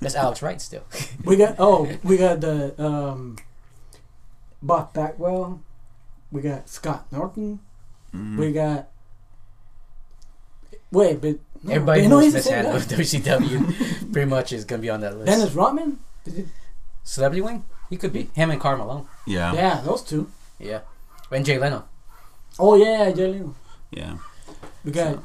that's 0.00 0.14
Alex 0.14 0.42
Wright 0.42 0.60
still. 0.60 0.84
We 1.24 1.36
got 1.36 1.56
oh, 1.58 1.88
we 2.02 2.16
got 2.16 2.40
the 2.40 2.74
um, 2.82 3.36
Buff 4.62 4.92
Bagwell. 4.92 5.60
We 6.32 6.40
got 6.42 6.68
Scott 6.68 7.06
Norton. 7.10 7.60
Mm-hmm. 8.14 8.38
We 8.38 8.52
got 8.52 8.88
wait, 10.90 11.20
but 11.20 11.38
no, 11.62 11.74
Everybody 11.74 12.06
knows 12.08 12.24
he's 12.24 12.32
the 12.34 12.42
same 12.42 12.64
mishandled. 12.64 13.42
WCW. 13.42 14.12
Pretty 14.12 14.28
much 14.30 14.52
is 14.52 14.64
gonna 14.64 14.82
be 14.82 14.90
on 14.90 15.00
that 15.00 15.16
list. 15.16 15.26
Dennis 15.26 15.52
Rodman. 15.54 15.98
Did 16.24 16.48
Celebrity 17.02 17.40
wing? 17.40 17.64
He 17.88 17.96
could 17.96 18.12
be 18.12 18.30
him 18.34 18.50
and 18.50 18.60
Karl 18.60 18.78
Malone. 18.78 19.06
Yeah. 19.26 19.52
Yeah, 19.52 19.80
those 19.84 20.02
two. 20.02 20.30
Yeah, 20.60 20.80
When 21.28 21.42
Jay 21.44 21.58
Leno. 21.58 21.84
Oh 22.58 22.74
yeah, 22.76 23.10
Jay 23.12 23.26
Leno. 23.32 23.54
Yeah. 23.90 24.18
We 24.84 24.92
got 24.92 25.22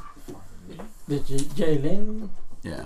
the 1.06 1.20
J- 1.20 1.46
Jay 1.54 1.78
Leno. 1.78 2.30
Yeah. 2.62 2.84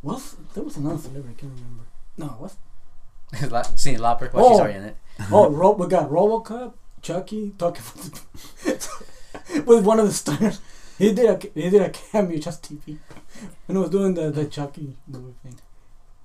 What's 0.00 0.36
there 0.54 0.62
was 0.64 0.76
another 0.76 0.98
celebrity 0.98 1.34
I 1.36 1.40
can't 1.40 1.52
remember. 1.54 1.84
No, 2.16 2.26
what's 2.38 2.56
Cyndi 3.32 3.98
Lauper. 3.98 4.32
Well, 4.32 4.48
she's 4.48 4.58
Oh. 4.58 4.60
already 4.62 4.78
in 4.78 4.84
it. 4.84 4.96
oh 5.30 5.50
Ro- 5.50 5.72
we 5.72 5.86
got 5.88 6.08
RoboCop, 6.10 6.72
Chucky 7.02 7.52
talking 7.58 7.84
with 9.66 9.84
one 9.84 10.00
of 10.00 10.06
the 10.06 10.12
stars. 10.12 10.60
He 10.98 11.12
did 11.12 11.26
a 11.26 11.60
he 11.60 11.70
did 11.70 11.82
a 11.82 11.90
cameo 11.90 12.38
just 12.38 12.62
TV 12.62 12.98
when 13.66 13.76
he 13.76 13.82
was 13.82 13.90
doing 13.90 14.14
the 14.14 14.30
the 14.30 14.44
Chucky 14.46 14.96
movie 15.08 15.34
thing. 15.42 15.58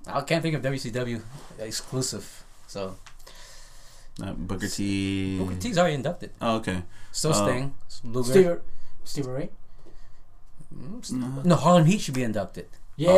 I 0.06 0.20
can't 0.22 0.42
think 0.42 0.54
of 0.56 0.62
WCW 0.62 1.20
exclusive. 1.58 2.44
So 2.66 2.96
Uh, 4.22 4.32
Booker 4.32 4.68
T. 4.68 5.38
Booker 5.38 5.56
T's 5.56 5.78
already 5.78 5.94
inducted. 5.94 6.30
Oh, 6.40 6.56
okay. 6.56 6.82
So 7.12 7.30
Uh, 7.30 7.34
Sting, 7.34 7.74
Luger. 8.04 8.30
Steve 8.32 8.60
Stevie 9.04 9.28
Ray. 9.30 9.48
Mm, 10.74 11.12
No. 11.12 11.42
No, 11.44 11.54
Harlem 11.56 11.86
Heat 11.86 12.00
should 12.00 12.14
be 12.14 12.22
inducted. 12.22 12.66
Yeah, 12.96 13.10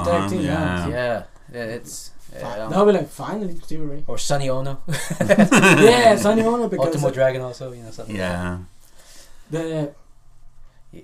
it's 0.00 0.08
a 0.08 0.10
tag 0.10 0.22
Um, 0.22 0.30
team. 0.30 0.40
yeah. 0.42 0.88
Yeah. 0.88 1.22
Yeah, 1.52 1.62
it's 1.78 2.10
yeah, 2.32 2.38
I 2.38 2.42
Fi- 2.42 2.56
don't- 2.56 2.70
That'll 2.70 2.86
be 2.86 2.92
like 2.92 3.08
finally 3.08 3.54
Stevie 3.60 3.84
Ray. 3.84 4.04
or 4.06 4.18
Sonny 4.18 4.48
Onoo, 4.48 4.76
yeah, 5.20 6.16
Sonny 6.16 6.42
Onoo 6.42 6.68
because 6.68 6.86
Ultimo 6.86 7.10
Dragon 7.10 7.42
also. 7.42 7.70
You 7.72 7.82
know 7.84 7.90
something. 7.92 8.16
Yeah. 8.16 8.58
the 9.50 9.92
Yeah. 10.90 11.02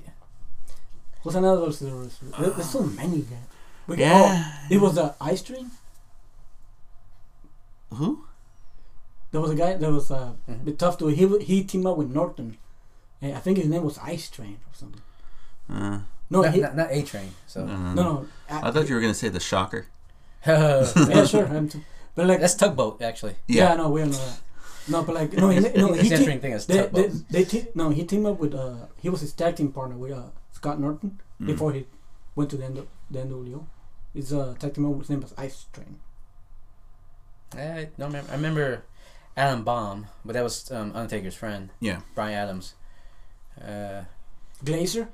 what's 1.22 1.36
another 1.36 1.70
Stevie 1.70 1.92
Ray? 1.92 2.08
There- 2.40 2.50
There's 2.50 2.70
so 2.70 2.82
many 2.82 3.20
guys. 3.22 3.38
We 3.86 3.96
got, 3.96 4.02
Yeah. 4.06 4.44
oh, 4.70 4.74
it 4.74 4.80
was 4.80 4.94
the 4.94 5.14
Ice 5.20 5.42
Train. 5.42 5.70
Who? 7.90 8.24
There 9.32 9.40
was 9.40 9.50
a 9.50 9.54
guy 9.56 9.74
that 9.74 9.90
was 9.90 10.10
uh, 10.10 10.32
a 10.46 10.50
Mhm. 10.52 10.64
bit 10.64 10.78
tough 10.78 10.96
to. 10.98 11.08
He 11.08 11.26
he 11.38 11.64
teamed 11.64 11.86
up 11.86 11.96
with 11.96 12.08
Norton. 12.10 12.58
And 13.20 13.34
I 13.36 13.40
think 13.40 13.56
his 13.58 13.66
name 13.68 13.84
was 13.84 13.98
Ice 13.98 14.28
Train 14.28 14.58
or 14.68 14.74
something. 14.74 15.02
Uh, 15.70 16.00
No, 16.28 16.42
not, 16.42 16.54
he, 16.54 16.60
not, 16.60 16.76
not 16.76 16.88
A 16.90 17.02
Train. 17.02 17.30
So 17.46 17.62
uh, 17.62 17.66
no, 17.94 18.02
no. 18.02 18.26
I 18.50 18.70
thought 18.70 18.88
you 18.88 18.94
were 18.94 19.00
gonna 19.00 19.14
say 19.14 19.28
the 19.28 19.40
Shocker. 19.40 19.86
yeah, 20.46 21.24
sure. 21.24 21.46
I'm 21.46 21.68
too. 21.68 21.80
But 22.14 22.26
like, 22.26 22.40
that's 22.40 22.54
tugboat 22.56 23.00
actually. 23.00 23.36
yeah, 23.46 23.74
no, 23.74 23.90
we 23.90 24.00
don't 24.00 24.10
know 24.10 24.18
that. 24.18 24.40
No, 24.88 25.02
but 25.04 25.14
like, 25.14 25.32
no, 25.34 25.48
he, 25.50 25.60
no, 25.60 25.92
he 25.94 26.02
the 26.02 26.02
te- 26.02 26.08
interesting 26.10 26.40
thing 26.40 26.52
is 26.52 26.66
they, 26.66 26.74
they, 26.74 26.82
tugboat. 26.82 27.12
they 27.30 27.44
te- 27.44 27.68
no, 27.76 27.90
he 27.90 28.02
teamed 28.04 28.26
up 28.26 28.38
with 28.40 28.54
uh, 28.54 28.86
he 29.00 29.08
was 29.08 29.20
his 29.20 29.32
tag 29.32 29.54
team 29.56 29.70
partner 29.72 29.96
with 29.96 30.12
uh, 30.12 30.28
Scott 30.50 30.78
Norton 30.80 31.20
Mm. 31.40 31.46
before 31.46 31.72
he 31.72 31.86
went 32.36 32.50
to 32.50 32.56
the 32.56 32.64
N- 32.66 32.86
the 33.10 33.18
NWO. 33.20 33.64
His 34.12 34.32
uh, 34.32 34.54
tag 34.58 34.74
team 34.74 34.84
his 34.98 35.08
name 35.10 35.20
was 35.22 35.32
Ice 35.38 35.66
Train. 35.72 36.00
I 37.54 37.88
don't 37.98 38.08
remember. 38.12 38.30
I 38.32 38.34
remember 38.34 38.82
Adam 39.36 39.64
Bomb, 39.64 40.06
but 40.24 40.34
that 40.34 40.42
was 40.44 40.70
um, 40.70 40.92
Undertaker's 40.94 41.34
friend. 41.34 41.70
Yeah. 41.80 42.00
Brian 42.14 42.34
Adams. 42.34 42.74
Uh, 43.60 44.02
Glacier. 44.64 45.08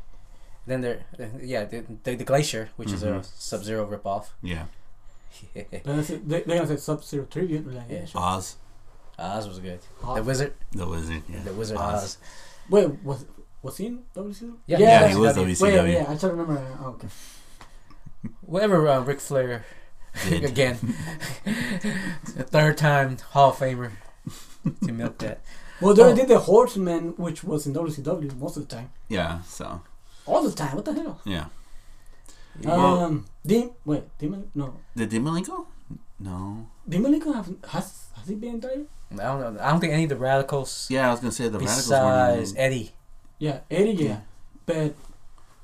then 0.67 0.81
there, 0.81 1.05
uh, 1.19 1.25
yeah, 1.41 1.65
the, 1.65 1.85
the, 2.05 2.15
the 2.17 2.25
Glacier, 2.25 2.71
which 2.77 2.93
is 2.93 3.03
a 3.03 3.07
Mhm. 3.13 3.25
Sub 3.39 3.63
Zero 3.65 3.87
ripoff. 3.87 4.27
Yeah. 4.43 4.65
That's 5.85 6.11
it. 6.11 6.29
They, 6.29 6.43
they're 6.43 6.57
gonna 6.59 6.67
say 6.69 6.77
Sub 6.77 7.03
Zero 7.05 7.25
tribute. 7.25 7.67
Like, 7.73 7.85
yeah, 7.89 7.99
Yeah. 8.01 8.05
sure. 8.07 8.21
Oz. 8.21 8.57
Oz 9.19 9.49
was 9.49 9.59
good. 9.61 9.81
Oz. 10.05 10.17
The 10.17 10.23
Wizard, 10.23 10.55
The 10.73 10.87
Wizard. 10.87 11.23
Yeah. 11.29 11.41
the 11.45 11.53
Wizard 11.53 11.77
Oz. 11.79 12.03
Oz. 12.05 12.19
Wait, 12.71 13.03
was 13.05 13.25
was 13.63 13.77
he 13.77 13.87
in 13.87 14.03
WCW? 14.15 14.55
Yeah, 14.67 14.79
Yeah, 14.79 15.01
yeah, 15.01 15.09
he 15.09 15.17
was 15.17 15.37
WCW. 15.37 15.47
WCW. 15.57 15.83
Wait, 15.85 15.93
yeah, 15.93 16.03
I 16.03 16.05
try 16.17 16.17
to 16.17 16.35
remember. 16.35 16.77
Oh, 16.81 16.87
okay. 16.91 17.09
Whatever 18.43 18.89
uh, 18.89 19.01
Ric 19.01 19.21
Flair 19.21 19.65
Did. 20.29 20.45
again, 20.53 20.77
third 22.25 22.77
time 22.79 23.17
Hall 23.31 23.51
of 23.51 23.57
Famer 23.57 23.91
to 24.87 24.93
milk 24.93 25.19
that. 25.19 25.41
Well, 25.81 25.95
they 25.95 26.03
Oh. 26.03 26.15
did 26.15 26.29
the 26.29 26.39
Horseman, 26.41 27.15
which 27.17 27.45
was 27.45 27.67
in 27.67 27.73
WCW 27.75 28.37
most 28.39 28.57
of 28.57 28.69
the 28.69 28.75
time. 28.77 28.91
Yeah. 29.09 29.43
So. 29.43 29.81
All 30.27 30.43
the 30.43 30.53
time. 30.53 30.75
What 30.77 30.85
the 30.85 30.95
hell? 30.95 31.21
Yeah. 31.25 31.47
Well- 32.63 32.99
um, 33.05 33.27
Dim. 33.47 33.71
Wait, 33.85 34.05
Demon. 34.19 34.51
No, 34.55 34.75
Did 34.97 35.11
Dean 35.11 35.23
Malenko? 35.23 35.67
No. 36.21 36.67
Demonico 36.89 37.33
have 37.35 37.49
has 37.69 38.09
has 38.17 38.27
he 38.29 38.35
been 38.35 38.55
indicted? 38.55 38.89
I 39.13 39.17
don't 39.17 39.55
know. 39.55 39.61
I 39.63 39.71
don't 39.71 39.81
think 39.81 39.93
any 39.93 40.03
of 40.03 40.09
the 40.09 40.17
Radicals, 40.17 40.89
Yeah, 40.91 41.09
I 41.09 41.11
was 41.13 41.21
gonna 41.21 41.31
say 41.33 41.45
the 41.49 41.59
Radicals 41.61 41.87
besides. 41.87 42.55
Eddie, 42.57 42.91
Yeah, 43.39 43.61
Eddie. 43.71 43.93
Yeah, 43.93 44.05
Yeah. 44.09 44.21
but 44.67 44.95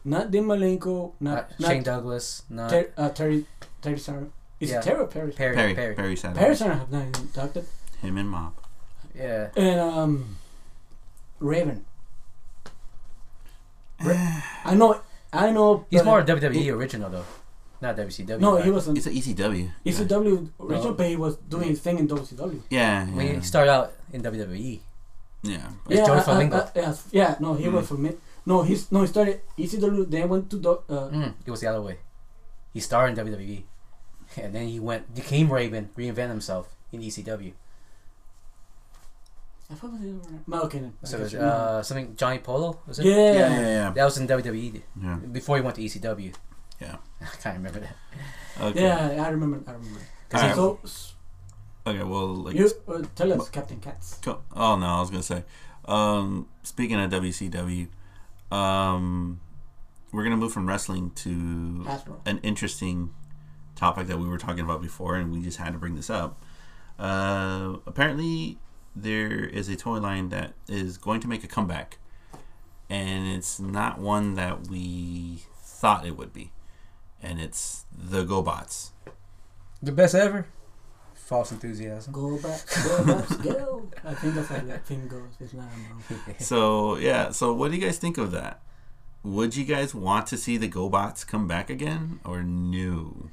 not 0.05 0.31
Dean 0.31 0.45
Malenko. 0.45 1.09
uh, 1.11 1.13
Not 1.21 1.51
Shane 1.61 1.83
Douglas, 1.83 2.43
not 2.49 2.71
Ter- 2.71 2.93
uh, 2.97 3.09
Terry 3.09 3.47
Terry 3.83 3.99
Sarah. 3.99 4.29
Is 4.61 4.71
Yeah. 4.71 4.79
it 4.79 4.83
Terry 4.85 5.01
or 5.01 5.07
Perry? 5.09 5.33
Perry. 5.33 5.57
Perry. 5.57 5.75
Perry. 5.75 5.95
Perry. 5.97 6.17
Perry 6.17 6.57
Saturn 6.57 6.79
have 6.79 6.93
not 6.93 7.03
inducted. 7.19 7.67
Him 8.01 8.17
and 8.17 8.31
Mop. 8.31 8.64
Yeah. 9.15 9.51
And 9.57 9.81
um, 9.81 10.37
Raven. 11.41 11.85
I 14.01 14.75
know. 14.75 15.01
I 15.33 15.51
know. 15.51 15.87
He's 15.91 16.01
but- 16.03 16.07
more 16.07 16.23
WWE 16.23 16.73
original 16.75 17.11
though, 17.11 17.25
not 17.81 17.97
WCW. 17.97 18.39
No, 18.41 18.55
right? 18.57 18.65
he 18.65 18.71
wasn't. 18.71 18.99
It's 18.99 19.07
an 19.07 19.15
ECW. 19.15 19.71
ECW 19.87 20.49
original, 20.61 20.91
No. 20.91 20.95
but 20.95 21.07
he 21.09 21.17
was 21.17 21.37
doing 21.37 21.69
his 21.71 21.81
thing 21.81 21.99
in 21.99 22.09
WCW. 22.09 22.61
Yeah. 22.71 23.07
When 23.07 23.35
he 23.37 23.41
started 23.43 23.71
out 23.71 23.93
in 24.13 24.23
WWE. 24.23 24.81
yeah. 25.43 25.71
It's 25.89 25.99
yeah, 26.01 26.07
Joey 26.07 26.17
I- 26.17 26.19
I- 26.19 26.23
Flamingo. 26.23 26.71
I- 26.77 26.95
yeah, 27.13 27.37
no, 27.41 27.55
he 27.55 27.65
Mm. 27.67 27.73
was 27.73 27.89
from 27.89 28.03
me. 28.03 28.13
No, 28.47 28.63
he's 28.63 28.91
no, 28.93 29.01
he 29.03 29.07
started 29.07 29.41
ECW. 29.59 30.09
Then 30.11 30.29
went 30.29 30.51
to 30.51 30.57
the. 30.57 30.71
Uh, 30.89 31.09
Mm, 31.11 31.35
it 31.47 31.51
was 31.51 31.61
the 31.61 31.67
other 31.69 31.81
way. 31.83 31.99
He 32.73 32.81
started 32.81 33.17
in 33.19 33.27
WWE, 33.27 33.65
and 34.43 34.55
then 34.55 34.69
he 34.69 34.79
went 34.81 35.15
became 35.15 35.51
Raven, 35.53 35.91
reinvented 35.97 36.29
himself 36.31 36.75
in 36.93 37.01
ECW. 37.01 37.53
I 39.71 39.75
thought 39.75 39.87
it 39.89 39.93
was 39.93 40.01
the 40.03 40.11
other 40.11 40.43
way. 40.47 40.59
Okay, 40.67 40.79
then. 40.79 40.93
So 41.05 41.17
it 41.19 41.23
was, 41.23 41.35
uh, 41.35 41.83
something 41.83 42.15
Johnny 42.17 42.39
Polo 42.39 42.79
was 42.87 42.99
it? 42.99 43.07
yeah, 43.07 43.17
Yeah. 43.17 43.33
Yeah. 43.33 43.61
Yeah. 43.61 43.91
That 43.91 44.05
was 44.05 44.19
in 44.19 44.27
WWE 44.29 44.83
yeah. 45.03 45.15
before 45.17 45.57
he 45.57 45.63
went 45.63 45.77
to 45.77 45.83
ECW. 45.83 46.35
Yeah. 46.81 46.97
I 47.23 47.25
can't 47.43 47.57
remember 47.57 47.81
that. 47.81 47.97
Okay. 48.61 48.83
yeah, 48.83 49.25
I 49.25 49.29
remember. 49.29 49.63
I 49.67 49.73
remember. 49.73 50.01
Alright. 50.35 50.55
So, 50.55 50.81
s- 50.85 51.15
Okay. 51.87 52.03
Well, 52.03 52.29
like. 52.37 52.57
you 52.57 52.71
uh, 52.89 53.03
tell 53.15 53.33
us, 53.33 53.49
Captain 53.51 53.79
Katz. 53.81 54.19
Co- 54.23 54.43
Oh 54.55 54.77
no, 54.77 54.87
I 54.87 55.01
was 55.01 55.11
gonna 55.11 55.23
say. 55.23 55.45
Um, 55.87 56.49
speaking 56.63 56.99
of 56.99 57.11
WCW, 57.11 57.89
um, 58.51 59.41
we're 60.13 60.25
gonna 60.25 60.37
move 60.37 60.53
from 60.53 60.67
wrestling 60.67 61.11
to 61.17 61.31
Hasbro. 61.87 62.21
an 62.27 62.39
interesting 62.43 63.13
topic 63.77 64.07
that 64.07 64.19
we 64.19 64.27
were 64.29 64.39
talking 64.39 64.61
about 64.65 64.81
before, 64.83 65.17
and 65.17 65.33
we 65.33 65.43
just 65.43 65.59
had 65.59 65.73
to 65.73 65.79
bring 65.79 65.95
this 65.95 66.09
up. 66.11 66.41
Uh, 66.99 67.77
apparently, 67.87 68.59
there 68.95 69.45
is 69.45 69.69
a 69.69 69.77
toy 69.77 69.99
line 69.99 70.29
that 70.31 70.53
is 70.69 70.99
going 70.99 71.21
to 71.21 71.29
make 71.29 71.45
a 71.45 71.49
comeback, 71.49 71.99
and 72.89 73.27
it's 73.27 73.59
not 73.59 73.99
one 73.99 74.35
that 74.35 74.69
we 74.69 75.43
thought 75.61 76.07
it 76.07 76.17
would 76.17 76.33
be, 76.33 76.53
and 77.23 77.41
it's 77.41 77.85
the 77.93 78.25
GoBots. 78.25 78.91
The 79.83 79.93
best 79.93 80.15
ever. 80.15 80.47
False 81.15 81.53
enthusiasm. 81.53 82.13
Go 82.13 82.39
back, 82.39 82.63
go 82.85 83.05
back, 83.05 83.43
go. 83.43 83.89
I 84.05 84.15
think 84.15 84.35
that's 84.35 84.49
how 84.49 84.59
that 84.61 84.87
thing 84.87 85.09
goes. 85.09 85.31
It's 85.41 85.55
not 85.55 85.69
I'm 85.75 85.91
wrong. 85.91 86.35
So 86.39 86.97
yeah, 86.99 87.31
so 87.31 87.53
what 87.53 87.71
do 87.71 87.77
you 87.77 87.83
guys 87.83 87.99
think 87.99 88.19
of 88.19 88.31
that? 88.33 88.61
Would 89.23 89.57
you 89.57 89.65
guys 89.65 89.95
want 89.95 90.27
to 90.29 90.37
see 90.37 90.59
the 90.59 90.69
GoBots 90.69 91.27
come 91.27 91.49
back 91.49 91.71
again, 91.71 92.21
or 92.25 92.43
no? 92.43 93.31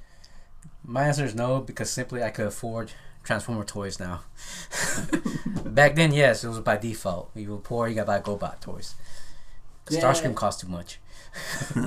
My 0.84 1.04
answer 1.04 1.26
is 1.26 1.36
no 1.36 1.60
because 1.60 1.92
simply 1.92 2.24
I 2.24 2.30
could 2.30 2.48
afford 2.48 2.94
Transformer 3.24 3.64
toys 3.64 4.00
now. 4.00 4.22
Back 5.66 5.96
then, 5.96 6.14
yes, 6.14 6.44
it 6.44 6.48
was 6.48 6.60
by 6.60 6.78
default. 6.78 7.32
You 7.36 7.52
were 7.52 7.58
poor, 7.58 7.88
you 7.88 7.96
got 7.96 8.02
to 8.02 8.08
buy 8.08 8.20
GoBot 8.20 8.60
toys. 8.60 8.96
Yeah. 9.90 10.02
Starscream 10.02 10.36
cost 10.36 10.62
too 10.62 10.68
much. 10.68 11.00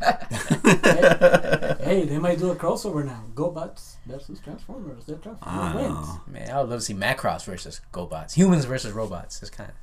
hey, 0.00 2.04
they 2.04 2.18
might 2.18 2.38
do 2.38 2.50
a 2.50 2.56
crossover 2.56 3.04
now. 3.04 3.24
GoBots 3.34 3.96
versus 4.06 4.40
Transformers. 4.40 5.04
They're 5.06 5.16
I 5.16 5.22
Transformers 5.22 5.74
wins. 5.74 6.08
Man, 6.26 6.50
I 6.50 6.60
would 6.60 6.70
love 6.70 6.80
to 6.80 6.84
see 6.84 6.94
Macross 6.94 7.44
versus 7.44 7.80
GoBots. 7.92 8.34
Humans 8.34 8.64
versus 8.64 8.92
robots. 8.92 9.42
It's 9.42 9.50
kind 9.50 9.70
of 9.70 9.76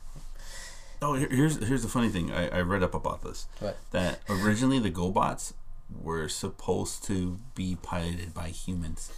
Oh, 1.03 1.15
here's 1.15 1.57
here's 1.67 1.83
the 1.83 1.89
funny 1.89 2.07
thing. 2.07 2.31
I, 2.31 2.47
I 2.47 2.61
read 2.61 2.81
up 2.81 2.95
about 2.95 3.23
this. 3.23 3.47
What? 3.59 3.77
That 3.91 4.21
originally 4.29 4.79
the 4.79 4.89
GoBots 4.89 5.51
were 5.93 6.29
supposed 6.29 7.03
to 7.05 7.39
be 7.55 7.77
piloted 7.81 8.33
by 8.33 8.47
humans 8.47 9.11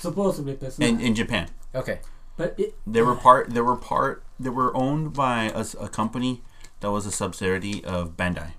Supposedly, 0.00 0.54
but 0.54 0.66
it's 0.68 0.78
in, 0.78 1.00
in 1.00 1.14
Japan. 1.14 1.48
okay. 1.74 2.00
but 2.36 2.54
it, 2.58 2.74
They 2.86 3.02
were 3.02 3.14
part. 3.14 3.50
They 3.50 3.60
were 3.60 3.76
part. 3.76 4.22
They 4.38 4.50
were 4.50 4.76
owned 4.76 5.12
by 5.14 5.44
a, 5.44 5.58
s- 5.60 5.76
a 5.80 5.88
company 5.88 6.42
that 6.80 6.90
was 6.90 7.06
a 7.06 7.10
subsidiary 7.12 7.82
of 7.84 8.16
Bandai, 8.16 8.52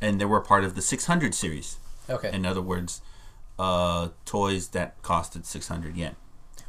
and 0.00 0.20
they 0.20 0.24
were 0.24 0.40
part 0.40 0.64
of 0.64 0.74
the 0.74 0.82
600 0.82 1.34
series. 1.34 1.76
Okay. 2.08 2.30
In 2.32 2.46
other 2.46 2.62
words, 2.62 3.00
uh, 3.58 4.08
toys 4.24 4.68
that 4.68 5.00
costed 5.02 5.44
600 5.44 5.96
yen. 5.96 6.16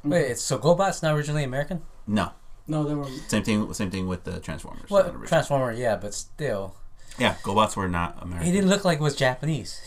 Wait, 0.03 0.31
it's, 0.31 0.41
so 0.41 0.57
GoBot's 0.59 1.01
not 1.01 1.15
originally 1.15 1.43
American? 1.43 1.81
No, 2.05 2.31
no, 2.67 2.83
they 2.83 2.93
were. 2.93 3.07
same 3.27 3.43
thing. 3.43 3.73
Same 3.73 3.89
thing 3.89 4.07
with 4.07 4.25
the 4.25 4.39
Transformers. 4.41 4.89
Well, 4.89 5.03
original. 5.05 5.27
Transformer, 5.27 5.71
yeah, 5.71 5.95
but 5.95 6.13
still, 6.13 6.75
yeah, 7.17 7.35
GoBots 7.43 7.75
were 7.77 7.87
not 7.87 8.17
American. 8.21 8.45
he 8.45 8.51
didn't 8.51 8.69
look 8.69 8.83
like 8.83 8.97
he 8.97 9.03
was 9.03 9.15
Japanese. 9.15 9.79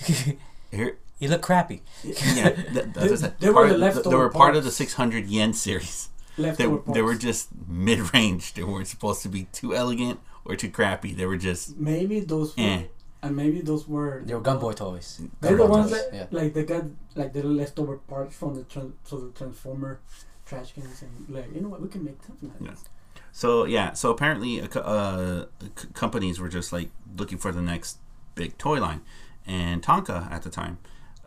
Here, 0.70 0.96
he 1.18 1.28
look 1.28 1.42
crappy. 1.42 1.82
yeah, 2.04 2.50
th- 2.50 2.86
that's 2.94 3.10
what 3.22 3.24
I. 3.24 3.32
They 3.40 3.48
were 3.50 3.54
Part 3.54 3.68
the 3.78 3.86
of- 3.98 4.04
They 4.04 4.14
were 4.16 4.30
part 4.30 4.56
of 4.56 4.64
the 4.64 4.70
600 4.70 5.26
yen 5.26 5.52
series. 5.52 6.08
They, 6.36 6.52
they 6.92 7.00
were 7.02 7.14
just 7.14 7.48
mid 7.66 8.12
range. 8.12 8.52
They 8.54 8.62
weren't 8.62 8.88
supposed 8.88 9.22
to 9.22 9.28
be 9.30 9.44
too 9.52 9.74
elegant 9.74 10.20
or 10.44 10.54
too 10.56 10.70
crappy. 10.70 11.14
They 11.14 11.24
were 11.26 11.38
just 11.38 11.76
maybe 11.78 12.20
those 12.20 12.54
were, 12.56 12.62
Eh. 12.62 12.82
and 13.22 13.34
maybe 13.34 13.62
those 13.62 13.88
were. 13.88 14.22
They 14.26 14.34
were 14.34 14.42
gunboy 14.42 14.76
toys. 14.76 15.22
They're 15.40 15.56
the 15.56 15.64
ones 15.64 15.90
toys, 15.92 16.02
that 16.10 16.14
yeah. 16.14 16.26
like 16.38 16.52
they 16.52 16.64
got 16.64 16.84
like 17.14 17.32
the 17.32 17.42
leftover 17.42 17.96
parts 17.96 18.36
from 18.36 18.54
the 18.54 18.62
tran 18.64 18.92
so 19.04 19.18
the 19.18 19.30
transformer 19.32 20.00
trash 20.44 20.72
cans 20.74 21.00
and 21.02 21.34
like 21.34 21.52
you 21.54 21.60
know 21.62 21.68
what 21.68 21.80
we 21.80 21.88
can 21.88 22.04
make 22.04 22.22
something 22.22 22.50
like 22.50 22.60
Yeah. 22.60 22.70
this. 22.72 22.84
so 23.32 23.64
yeah. 23.64 23.94
So 23.94 24.10
apparently, 24.10 24.60
uh, 24.60 24.66
uh, 24.78 25.46
c- 25.76 25.88
companies 25.94 26.38
were 26.38 26.50
just 26.50 26.70
like 26.70 26.90
looking 27.16 27.38
for 27.38 27.50
the 27.50 27.62
next 27.62 27.96
big 28.34 28.58
toy 28.58 28.78
line, 28.78 29.00
and 29.46 29.82
Tonka 29.82 30.30
at 30.30 30.42
the 30.42 30.50
time 30.50 30.76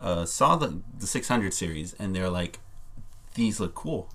uh, 0.00 0.24
saw 0.24 0.56
the 0.56 0.80
the 0.98 1.06
600 1.06 1.52
series, 1.52 1.94
and 1.94 2.14
they're 2.14 2.30
like, 2.30 2.58
these 3.34 3.60
look 3.60 3.74
cool. 3.74 4.08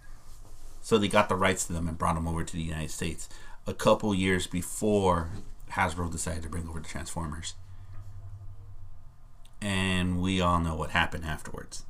So 0.81 0.97
they 0.97 1.07
got 1.07 1.29
the 1.29 1.35
rights 1.35 1.65
to 1.67 1.73
them 1.73 1.87
and 1.87 1.97
brought 1.97 2.15
them 2.15 2.27
over 2.27 2.43
to 2.43 2.53
the 2.53 2.61
United 2.61 2.91
States 2.91 3.27
a 3.65 3.73
couple 3.73 4.13
years 4.13 4.45
before 4.45 5.29
Hasbro 5.71 6.11
decided 6.11 6.43
to 6.43 6.49
bring 6.49 6.67
over 6.67 6.79
the 6.79 6.87
Transformers. 6.87 7.55
And 9.61 10.21
we 10.21 10.41
all 10.41 10.59
know 10.59 10.75
what 10.75 10.91
happened 10.91 11.25
afterwards. 11.25 11.85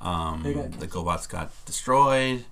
Um, 0.00 0.42
the 0.42 0.86
GoBots 0.86 1.28
got 1.28 1.50
destroyed. 1.64 2.44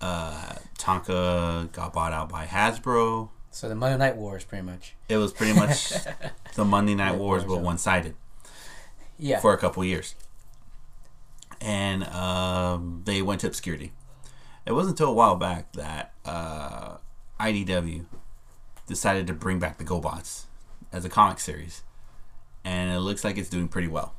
Uh, 0.00 0.56
Tonka 0.78 1.72
got 1.72 1.92
bought 1.92 2.12
out 2.12 2.28
by 2.28 2.44
Hasbro. 2.46 3.30
So 3.50 3.68
the 3.68 3.74
Monday 3.74 3.96
Night 3.96 4.16
Wars, 4.16 4.44
pretty 4.44 4.64
much. 4.64 4.94
It 5.08 5.16
was 5.16 5.32
pretty 5.32 5.58
much 5.58 5.94
the 6.54 6.64
Monday 6.64 6.94
Night 6.94 7.12
Night 7.12 7.18
Wars, 7.18 7.44
Wars, 7.44 7.56
but 7.56 7.64
one 7.64 7.78
sided 7.78 8.14
Yeah. 9.20 9.40
for 9.40 9.52
a 9.52 9.58
couple 9.58 9.84
years. 9.84 10.14
And 11.60 12.04
um, 12.04 13.02
they 13.04 13.22
went 13.22 13.42
to 13.42 13.46
obscurity. 13.46 13.92
It 14.66 14.72
wasn't 14.72 14.98
until 14.98 15.10
a 15.10 15.14
while 15.14 15.36
back 15.36 15.72
that 15.72 16.12
uh, 16.24 16.96
IDW 17.38 18.06
decided 18.86 19.26
to 19.26 19.32
bring 19.32 19.58
back 19.58 19.78
the 19.78 19.84
GoBots 19.84 20.44
as 20.92 21.04
a 21.04 21.08
comic 21.08 21.38
series. 21.38 21.82
And 22.64 22.92
it 22.92 23.00
looks 23.00 23.24
like 23.24 23.38
it's 23.38 23.48
doing 23.48 23.68
pretty 23.68 23.88
well. 23.88 24.14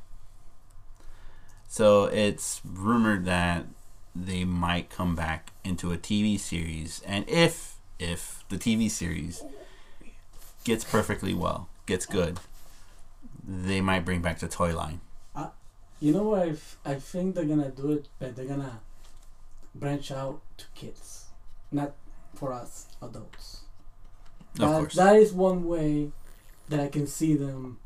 So 1.68 2.04
it's 2.04 2.60
rumored 2.64 3.24
that 3.24 3.66
they 4.14 4.44
might 4.44 4.90
come 4.90 5.14
back 5.16 5.52
into 5.64 5.92
a 5.92 5.96
TV 5.96 6.38
series. 6.38 7.02
And 7.06 7.28
if 7.28 7.76
if 7.98 8.44
the 8.48 8.56
TV 8.56 8.90
series 8.90 9.42
gets 10.64 10.84
perfectly 10.84 11.34
well, 11.34 11.68
gets 11.86 12.04
good, 12.04 12.40
they 13.46 13.80
might 13.80 14.04
bring 14.04 14.22
back 14.22 14.38
the 14.38 14.48
toy 14.48 14.74
line. 14.74 15.00
You 16.00 16.12
know 16.12 16.24
what? 16.24 16.42
I, 16.42 16.48
f- 16.48 16.78
I 16.84 16.94
think 16.96 17.36
they're 17.36 17.44
gonna 17.44 17.70
do 17.70 17.92
it, 17.92 18.08
but 18.18 18.34
they're 18.34 18.44
gonna 18.44 18.80
branch 19.72 20.10
out 20.10 20.40
to 20.56 20.64
kids, 20.74 21.26
not 21.70 21.92
for 22.34 22.52
us 22.52 22.86
adults. 23.00 23.60
Of 24.54 24.58
That- 24.68 24.78
course. 24.80 24.94
that 24.96 25.14
is 25.14 25.32
one 25.32 25.64
way 25.64 26.10
that 26.70 26.80
I 26.80 26.88
can 26.88 27.06
see 27.06 27.36
them 27.36 27.78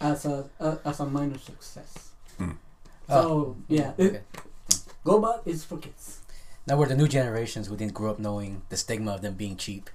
as 0.00 0.24
a, 0.24 0.48
a 0.58 0.78
as 0.84 0.98
a 1.00 1.06
minor 1.06 1.38
success. 1.38 2.10
Hmm. 2.38 2.52
So 3.08 3.56
yeah, 3.68 3.92
it, 3.98 4.06
Okay. 4.06 4.20
GoBot 5.04 5.46
is 5.46 5.64
for 5.64 5.78
kids. 5.78 6.20
Now 6.66 6.76
we're 6.78 6.86
the 6.88 6.96
new 6.96 7.08
generations 7.08 7.68
who 7.68 7.76
didn't 7.76 7.94
grow 7.94 8.10
up 8.10 8.18
knowing 8.18 8.62
the 8.70 8.76
stigma 8.76 9.12
of 9.14 9.22
them 9.22 9.34
being 9.34 9.56
cheap. 9.56 9.88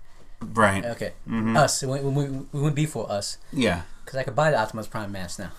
Right. 0.54 0.86
Okay. 0.86 1.14
hmm 1.28 1.56
Us. 1.58 1.82
It, 1.84 1.88
wouldn't- 1.88 2.08
it, 2.54 2.58
wouldn't- 2.58 2.76
be 2.76 2.86
for 2.86 3.12
us. 3.12 3.38
Yeah. 3.52 3.82
Because 4.04 4.20
I 4.20 4.24
could 4.24 4.36
buy 4.36 4.52
the 4.52 4.58
Optimus 4.60 4.88
Prime 4.88 5.12
mask 5.12 5.40
now. 5.40 5.52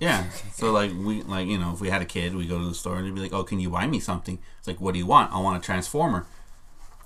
Yeah. 0.00 0.24
So 0.54 0.72
like 0.72 0.90
we 0.92 1.22
like 1.22 1.46
you 1.46 1.58
know 1.58 1.72
if 1.72 1.80
we 1.80 1.88
had 1.88 2.02
a 2.02 2.04
kid 2.04 2.34
we 2.34 2.46
go 2.46 2.58
to 2.58 2.68
the 2.68 2.74
store 2.74 2.96
and 2.96 3.06
they'd 3.06 3.14
be 3.14 3.20
like 3.20 3.32
oh 3.32 3.44
can 3.44 3.60
you 3.60 3.70
buy 3.70 3.86
me 3.86 4.00
something 4.00 4.38
it's 4.58 4.66
like 4.66 4.80
what 4.80 4.92
do 4.92 4.98
you 4.98 5.06
want 5.06 5.32
I 5.32 5.38
want 5.38 5.56
a 5.62 5.64
transformer 5.64 6.26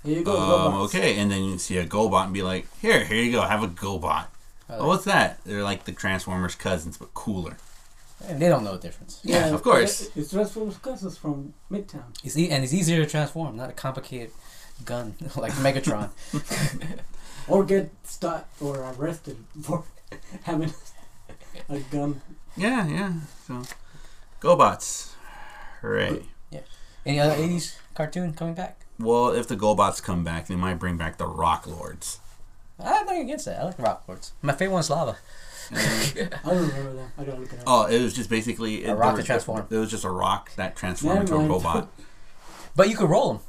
Here 0.03 0.17
you 0.19 0.23
go. 0.25 0.35
um, 0.67 0.73
okay 0.85 1.17
and 1.19 1.29
then 1.31 1.43
you 1.43 1.57
see 1.59 1.77
a 1.77 1.85
GoBot 1.85 2.25
and 2.25 2.33
be 2.33 2.41
like 2.41 2.65
here 2.81 3.03
here 3.05 3.21
you 3.23 3.31
go 3.31 3.41
have 3.43 3.61
a 3.63 3.67
GoBot 3.67 4.25
oh 4.71 4.87
what's 4.87 5.05
that 5.05 5.39
they're 5.45 5.61
like 5.63 5.85
the 5.85 5.91
Transformers 5.91 6.55
cousins 6.55 6.97
but 6.97 7.13
cooler 7.13 7.57
And 8.27 8.41
they 8.41 8.49
don't 8.49 8.63
know 8.63 8.73
the 8.75 8.81
difference. 8.87 9.19
Yeah, 9.23 9.53
of 9.53 9.61
course. 9.63 10.01
it- 10.01 10.11
It's 10.17 10.31
Transformers 10.31 10.77
cousins 10.77 11.15
from 11.17 11.53
Midtown. 11.71 12.09
It's 12.23 12.35
e- 12.37 12.49
and 12.49 12.63
it's 12.65 12.73
easier 12.73 12.97
to 13.05 13.09
transform, 13.09 13.55
not 13.55 13.69
a 13.69 13.73
complicated 13.73 14.31
gun 14.83 15.13
like 15.37 15.53
Megatron. 15.63 16.09
Or 17.49 17.63
get 17.65 17.91
stopped 18.03 18.61
or 18.61 18.93
arrested 18.97 19.37
for 19.61 19.83
having 20.43 20.73
a 21.67 21.79
gun. 21.79 22.21
yeah 22.55 22.87
yeah 22.87 23.13
so 23.47 23.63
GoBots 24.41 25.11
hooray 25.81 26.23
Yeah. 26.51 26.59
Any 27.05 27.19
other 27.19 27.35
'80s 27.35 27.75
cartoon 27.95 28.33
coming 28.33 28.53
back? 28.53 28.85
well 28.99 29.29
if 29.29 29.47
the 29.47 29.55
GoBots 29.55 30.01
come 30.01 30.23
back 30.23 30.47
they 30.47 30.55
might 30.55 30.75
bring 30.79 30.97
back 30.97 31.17
the 31.17 31.27
Rock 31.27 31.65
Lords 31.67 32.19
I 32.81 32.93
have 32.93 33.05
nothing 33.07 33.23
against 33.23 33.43
that. 33.45 33.59
I 33.59 33.65
like 33.65 33.77
Rock 33.79 34.03
Lords. 34.07 34.31
My 34.41 34.53
favorite 34.53 34.73
one's 34.75 34.89
Lava. 34.89 35.17
Mm. 35.69 36.33
I 36.45 36.49
don't 36.53 36.61
remember 36.69 36.93
them. 36.93 37.11
I 37.17 37.23
gotta 37.25 37.39
look 37.41 37.51
it 37.51 37.59
up. 37.59 37.63
oh 37.67 37.85
it 37.87 38.01
was 38.01 38.13
just 38.13 38.29
basically 38.29 38.85
it, 38.85 38.89
A 38.89 38.95
rock 38.95 39.01
there 39.01 39.11
to 39.11 39.17
was- 39.17 39.25
transform. 39.25 39.67
it 39.69 39.75
was 39.77 39.91
just 39.91 40.05
a 40.05 40.09
rock 40.09 40.55
that 40.55 40.75
transformed 40.77 41.21
into 41.21 41.35
a 41.35 41.39
robot 41.45 41.89
But 42.75 42.89
you 42.89 42.95
could 42.95 43.09
roll 43.09 43.33
them. 43.33 43.41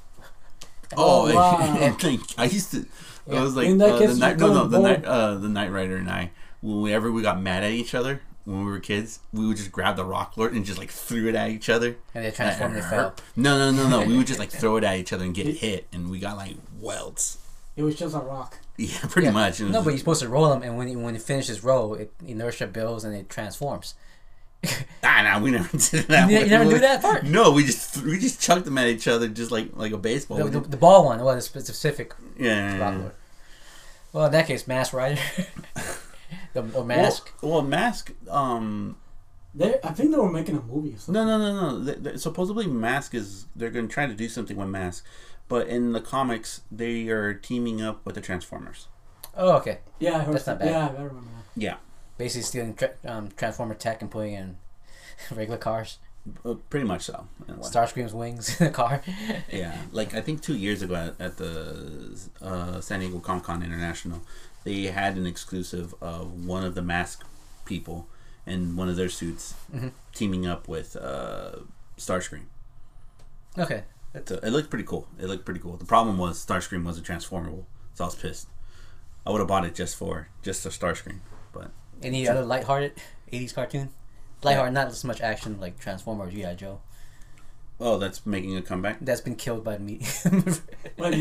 Oh, 0.97 1.31
Oh, 1.31 1.35
wow. 1.35 1.79
like, 2.03 2.21
I 2.37 2.45
used 2.47 2.73
to. 2.73 2.85
It 3.27 3.35
Yeah. 3.35 3.43
was 3.43 3.57
like 3.57 3.69
uh, 3.69 3.73
the 3.73 4.15
night. 4.17 4.39
No, 4.39 4.53
no, 4.55 4.67
the 4.67 4.79
night. 4.81 5.05
Uh, 5.05 5.35
the 5.35 5.49
Night 5.49 5.71
Rider 5.71 5.97
and 5.97 6.11
I. 6.11 6.31
Whenever 6.63 7.11
we 7.11 7.23
got 7.23 7.41
mad 7.41 7.63
at 7.65 7.71
each 7.73 7.95
other 7.95 8.21
when 8.45 8.65
we 8.65 8.71
were 8.71 8.81
kids, 8.81 9.21
we 9.33 9.47
would 9.47 9.57
just 9.57 9.71
grab 9.73 9.97
the 9.97 10.05
rock 10.05 10.37
lord 10.37 10.53
and 10.53 10.65
just 10.65 10.79
like 10.79 10.91
threw 10.91 11.29
it 11.29 11.35
at 11.35 11.51
each 11.51 11.69
other. 11.69 11.97
And 12.15 12.25
they 12.25 12.31
transformed 12.31 12.77
and. 12.77 13.13
No, 13.37 13.59
no, 13.59 13.71
no, 13.71 13.89
no. 13.89 14.07
we 14.07 14.17
would 14.17 14.27
just 14.27 14.39
like 14.39 14.51
throw 14.61 14.77
it 14.77 14.85
at 14.85 14.97
each 14.99 15.13
other 15.13 15.25
and 15.25 15.35
get 15.35 15.47
hit, 15.47 15.87
and 15.93 16.11
we 16.11 16.19
got 16.19 16.37
like 16.37 16.57
welts. 16.81 17.39
It 17.77 17.83
was 17.83 17.95
just 17.95 18.15
a 18.15 18.19
rock. 18.19 18.59
Yeah, 18.77 18.99
pretty 19.09 19.27
Yeah. 19.29 19.33
much. 19.33 19.61
No, 19.61 19.83
but 19.83 19.91
you're 19.91 19.99
supposed 19.99 20.23
to 20.23 20.29
roll 20.29 20.49
them, 20.51 20.63
and 20.63 20.77
when 20.77 21.03
when 21.03 21.15
it 21.15 21.23
finishes 21.23 21.63
roll, 21.63 21.95
it 21.95 22.13
inertia 22.27 22.67
builds 22.67 23.05
and 23.05 23.15
it 23.15 23.29
transforms. 23.29 23.95
Nah, 25.03 25.23
nah, 25.23 25.41
we 25.41 25.51
never 25.51 25.69
did 25.77 26.05
that. 26.09 26.31
You, 26.31 26.39
ne- 26.39 26.45
you 26.45 26.51
never 26.51 26.71
do 26.71 26.79
that 26.79 27.01
part. 27.03 27.25
No, 27.25 27.53
we 27.53 27.65
just 27.65 28.03
we 28.03 28.19
just 28.19 28.41
chucked 28.41 28.65
them 28.67 28.77
at 28.79 28.87
each 28.87 29.09
other 29.09 29.29
just 29.29 29.51
like 29.51 29.71
like 29.75 29.93
a 29.93 29.99
baseball. 29.99 30.37
The, 30.39 30.45
We 30.45 30.51
the, 30.51 30.61
the 30.61 30.77
ball 30.77 31.07
one 31.07 31.21
was 31.23 31.37
a 31.39 31.41
specific 31.41 32.15
yeah, 32.39 32.77
yeah, 32.77 32.99
yeah. 32.99 33.09
Well, 34.13 34.27
in 34.27 34.33
that 34.33 34.47
case, 34.47 34.67
Mask 34.69 34.93
Rider. 34.93 35.21
the 36.53 36.63
or 36.75 36.85
Mask. 36.85 37.33
Well, 37.43 37.53
well, 37.53 37.63
Mask. 37.63 38.13
Um, 38.29 38.97
They, 39.55 39.77
I 39.83 39.93
think 39.93 40.11
they 40.11 40.19
were 40.19 40.31
making 40.31 40.57
a 40.57 40.63
movie 40.63 40.95
or 40.95 40.99
something. 40.99 41.15
no, 41.15 41.39
no, 41.39 41.39
no, 41.39 41.79
no. 41.79 41.85
Th- 41.85 42.03
th- 42.05 42.19
supposedly, 42.19 42.67
Mask 42.67 43.15
is 43.15 43.47
they're 43.57 43.71
going 43.71 43.89
to 43.89 43.93
try 43.93 44.07
to 44.07 44.15
do 44.15 44.29
something 44.29 44.57
with 44.57 44.69
Mask, 44.69 45.05
but 45.49 45.67
in 45.69 45.93
the 45.93 46.01
comics, 46.01 46.61
they 46.71 47.09
are 47.09 47.33
teaming 47.35 47.81
up 47.83 48.05
with 48.05 48.15
the 48.17 48.21
Transformers. 48.21 48.89
Oh, 49.37 49.57
okay. 49.59 49.79
Yeah, 49.99 50.19
I 50.19 50.21
heard. 50.25 50.35
That's 50.35 50.47
not 50.47 50.59
bad. 50.59 50.69
Yeah, 50.69 50.87
I 50.89 51.03
remember 51.03 51.21
that. 51.21 51.61
Yeah, 51.61 51.77
Basically 52.21 52.43
stealing 52.43 52.75
tra- 52.75 52.95
um, 53.05 53.31
Transformer 53.37 53.75
tech 53.75 54.03
and 54.03 54.11
putting 54.11 54.35
in 54.35 54.57
regular 55.35 55.59
cars. 55.59 55.99
uh, 56.45 56.55
pretty 56.69 56.87
much 56.87 57.03
so. 57.03 57.27
in 57.49 57.55
a 57.55 57.57
way. 57.57 57.63
Starscream's 57.63 58.13
wings 58.15 58.61
in 58.61 58.67
the 58.67 58.73
car. 58.73 59.03
Yeah, 59.53 59.77
like 59.91 60.15
I 60.15 60.21
think 60.21 60.43
two 60.43 60.57
years 60.57 60.83
ago 60.83 60.95
at, 60.95 61.21
at 61.21 61.37
the 61.39 62.19
uh, 62.43 62.81
San 62.81 63.01
Diego 63.01 63.19
Comic 63.21 63.45
Con 63.45 63.63
International, 63.63 64.21
they 64.65 64.83
had 65.01 65.17
an 65.17 65.27
exclusive 65.27 65.95
of 66.03 66.45
one 66.47 66.63
of 66.65 66.75
the 66.75 66.83
mask 66.83 67.25
people 67.65 68.07
in 68.47 68.77
one 68.77 68.89
of 68.91 68.97
their 68.97 69.09
suits 69.09 69.55
Mhm. 69.75 69.93
teaming 70.15 70.47
up 70.47 70.69
with 70.69 70.97
uh, 70.97 71.57
Starscream. 71.97 72.45
Okay. 73.59 73.85
So 74.27 74.37
it 74.43 74.51
looked 74.51 74.71
pretty 74.71 74.85
cool. 74.85 75.07
It 75.19 75.27
looked 75.27 75.45
pretty 75.45 75.61
cool. 75.61 75.77
The 75.77 75.85
problem 75.85 76.19
was 76.19 76.45
Starscream 76.45 76.85
wasn't 76.85 77.07
transformable, 77.07 77.67
so 77.95 78.05
I 78.05 78.07
was 78.09 78.15
pissed. 78.17 78.49
I 79.27 79.31
would 79.31 79.39
have 79.39 79.49
bought 79.49 79.65
it 79.65 79.75
just 79.75 79.97
for 79.97 80.29
just 80.43 80.67
a 80.67 80.69
Starscream, 80.71 81.21
but 81.53 81.71
Any 82.03 82.29
other 82.29 82.45
lighthearted 82.45 82.93
80s 83.33 83.55
cartoon? 83.55 83.91
Lighthearted, 84.43 84.75
not 84.75 84.87
as 84.89 85.05
much 85.05 85.21
action 85.21 85.61
like 85.61 85.79
Transformers, 85.79 86.29
or 86.29 86.31
G.I. 86.37 86.55
Joe. 86.55 86.81
oh, 87.81 87.99
that's 87.99 88.25
making 88.27 88.57
a 88.57 88.63
comeback. 88.63 88.99
That's 89.01 89.21
been 89.21 89.37
killed 89.37 89.65
by 89.65 89.77
the 89.77 89.83
medium. 89.91 90.55
Like 90.99 91.15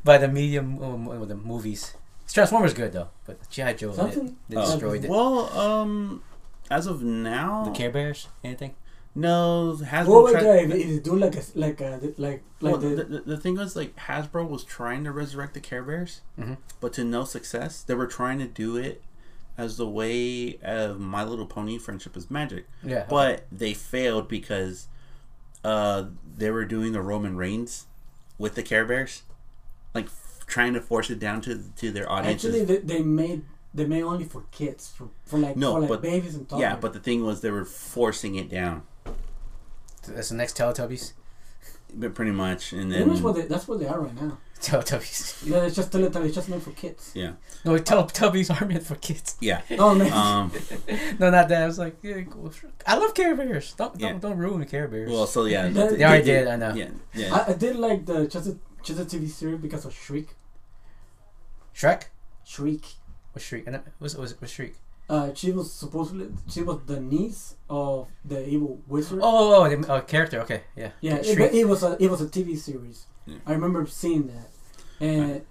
by 0.04 0.18
the 0.18 0.28
medium 0.28 0.82
um, 0.82 1.08
uh, 1.08 1.24
the 1.24 1.36
movies. 1.36 1.94
Transformers 2.32 2.74
good 2.74 2.92
though, 2.92 3.08
but 3.26 3.48
G.I. 3.50 3.74
Joe 3.74 3.90
they, 3.90 3.96
Something- 3.96 4.36
they 4.48 4.56
Oh. 4.56 4.62
destroyed 4.66 5.04
it. 5.04 5.10
Well, 5.10 5.56
um, 5.58 6.22
as 6.70 6.86
of 6.86 7.02
now, 7.02 7.64
The 7.64 7.70
Care 7.70 7.90
Bears, 7.90 8.28
anything? 8.42 8.74
no 9.16 9.78
Hasbro. 9.80 10.06
What 10.08 10.22
would 10.24 10.32
tried- 10.32 10.42
they 10.42 10.62
if 10.64 10.88
they 10.88 10.98
do 10.98 11.16
like 11.16 11.36
a 11.36 11.42
like 11.54 11.80
a 11.80 12.00
like 12.02 12.14
like 12.18 12.42
well, 12.60 12.76
the, 12.78 12.88
the, 12.88 13.04
the, 13.04 13.20
the 13.20 13.36
thing 13.36 13.54
was 13.56 13.76
like 13.76 13.94
Hasbro 13.94 14.48
was 14.48 14.64
trying 14.64 15.04
to 15.04 15.12
resurrect 15.12 15.54
the 15.54 15.60
Care 15.60 15.84
Bears, 15.84 16.22
Mhm. 16.36 16.56
but 16.80 16.92
to 16.94 17.04
no 17.04 17.22
success. 17.24 17.82
They 17.84 17.94
were 17.94 18.08
trying 18.08 18.38
to 18.40 18.48
do 18.48 18.76
it 18.76 19.02
as 19.56 19.76
the 19.76 19.88
way 19.88 20.58
of 20.62 20.98
My 21.00 21.24
Little 21.24 21.46
Pony: 21.46 21.78
Friendship 21.78 22.16
is 22.16 22.30
Magic, 22.30 22.66
Yeah. 22.82 23.06
but 23.08 23.46
they 23.52 23.74
failed 23.74 24.28
because 24.28 24.88
uh, 25.64 26.04
they 26.36 26.50
were 26.50 26.64
doing 26.64 26.92
the 26.92 27.00
Roman 27.02 27.36
Reigns 27.36 27.86
with 28.38 28.54
the 28.54 28.62
Care 28.62 28.84
Bears, 28.84 29.22
like 29.94 30.06
f- 30.06 30.44
trying 30.46 30.74
to 30.74 30.80
force 30.80 31.08
it 31.10 31.18
down 31.18 31.40
to 31.42 31.62
to 31.76 31.90
their 31.92 32.10
audience. 32.10 32.44
actually 32.44 32.64
they, 32.64 32.78
they 32.78 33.00
made 33.02 33.42
they 33.72 33.86
made 33.86 34.02
only 34.02 34.24
for 34.24 34.44
kids 34.50 34.88
for, 34.96 35.08
for 35.24 35.38
like 35.38 35.56
No, 35.56 35.72
for 35.74 35.80
like 35.80 35.88
but- 35.88 36.02
babies 36.02 36.34
and 36.34 36.48
toddlers. 36.48 36.62
yeah, 36.62 36.76
but 36.76 36.92
the 36.92 37.00
thing 37.00 37.24
was 37.24 37.40
they 37.40 37.50
were 37.50 37.64
forcing 37.64 38.34
it 38.36 38.48
down, 38.50 38.82
That's 40.06 40.28
the 40.28 40.34
next 40.36 40.56
Teletubbies. 40.56 41.12
but 41.94 42.14
pretty 42.14 42.30
much, 42.32 42.72
and 42.72 42.90
Pretty 42.90 43.04
much 43.06 43.14
then 43.16 43.22
what 43.24 43.34
they, 43.36 43.42
that's 43.42 43.66
what 43.68 43.78
they 43.80 43.86
are 43.86 44.00
right 44.00 44.14
now. 44.20 44.38
Teletubbies. 44.60 45.46
Yeah, 45.46 45.64
it's 45.64 45.76
just 45.76 45.90
Teletubbies, 45.90 46.26
it's 46.26 46.34
just 46.34 46.48
meant 46.48 46.62
for 46.62 46.70
kids. 46.72 47.10
yeah, 47.14 47.32
No, 47.64 47.72
Teletubbies 47.78 48.48
are 48.60 48.64
meant 48.66 48.82
for 48.84 48.94
kids. 48.96 49.36
yeah. 49.40 49.60
Oh 49.78 49.94
man, 49.94 50.12
Um, 50.12 50.52
No, 51.18 51.30
not 51.30 51.48
that. 51.48 51.62
I 51.62 51.66
was 51.66 51.78
like, 51.78 51.96
yeah, 52.02 52.20
go- 52.20 52.50
I 52.86 52.96
love 52.96 53.14
Care 53.14 53.34
Bears. 53.36 53.74
Don't 53.74 53.98
don't, 53.98 54.20
don't 54.20 54.38
ruin 54.38 54.60
the 54.60 54.66
Care 54.66 54.88
Bears. 54.88 55.10
well, 55.10 55.26
so 55.26 55.44
yeah, 55.44 55.68
They- 55.68 55.96
they 55.96 56.04
already 56.04 56.24
did. 56.24 56.48
I 56.48 56.56
know. 56.56 56.74
Yeah, 56.74 56.88
yeah. 57.14 57.34
I, 57.34 57.50
I 57.50 57.54
did 57.54 57.76
like 57.76 58.06
the 58.06 58.26
just 58.26 58.46
a 58.48 58.56
just 58.82 59.00
a 59.00 59.04
TV 59.04 59.28
series 59.28 59.60
because 59.60 59.84
of 59.84 59.92
Shriek. 59.94 60.28
Shrek. 61.74 62.04
Shriek. 62.44 62.84
Was 63.34 63.42
Shriek? 63.42 63.66
I 63.68 63.70
know- 63.72 63.82
Was 64.00 64.16
was 64.16 64.40
was 64.40 64.50
Shriek? 64.50 64.76
Uh, 65.08 65.34
she 65.34 65.52
was 65.52 65.70
supposedly 65.72 66.28
she 66.48 66.62
was 66.62 66.80
the 66.86 66.98
niece 67.00 67.56
of 67.68 68.08
the 68.24 68.48
evil 68.48 68.80
wizard. 68.86 69.20
Oh, 69.22 69.62
oh, 69.64 69.68
the 69.68 69.92
uh, 69.92 70.00
character. 70.02 70.40
Okay, 70.40 70.62
yeah. 70.76 70.92
yeah, 71.02 71.16
it, 71.16 71.38
it 71.54 71.68
was 71.68 71.82
a 71.82 71.96
it 72.02 72.10
was 72.10 72.20
a 72.22 72.26
TV 72.26 72.56
series. 72.56 73.06
Yeah. 73.26 73.38
I 73.46 73.52
remember 73.52 73.86
seeing 73.86 74.26
that, 74.28 74.50
and 75.00 75.42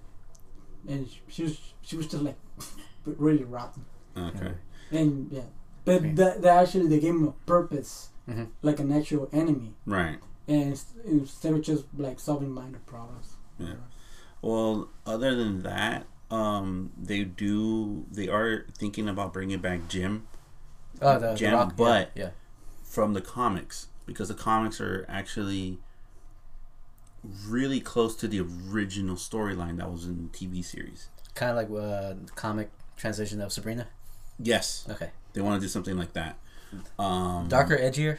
and 0.88 1.08
she 1.28 1.42
was 1.44 1.58
she 1.82 1.96
was 1.96 2.06
just 2.06 2.22
like 2.22 2.36
really 3.06 3.44
rotten. 3.44 3.84
Okay. 4.16 4.52
And 4.90 5.30
yeah, 5.32 5.42
but 5.84 5.96
Okay. 5.96 6.12
that, 6.12 6.42
that 6.42 6.62
actually 6.62 6.86
they 6.88 7.00
gave 7.00 7.14
him 7.14 7.26
a 7.28 7.32
purpose, 7.46 8.10
Mhm. 8.28 8.48
like 8.62 8.78
an 8.80 8.92
actual 8.92 9.28
enemy, 9.32 9.74
Right. 9.86 10.18
and 10.46 10.80
instead 11.04 11.52
of 11.52 11.62
just 11.62 11.84
like 11.96 12.20
solving 12.20 12.50
minor 12.52 12.80
problems. 12.86 13.34
Yeah. 13.58 13.74
Well, 14.40 14.90
other 15.06 15.34
than 15.34 15.62
that, 15.62 16.06
um, 16.30 16.92
they 17.00 17.24
do. 17.24 18.04
They 18.10 18.28
are 18.28 18.66
thinking 18.76 19.08
about 19.08 19.32
bringing 19.32 19.58
back 19.60 19.88
Jem 19.88 20.26
Oh, 21.02 21.18
the, 21.18 21.34
the 21.34 21.50
rock. 21.52 21.76
but- 21.76 22.10
yeah, 22.14 22.30
from 22.84 23.14
the 23.14 23.20
comics 23.20 23.88
because 24.06 24.28
the 24.28 24.34
comics 24.34 24.80
are 24.80 25.04
actually 25.08 25.78
really 27.46 27.80
close 27.80 28.14
to 28.16 28.28
the 28.28 28.40
original 28.40 29.16
storyline 29.16 29.78
that 29.78 29.90
was 29.90 30.04
in 30.06 30.30
the 30.30 30.38
TV 30.38 30.64
series. 30.64 31.08
kind 31.34 31.50
of 31.50 31.56
like 31.56 31.66
uh, 31.68 32.14
the 32.24 32.32
comic 32.34 32.70
transition 32.96 33.40
of 33.40 33.52
Sabrina. 33.52 33.86
Yes, 34.38 34.86
Okay, 34.90 35.10
they 35.32 35.40
want 35.40 35.60
to 35.60 35.64
do 35.64 35.68
something 35.70 35.96
like 35.96 36.12
that. 36.14 36.36
Um, 36.98 37.48
darker, 37.48 37.76
edgier. 37.76 38.18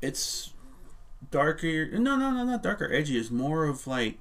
It's 0.00 0.52
darker. 1.30 1.86
No, 1.92 2.16
no, 2.16 2.30
no, 2.30 2.44
not 2.44 2.62
darker. 2.62 2.90
Edgy. 2.92 3.18
It's 3.18 3.30
more 3.30 3.64
of 3.66 3.86
like, 3.86 4.18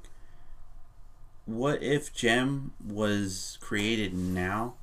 what 1.46 1.82
if 1.82 2.14
Jem 2.14 2.74
was 2.86 3.58
created 3.62 4.14
now, 4.14 4.76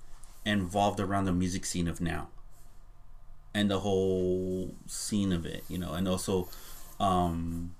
and 0.44 0.60
involved 0.62 1.00
around 1.00 1.26
the 1.26 1.32
music 1.32 1.64
scene 1.66 1.86
of 1.86 2.00
now, 2.00 2.28
and 3.54 3.70
the 3.70 3.80
whole 3.80 4.74
scene 4.86 5.32
of 5.32 5.44
it, 5.46 5.64
you 5.68 5.76
know, 5.78 5.92
and 5.92 6.08
also, 6.08 6.48
um, 6.98 7.74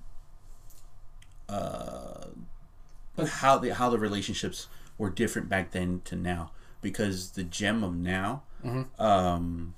uh, 1.49 2.27
But- 3.17 3.29
how 3.29 3.59
the 3.59 3.75
how 3.75 3.91
the 3.91 3.99
relationships 3.99 4.69
were 4.97 5.11
different 5.11 5.49
back 5.49 5.71
then 5.73 6.01
to 6.05 6.17
now, 6.17 6.51
because 6.83 7.31
the 7.33 7.45
Jem 7.45 7.83
of 7.85 7.95
now, 7.97 8.43
Mhm. 8.65 8.87
um. 9.01 9.75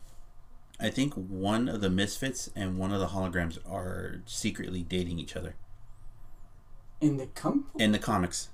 I 0.82 0.88
think 0.88 1.12
one 1.12 1.68
of 1.68 1.82
the 1.82 1.90
misfits 1.90 2.48
and 2.56 2.78
one 2.78 2.90
of 2.90 3.00
the 3.00 3.08
holograms 3.08 3.58
are 3.70 4.22
secretly 4.24 4.82
dating 4.82 5.18
each 5.18 5.36
other 5.36 5.54
In 7.02 7.18
the 7.18 7.26
com, 7.26 7.66
in 7.78 7.92
the 7.92 7.98
comics. 7.98 8.48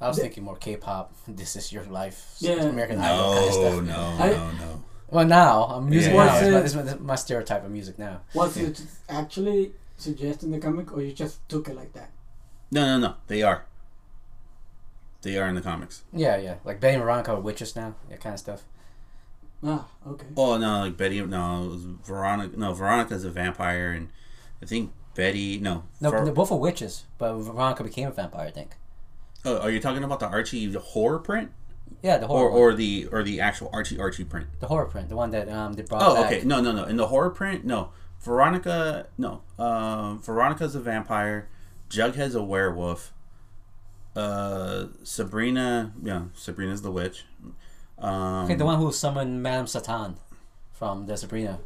I 0.00 0.08
was 0.08 0.16
The- 0.16 0.22
thinking 0.22 0.42
more 0.42 0.56
K-pop. 0.56 1.12
This 1.28 1.54
is 1.54 1.72
your 1.72 1.84
life. 1.84 2.34
Yeah. 2.40 2.54
American 2.64 2.98
Idol 2.98 3.32
kind 3.34 3.46
of 3.46 3.52
stuff. 3.52 3.82
no, 3.84 4.16
I- 4.18 4.30
no, 4.30 4.50
no. 4.52 4.84
Well, 5.08 5.24
now 5.26 5.62
I'm 5.66 5.88
music 5.88 6.12
Yeah. 6.14 6.24
now. 6.24 6.32
Was 6.34 6.42
It's 6.42 6.52
my, 6.52 6.58
it- 6.58 6.62
this 6.62 6.70
is 6.72 6.76
my, 6.76 6.82
this 6.82 6.94
is 6.94 7.00
my 7.00 7.14
stereotype 7.14 7.64
of 7.64 7.70
music 7.70 7.96
now. 7.98 8.20
was 8.34 8.56
it 8.56 8.82
actually 9.08 9.72
suggested 10.00 10.46
in 10.46 10.52
the 10.52 10.58
comic, 10.58 10.92
or 10.92 11.02
you 11.02 11.12
just 11.12 11.46
took 11.48 11.68
it 11.68 11.76
like 11.76 11.92
that? 11.92 12.10
No, 12.70 12.84
no, 12.84 12.98
no. 12.98 13.14
They 13.26 13.42
are. 13.42 13.64
They 15.22 15.36
are 15.36 15.48
in 15.48 15.54
the 15.54 15.60
comics. 15.60 16.02
Yeah, 16.12 16.36
yeah. 16.36 16.56
Like 16.64 16.80
Betty 16.80 16.94
and 16.94 17.02
Veronica 17.02 17.32
are 17.32 17.40
witches 17.40 17.74
now. 17.74 17.94
That 18.08 18.20
kind 18.20 18.34
of 18.34 18.40
stuff. 18.40 18.62
Ah, 19.64 19.88
okay. 20.06 20.26
Oh 20.36 20.56
no, 20.56 20.80
like 20.80 20.96
Betty. 20.96 21.20
No, 21.20 21.64
it 21.64 21.68
was 21.70 21.82
Veronica. 21.84 22.56
No, 22.56 22.72
Veronica's 22.72 23.24
a 23.24 23.30
vampire, 23.30 23.90
and 23.90 24.08
I 24.62 24.66
think 24.66 24.92
Betty. 25.14 25.58
No. 25.58 25.82
No, 26.00 26.10
Ver- 26.12 26.24
they're 26.24 26.32
both 26.32 26.52
are 26.52 26.58
witches, 26.58 27.04
but 27.18 27.34
Veronica 27.34 27.82
became 27.82 28.06
a 28.06 28.12
vampire. 28.12 28.46
I 28.46 28.50
think. 28.52 28.76
oh, 29.44 29.58
are 29.58 29.70
you 29.70 29.80
talking 29.80 30.04
about 30.04 30.20
the 30.20 30.28
Archie 30.28 30.72
horror 30.74 31.18
print, 31.18 31.50
Yeah, 32.02 32.18
the 32.18 32.26
or 32.26 32.28
horror. 32.38 32.50
one. 32.52 32.60
or 32.60 32.74
the 32.74 33.08
or 33.10 33.24
the 33.24 33.40
actual 33.40 33.70
Archie 33.72 33.98
Archie 33.98 34.24
print? 34.24 34.46
the 34.60 34.68
horror 34.68 34.86
print, 34.86 35.08
the 35.08 35.16
one 35.16 35.30
that 35.30 35.48
um 35.48 35.72
they 35.72 35.82
brought 35.82 36.02
Oh, 36.02 36.14
back. 36.14 36.26
okay. 36.32 36.44
No, 36.44 36.60
no, 36.60 36.70
no. 36.70 36.84
In 36.84 36.96
the 36.96 37.08
horror 37.08 37.30
print, 37.30 37.64
no. 37.64 37.90
Veronica, 38.20 39.06
no. 39.16 39.42
Um, 39.58 40.20
Veronica's 40.22 40.74
a 40.74 40.80
vampire. 40.80 41.48
Jughead's 41.90 42.34
a 42.34 42.42
werewolf. 42.42 43.12
Uh, 44.16 44.86
Sabrina, 45.04 45.92
yeah, 46.02 46.22
Sabrina's 46.34 46.82
the 46.82 46.90
witch. 46.90 47.24
Um, 47.98 48.44
Okay, 48.44 48.54
the 48.54 48.64
one 48.64 48.78
who 48.78 48.90
summoned 48.92 49.42
Madame 49.42 49.66
Satan 49.66 50.16
from 50.72 51.06
the 51.06 51.16
Sabrina 51.16 51.60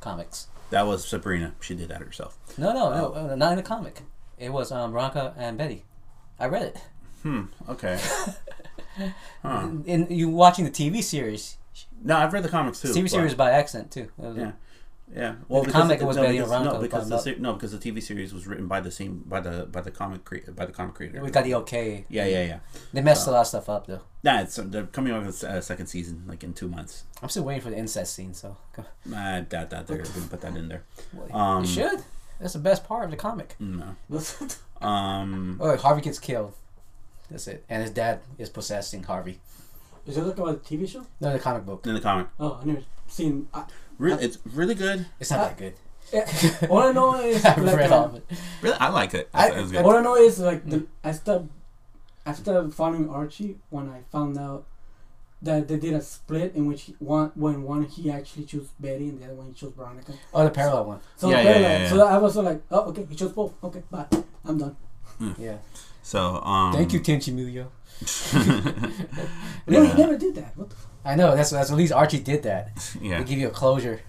comics. 0.00 0.48
that 0.70 0.86
was 0.86 1.06
Sabrina. 1.06 1.54
She 1.60 1.74
did 1.74 1.88
that 1.88 2.00
herself. 2.02 2.36
No, 2.58 2.72
no, 2.72 2.90
no, 2.90 3.12
uh, 3.32 3.36
not 3.36 3.52
in 3.52 3.56
the 3.56 3.62
comic. 3.62 4.02
It 4.38 4.50
was 4.52 4.70
um 4.72 4.92
Veronica 4.92 5.34
and 5.38 5.56
Betty. 5.56 5.84
I 6.38 6.46
read 6.46 6.62
it. 6.62 6.76
Hmm. 7.22 7.42
Okay. 7.68 7.98
Huh. 9.42 9.68
In 9.84 10.06
you 10.08 10.30
watching 10.30 10.64
the 10.64 10.70
TV 10.70 11.02
series, 11.02 11.58
No, 12.02 12.16
I've 12.16 12.32
read 12.32 12.42
the 12.42 12.48
comics 12.48 12.80
too. 12.80 12.88
TV 12.88 13.10
series 13.10 13.34
by 13.34 13.50
accident 13.50 13.90
too. 13.90 14.08
It 14.18 14.22
was- 14.24 14.52
Yeah. 15.14 15.36
well, 15.48 15.62
the 15.62 15.66
because 15.68 15.82
comic 15.82 15.98
the- 16.00 16.06
was 16.06 16.16
no, 16.16 16.22
Betty 16.22 16.34
because, 16.38 16.50
Veronica 16.50 16.74
no, 16.74 16.80
because 16.80 17.08
the 17.08 17.18
se- 17.18 17.36
no, 17.38 17.52
because 17.52 17.72
the 17.72 17.78
TV 17.78 18.02
series 18.02 18.34
was 18.34 18.46
written 18.46 18.66
by 18.66 18.80
the 18.80 18.90
same 18.90 19.22
by 19.26 19.40
the 19.40 19.66
by 19.66 19.80
the 19.80 19.90
comic 19.92 20.24
cre- 20.24 20.50
by 20.54 20.66
the 20.66 20.72
comic 20.72 20.94
creator. 20.94 21.22
We 21.22 21.30
got 21.30 21.44
the 21.44 21.54
okay. 21.56 22.04
yeah, 22.08 22.26
yeah, 22.26 22.44
yeah. 22.44 22.58
They 22.92 23.00
messed 23.02 23.26
a 23.28 23.30
lot 23.30 23.42
of 23.42 23.46
stuff 23.46 23.68
up 23.68 23.86
though. 23.86 24.00
Nah, 24.24 24.40
it's 24.40 24.56
they're 24.56 24.86
coming 24.86 25.12
out 25.12 25.24
with 25.24 25.42
a 25.44 25.62
second 25.62 25.86
season 25.86 26.24
like 26.26 26.42
in 26.42 26.52
two 26.54 26.68
months. 26.68 27.04
I'm 27.22 27.28
still 27.28 27.44
waiting 27.44 27.62
for 27.62 27.70
the 27.70 27.76
incest 27.78 28.14
scene. 28.14 28.34
So 28.34 28.56
I 29.14 29.40
doubt 29.40 29.70
that 29.70 29.86
they're 29.86 29.98
gonna 29.98 30.26
put 30.28 30.40
that 30.40 30.56
in 30.56 30.68
there. 30.68 30.82
Well, 31.12 31.34
Um, 31.36 31.62
you 31.64 31.68
should. 31.70 32.02
That's 32.40 32.52
the 32.54 32.58
best 32.58 32.84
part 32.86 33.04
of 33.04 33.10
the 33.12 33.16
comic. 33.16 33.54
No. 33.60 33.94
Um. 34.82 35.58
Oh, 35.60 35.74
Harvey 35.76 36.02
gets 36.02 36.18
killed. 36.18 36.52
That's 37.30 37.46
it. 37.48 37.64
And 37.68 37.82
his 37.82 37.90
dad 37.90 38.20
is 38.38 38.50
possessing 38.50 39.02
Harvey. 39.04 39.40
Is 40.06 40.16
it 40.18 40.22
like 40.22 40.36
about 40.36 40.48
a 40.48 40.54
TV 40.58 40.86
show? 40.88 41.04
No, 41.20 41.32
the 41.32 41.38
comic 41.38 41.64
book. 41.64 41.86
In 41.86 41.94
the 41.94 42.00
comic, 42.00 42.28
Oh, 42.38 42.58
I 42.60 42.64
never 42.66 42.82
seen. 43.08 43.48
I, 43.54 43.64
really, 43.98 44.24
it's 44.24 44.38
really 44.52 44.74
good. 44.74 45.06
It's 45.20 45.30
not 45.30 45.56
that 45.56 45.58
good. 45.58 45.74
yeah, 46.12 46.66
all 46.70 46.78
I 46.78 46.92
know 46.92 47.18
is 47.20 47.44
I've 47.44 47.58
like, 47.58 47.76
read 47.76 47.92
all 47.92 48.04
um, 48.04 48.10
of 48.10 48.16
it. 48.16 48.24
Really, 48.62 48.76
I 48.78 48.88
like 48.88 49.14
it. 49.14 49.28
I- 49.34 49.50
It 49.50 49.60
was 49.62 49.72
good. 49.72 49.84
All 49.84 49.96
I 49.96 50.00
know 50.02 50.16
is 50.16 50.38
like 50.38 50.64
the, 50.68 50.78
mm. 50.78 50.86
I 51.04 51.12
started 51.12 51.48
I 52.24 52.32
started 52.32 52.74
following 52.74 53.08
Archie 53.08 53.56
when 53.70 53.88
I 53.88 54.00
found 54.10 54.36
out 54.38 54.66
that 55.42 55.68
they 55.68 55.76
did 55.76 55.94
a 55.94 56.00
split 56.00 56.54
in 56.54 56.66
which 56.66 56.90
one 56.98 57.30
when 57.34 57.62
one 57.62 57.84
he 57.84 58.10
actually 58.10 58.44
chose 58.46 58.68
Betty 58.80 59.08
and 59.10 59.20
the 59.20 59.26
other 59.26 59.34
one 59.34 59.46
he 59.48 59.52
chose 59.52 59.72
Veronica. 59.76 60.12
Oh, 60.34 60.42
the 60.44 60.50
parallel 60.50 60.84
one. 60.86 61.00
So 61.16 61.28
Yeah, 61.30 61.36
the 61.36 61.42
yeah, 61.42 61.52
parallel- 61.52 61.70
yeah, 61.70 61.82
yeah. 61.82 61.88
so 61.90 62.06
I 62.06 62.18
was 62.18 62.34
so 62.34 62.40
like, 62.42 62.62
oh 62.70 62.88
okay, 62.90 63.06
he 63.08 63.14
chose 63.14 63.32
both. 63.32 63.52
Okay, 63.62 63.82
bye. 63.90 64.06
I'm 64.44 64.58
done. 64.58 64.76
Mm. 65.20 65.38
Yeah. 65.38 65.56
So, 66.06 66.40
um, 66.42 66.72
Thank 66.72 66.92
you, 66.92 67.00
Tenchi 67.00 67.32
Muyo. 67.34 67.66
No, 69.66 69.82
Yeah. 69.82 69.92
he 69.92 70.00
never 70.02 70.16
did 70.16 70.36
that. 70.36 70.56
What 70.56 70.70
the 70.70 70.76
f- 70.76 70.86
I 71.04 71.16
know. 71.16 71.34
That's 71.34 71.50
that's 71.50 71.70
at 71.72 71.76
least 71.76 71.92
Archie 71.92 72.20
did 72.20 72.44
that. 72.44 72.94
yeah. 73.00 73.18
They 73.18 73.24
give 73.24 73.38
you 73.40 73.48
a 73.48 73.50
closure. 73.50 74.00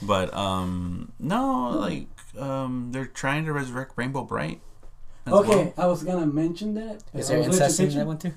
But 0.00 0.32
um, 0.32 1.12
no, 1.18 1.70
like 1.76 2.06
um, 2.38 2.88
they're 2.92 3.04
trying 3.22 3.44
to 3.44 3.52
resurrect 3.52 3.92
Rainbow 3.96 4.22
Brite. 4.24 4.60
as 5.26 5.32
Okay, 5.34 5.74
I 5.76 5.86
was 5.86 6.02
gonna 6.04 6.24
mention 6.26 6.72
that. 6.74 7.02
but 7.12 7.20
Is 7.20 7.30
I 7.30 7.34
there 7.34 7.38
was 7.48 7.48
late 7.48 7.58
to 7.58 7.64
incest 7.64 7.80
in 7.80 7.98
that 7.98 8.06
one 8.06 8.18
too? 8.18 8.32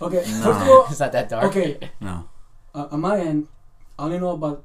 Okay, 0.00 0.16
No. 0.18 0.42
first 0.46 0.60
of 0.62 0.68
all, 0.68 0.86
It's 0.90 1.00
not 1.00 1.12
that 1.12 1.28
dark. 1.28 1.44
okay, 1.50 1.78
well. 2.00 2.28
uh, 2.74 2.86
on 2.92 3.00
my 3.00 3.18
end, 3.18 3.48
I 3.98 4.04
only 4.04 4.18
know 4.20 4.30
about 4.30 4.62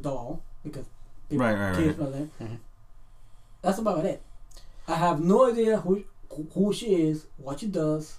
doll 0.00 0.42
because 0.62 0.84
people, 1.30 1.44
Right, 1.46 1.56
right, 1.58 1.76
kids 1.76 1.98
right. 1.98 2.08
are 2.08 2.10
there. 2.12 2.28
Mhm. 2.40 2.58
That's 3.62 3.78
about 3.78 4.04
it. 4.04 4.20
I 4.86 4.94
have 4.96 5.20
no 5.24 5.48
idea 5.50 5.78
who 5.80 6.04
who 6.54 6.72
she 6.72 6.94
is, 7.08 7.26
what 7.36 7.60
she 7.60 7.66
does. 7.66 8.18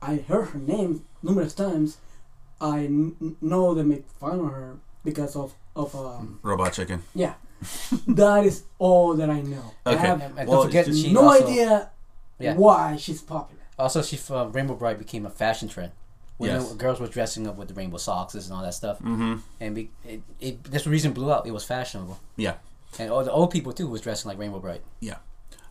I 0.00 0.16
heard 0.16 0.48
her 0.50 0.58
name 0.58 1.04
numerous 1.22 1.54
times. 1.54 1.98
I 2.60 2.84
n- 2.84 3.36
know 3.40 3.74
they 3.74 3.82
make 3.82 4.06
fun 4.20 4.40
of 4.40 4.46
her 4.52 4.76
because 5.04 5.36
of 5.36 5.54
of 5.76 5.94
um, 5.94 6.40
Robot 6.42 6.72
Chicken. 6.72 7.02
yeah. 7.14 7.34
that 8.06 8.44
is 8.44 8.64
all 8.78 9.14
that 9.14 9.30
I 9.30 9.40
know. 9.42 9.72
Okay. 9.86 9.96
I 9.96 10.00
have 10.00 10.20
And, 10.22 10.38
and 10.38 10.48
Well, 10.48 10.62
forget, 10.64 10.86
it's 10.88 10.98
she 11.00 11.12
no 11.12 11.22
also, 11.28 11.44
idea 11.46 11.90
Yeah. 12.38 12.54
why 12.54 12.96
she's 12.96 13.20
popular. 13.22 13.62
Also, 13.78 14.02
she 14.02 14.18
uh, 14.30 14.46
Rainbow 14.46 14.74
Brite 14.74 14.98
became 14.98 15.24
a 15.26 15.30
fashion 15.30 15.68
trend. 15.68 15.92
When 16.36 16.50
Yes. 16.50 16.68
the 16.68 16.76
girls 16.76 17.00
were 17.00 17.08
dressing 17.08 17.48
up 17.48 17.56
with 17.56 17.66
the 17.68 17.74
rainbow 17.74 17.96
socks 17.98 18.34
and 18.34 18.52
all 18.52 18.62
that 18.62 18.74
stuff, 18.74 18.98
Mm-hmm. 19.00 19.36
and 19.60 19.74
be, 19.74 19.90
it, 20.04 20.22
it 20.40 20.64
this 20.64 20.86
reason 20.86 21.12
blew 21.12 21.32
out. 21.32 21.46
It 21.48 21.50
was 21.52 21.64
fashionable, 21.64 22.18
Yeah. 22.36 22.54
and 22.98 23.10
all 23.10 23.24
the 23.24 23.32
old 23.32 23.50
people 23.50 23.72
too 23.72 23.88
was 23.88 24.00
dressing 24.00 24.28
like 24.28 24.38
Rainbow 24.38 24.60
Brite. 24.60 24.82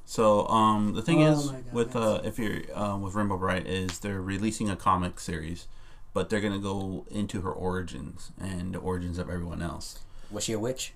So 0.09 0.47
um, 0.47 0.93
the 0.93 1.01
thing 1.01 1.21
Oh 1.21 1.31
is 1.33 1.51
God, 1.51 1.63
with 1.73 1.95
uh, 1.95 2.21
if 2.23 2.39
you're 2.39 2.61
um, 2.73 3.01
with 3.01 3.13
Rainbow 3.13 3.35
Brite 3.37 3.67
is 3.67 3.99
they're 3.99 4.21
releasing 4.21 4.69
a 4.69 4.77
comic 4.77 5.19
series, 5.19 5.67
but 6.13 6.29
they're 6.29 6.39
gonna 6.39 6.59
go 6.59 7.05
into 7.11 7.41
her 7.41 7.51
origins 7.51 8.31
and 8.39 8.73
the 8.73 8.79
origins 8.79 9.17
of 9.19 9.29
everyone 9.29 9.61
else. 9.61 9.99
Was 10.31 10.45
she 10.45 10.53
a 10.53 10.59
witch? 10.59 10.93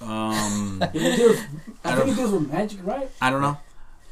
Um, 0.00 0.82
It 0.94 1.16
deals, 1.16 1.36
I, 1.84 1.92
I 1.92 1.94
think 1.94 1.98
don't- 1.98 2.08
it 2.08 2.16
deals 2.16 2.32
with 2.32 2.50
magic, 2.52 2.80
right? 2.84 3.08
I 3.20 3.30
don't 3.30 3.40
know. 3.40 3.56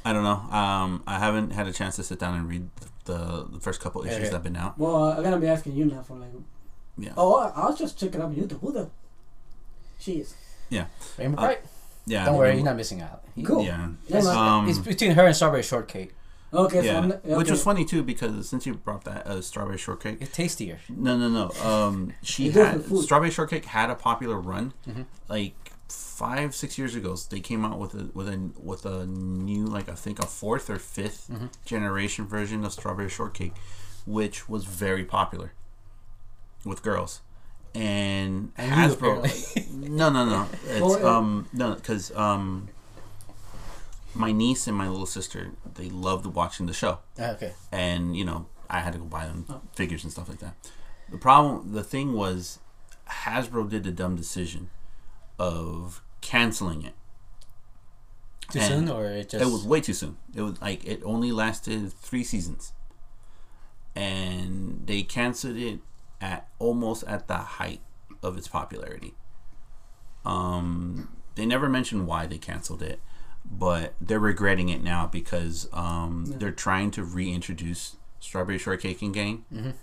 I 0.04 0.12
don't 0.12 0.22
know. 0.22 0.56
Um, 0.56 1.02
I 1.06 1.18
haven't 1.18 1.50
had 1.50 1.66
a 1.66 1.72
chance 1.72 1.96
to 1.96 2.04
sit 2.04 2.20
down 2.20 2.34
and 2.36 2.48
read 2.48 2.68
the 3.06 3.44
the 3.50 3.58
first 3.60 3.80
couple 3.80 4.02
issues 4.04 4.18
Okay. 4.18 4.24
that've 4.26 4.42
been 4.44 4.56
out. 4.56 4.78
Well, 4.78 4.94
uh, 5.02 5.16
I'm 5.16 5.24
gonna 5.24 5.38
be 5.40 5.48
asking 5.48 5.74
you 5.74 5.84
now 5.86 6.02
for 6.02 6.16
like. 6.16 6.30
Yeah. 6.96 7.12
Oh, 7.16 7.38
I- 7.40 7.52
I'll 7.56 7.74
just 7.74 7.98
checking 7.98 8.20
up 8.20 8.28
on 8.28 8.36
YouTube. 8.36 8.60
Who 8.60 8.70
the? 8.70 8.88
She 9.98 10.12
is. 10.20 10.34
Yeah. 10.70 10.86
Rainbow 11.18 11.38
Uh, 11.38 11.44
Bright. 11.46 11.60
Yeah. 12.08 12.24
Don't 12.26 12.36
worry, 12.36 12.54
you're 12.56 12.64
not 12.64 12.76
missing 12.76 13.00
out. 13.02 13.24
Cool. 13.44 13.64
Yeah. 13.64 13.88
Never 14.08 14.26
mind. 14.26 14.38
Um, 14.38 14.68
it's 14.68 14.78
between 14.78 15.12
her 15.12 15.26
and 15.26 15.36
Strawberry 15.36 15.62
Shortcake. 15.62 16.14
okay, 16.52 16.84
yeah. 16.86 16.98
I'm, 16.98 17.12
okay. 17.12 17.34
Which 17.36 17.50
was 17.50 17.62
funny 17.62 17.84
too 17.84 18.02
because 18.02 18.48
since 18.48 18.66
you 18.66 18.74
brought 18.74 19.04
that 19.04 19.26
uh, 19.26 19.42
strawberry 19.42 19.76
shortcake, 19.78 20.16
It's 20.20 20.32
tastier. 20.34 20.78
No, 20.88 21.16
no, 21.18 21.28
no. 21.28 21.50
Um, 21.70 22.14
she 22.22 22.50
had 22.50 22.84
strawberry 23.02 23.30
shortcake 23.30 23.66
had 23.66 23.90
a 23.90 23.94
popular 23.94 24.40
run, 24.40 24.72
Mhm. 24.88 25.04
like 25.28 25.54
five, 25.90 26.54
six 26.54 26.78
years 26.78 26.94
ago. 26.94 27.16
They 27.30 27.40
came 27.40 27.64
out 27.66 27.78
with 27.78 27.94
a 27.94 28.08
with 28.14 28.28
a 28.28 28.50
with 28.58 28.86
a 28.86 29.04
new, 29.06 29.66
like 29.66 29.88
I 29.90 29.94
think 29.94 30.18
a 30.20 30.26
fourth 30.26 30.70
or 30.70 30.76
5th 30.78 31.28
Mhm. 31.30 31.48
generation 31.66 32.26
version 32.26 32.64
of 32.64 32.72
strawberry 32.72 33.10
shortcake, 33.10 33.52
which 34.06 34.48
was 34.48 34.64
very 34.64 35.04
popular 35.04 35.52
with 36.64 36.82
girls. 36.82 37.20
And 37.78 38.52
Hasbro, 38.56 39.70
no, 39.72 40.10
no, 40.10 40.24
no. 40.24 40.48
It's 40.66 40.80
Well, 40.80 41.06
um 41.06 41.48
no 41.52 41.74
because 41.74 42.10
um 42.16 42.68
my 44.14 44.32
niece 44.32 44.66
and 44.66 44.76
my 44.76 44.88
little 44.88 45.06
sister 45.06 45.52
they 45.74 45.88
loved 45.90 46.26
watching 46.26 46.66
the 46.66 46.72
show 46.72 46.98
Ah, 47.18 47.30
okay. 47.32 47.52
and 47.70 48.16
you 48.16 48.24
know 48.24 48.46
I 48.68 48.80
had 48.80 48.94
to 48.94 48.98
go 48.98 49.04
buy 49.04 49.26
them 49.26 49.46
Oh. 49.48 49.60
figures 49.74 50.02
and 50.02 50.10
stuff 50.12 50.28
like 50.28 50.40
that. 50.40 50.54
The 51.10 51.18
problem, 51.18 51.72
the 51.72 51.84
thing 51.84 52.12
was, 52.12 52.58
Hasbro 53.08 53.70
did 53.70 53.84
the 53.84 53.92
dumb 53.92 54.14
decision 54.16 54.68
of 55.38 56.02
canceling 56.20 56.82
it. 56.82 56.94
Too 58.50 58.58
And 58.58 58.88
soon, 58.88 58.88
or 58.90 59.06
it 59.06 59.28
just 59.30 59.42
It 59.42 59.50
was 59.50 59.64
way 59.64 59.80
too 59.80 59.94
soon. 59.94 60.16
It 60.34 60.42
was 60.42 60.60
like 60.60 60.84
it 60.84 61.00
only 61.04 61.32
lasted 61.32 61.92
three 61.92 62.24
seasons, 62.24 62.72
and 63.94 64.82
they 64.86 65.02
canceled 65.02 65.56
it 65.56 65.80
at 66.20 66.48
almost 66.58 67.04
at 67.04 67.28
the 67.28 67.36
height 67.36 67.80
of 68.22 68.36
its 68.36 68.48
popularity. 68.48 69.14
Um, 70.24 71.16
they 71.36 71.46
never 71.46 71.68
mentioned 71.68 72.06
why 72.06 72.26
they 72.26 72.38
canceled 72.38 72.82
it, 72.82 73.00
but 73.44 73.94
they're 74.00 74.18
regretting 74.18 74.68
it 74.68 74.82
now 74.82 75.06
because 75.06 75.68
um, 75.72 76.24
Yeah. 76.28 76.36
they're 76.38 76.52
trying 76.52 76.90
to 76.92 77.04
reintroduce 77.04 77.96
Strawberry 78.20 78.58
Shortcake 78.58 79.00
and 79.00 79.14
Gang, 79.14 79.44
Mhm. 79.52 79.74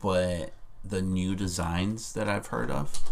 but 0.00 0.52
the 0.84 1.02
new 1.02 1.34
designs 1.34 2.12
that 2.12 2.28
I've 2.28 2.46
heard 2.48 2.70
of 2.70 3.10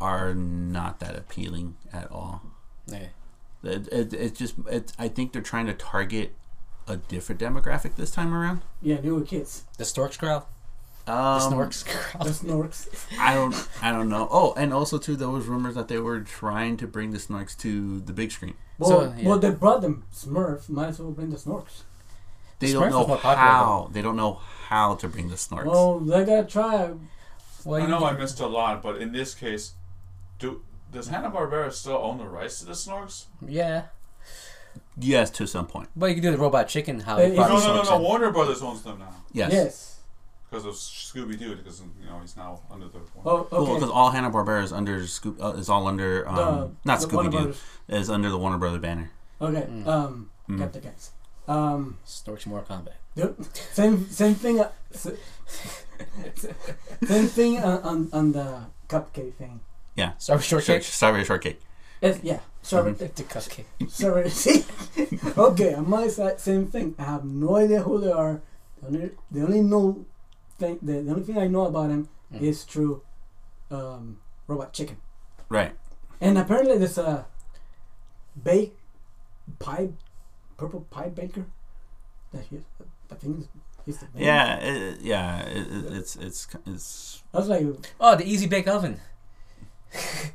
are 0.00 0.34
not 0.34 1.00
that 1.00 1.16
appealing 1.16 1.76
at 1.92 2.10
all. 2.10 2.42
yeah. 2.86 3.08
It, 3.64 3.88
it, 3.92 4.12
it 4.14 4.34
just 4.36 4.54
it, 4.70 4.92
I 5.00 5.08
think 5.08 5.32
they're 5.32 5.42
trying 5.42 5.66
to 5.66 5.74
target 5.74 6.36
a 6.86 6.96
different 6.96 7.40
demographic 7.40 7.96
this 7.96 8.12
time 8.12 8.32
around. 8.32 8.62
Yeah, 8.80 8.98
they 9.00 9.10
were 9.10 9.22
kids. 9.22 9.64
the 9.78 9.84
Storks 9.84 10.16
crowd. 10.16 10.44
The 11.08 11.14
Um, 11.14 11.52
Snorks 11.52 11.86
crowd. 11.88 12.26
The 12.26 12.30
Snorks. 12.30 12.88
I 13.18 13.34
don't 13.34 13.68
I 13.82 13.90
don't 13.92 14.08
know. 14.08 14.28
Oh, 14.30 14.52
and 14.56 14.72
also 14.74 14.98
too, 14.98 15.16
there 15.16 15.30
was 15.30 15.46
rumors 15.46 15.74
that 15.74 15.88
they 15.88 15.98
were 15.98 16.20
trying 16.20 16.76
to 16.76 16.86
bring 16.86 17.12
the 17.12 17.18
Snorks 17.18 17.56
to 17.58 18.00
the 18.00 18.12
big 18.12 18.30
screen. 18.30 18.54
Well, 18.78 18.90
So, 18.90 19.14
yeah. 19.16 19.28
well, 19.28 19.38
they 19.38 19.50
brought 19.50 19.80
them 19.80 20.04
Smurf. 20.14 20.68
Might 20.68 20.88
as 20.88 20.98
well 21.00 21.10
bring 21.12 21.30
the 21.30 21.36
Snorks. 21.36 21.82
They 22.58 22.68
Smurf 22.68 22.72
don't 22.72 22.90
know 22.90 23.06
more 23.06 23.16
popular, 23.16 23.36
how. 23.36 23.88
They 23.92 24.02
don't 24.02 24.16
know 24.16 24.34
how 24.68 24.96
to 24.96 25.08
bring 25.08 25.28
the 25.30 25.36
Snorks. 25.36 25.64
Well, 25.66 25.98
they 26.00 26.24
gotta 26.24 26.44
try. 26.44 26.90
Well, 27.64 27.82
I 27.82 27.86
know 27.86 28.04
I 28.04 28.12
missed 28.12 28.40
a 28.40 28.46
lot, 28.46 28.82
but 28.82 28.96
in 29.02 29.12
this 29.12 29.34
case, 29.34 29.72
do 30.38 30.62
does 30.92 31.08
Hanna 31.08 31.30
Barbera 31.30 31.72
still 31.72 31.96
own 31.96 32.18
the 32.18 32.28
rights 32.28 32.60
to 32.60 32.66
the 32.66 32.72
Snorks? 32.72 33.26
Yeah, 33.46 33.84
yes, 34.98 35.30
to 35.30 35.46
some 35.46 35.66
point. 35.66 35.88
but 35.96 36.06
you 36.06 36.14
can 36.14 36.22
do 36.22 36.30
the 36.32 36.38
robot 36.38 36.68
chicken. 36.68 37.00
How 37.00 37.16
Hey, 37.16 37.30
they 37.30 37.36
No, 37.36 37.48
No, 37.48 37.48
no, 37.48 37.74
no, 37.76 37.80
Snorks 37.82 37.90
no. 37.90 37.96
in. 37.96 38.02
Warner 38.02 38.30
Brothers 38.30 38.62
owns 38.62 38.82
them 38.82 38.98
now 38.98 39.14
Yes. 39.32 39.52
Yes. 39.52 39.94
Because 40.50 40.64
of 40.64 40.74
Scooby 40.74 41.38
Doo. 41.38 41.54
Because 41.56 41.80
you 42.00 42.06
know 42.08 42.18
he's 42.20 42.36
now 42.36 42.60
under 42.70 42.88
the. 42.88 42.98
Oh, 43.24 43.46
Well, 43.50 43.62
okay. 43.62 43.74
because 43.74 43.90
all 43.90 44.10
Hanna 44.10 44.30
Barbera 44.30 44.62
is 44.62 44.72
under 44.72 45.06
Scoop 45.06 45.42
uh, 45.42 45.52
is 45.52 45.68
all 45.68 45.86
under 45.86 46.28
um, 46.28 46.36
The- 46.36 46.70
not 46.84 46.98
Scooby 47.00 47.30
Doo 47.30 47.54
is 47.88 48.08
under 48.10 48.30
the 48.30 48.38
Warner 48.38 48.58
Brother 48.58 48.78
banner. 48.78 49.10
Okay. 49.40 49.66
Mm. 49.70 49.86
Um, 49.86 50.30
Mm. 50.48 50.58
got 50.60 50.72
the 50.72 50.80
guys. 50.80 51.10
Um, 51.46 51.98
Snorks 52.06 52.46
more 52.46 52.62
combat. 52.62 52.96
the- 53.14 53.34
same 53.72 54.08
same 54.10 54.34
thing. 54.34 54.60
Uh, 54.60 54.70
same 57.06 57.26
thing 57.26 57.58
on, 57.58 57.82
on 57.82 58.08
on 58.12 58.32
the 58.32 58.60
cupcake 58.88 59.34
thing. 59.34 59.60
Yeah. 59.96 60.12
Strawberry 60.18 60.44
shortcake. 60.46 60.82
Strawberry 60.84 61.24
shortcake. 61.24 61.60
It's, 62.00 62.22
yeah. 62.22 62.40
Sorry. 62.62 62.92
Mm-hmm. 62.92 63.06
The 63.16 63.22
cupcake. 63.24 63.90
Sorry. 63.90 64.30
See. 64.30 64.64
okay. 65.36 65.74
On 65.74 65.88
my 65.90 66.06
side, 66.08 66.40
same 66.40 66.66
thing. 66.68 66.94
I 66.98 67.04
have 67.04 67.24
no 67.24 67.56
idea 67.56 67.82
who 67.82 68.00
they 68.00 68.12
are. 68.12 68.40
The 68.80 68.86
only 68.86 69.10
the 69.30 69.42
only 69.42 69.60
know 69.62 70.04
thing 70.58 70.78
the, 70.82 71.00
the 71.02 71.10
only 71.10 71.22
thing 71.22 71.38
I 71.38 71.46
know 71.46 71.66
about 71.66 71.90
him 71.90 72.08
Mm. 72.32 72.42
is 72.42 72.64
through 72.64 73.00
um, 73.70 74.18
Robot 74.46 74.74
Chicken. 74.74 74.98
Right. 75.48 75.72
And 76.20 76.36
apparently 76.36 76.76
there's 76.76 76.98
a 76.98 77.24
bake 78.44 78.76
pie, 79.58 79.88
purple 80.58 80.82
pie 80.90 81.08
baker. 81.08 81.46
That 82.34 82.44
he, 82.50 82.60
I 83.10 83.14
think 83.14 83.38
is 83.40 83.48
he's 83.86 83.96
the 83.98 84.06
name. 84.14 84.24
Yeah. 84.26 84.56
It, 84.58 85.00
yeah. 85.00 85.40
It, 85.46 85.66
it, 85.72 85.92
it's 85.96 86.16
it's 86.16 86.48
it's 86.66 87.22
I 87.32 87.38
was 87.38 87.48
like, 87.48 87.64
Oh, 87.98 88.14
the 88.14 88.26
easy 88.28 88.46
bake 88.46 88.68
oven. 88.68 89.00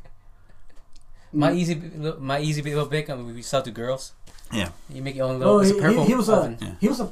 My 1.32 1.52
mm, 1.52 1.56
easy, 1.58 1.76
my 2.20 2.40
easy 2.40 2.62
little 2.62 2.86
bake 2.86 3.10
oven 3.10 3.26
we 3.34 3.42
sell 3.42 3.62
to 3.64 3.72
girls. 3.72 4.14
Yeah. 4.52 4.70
You 4.90 5.02
make 5.02 5.16
your 5.16 5.26
own 5.28 5.40
little. 5.40 5.56
Oh, 5.56 5.60
it's 5.60 5.72
he, 5.72 5.78
a 5.78 5.82
purple 5.82 6.04
he, 6.04 6.10
he 6.10 6.16
was 6.16 6.30
oven. 6.30 6.58
a 6.62 6.66
Yeah. 6.66 6.76
he 6.80 6.88
was 6.88 7.00
a 7.00 7.12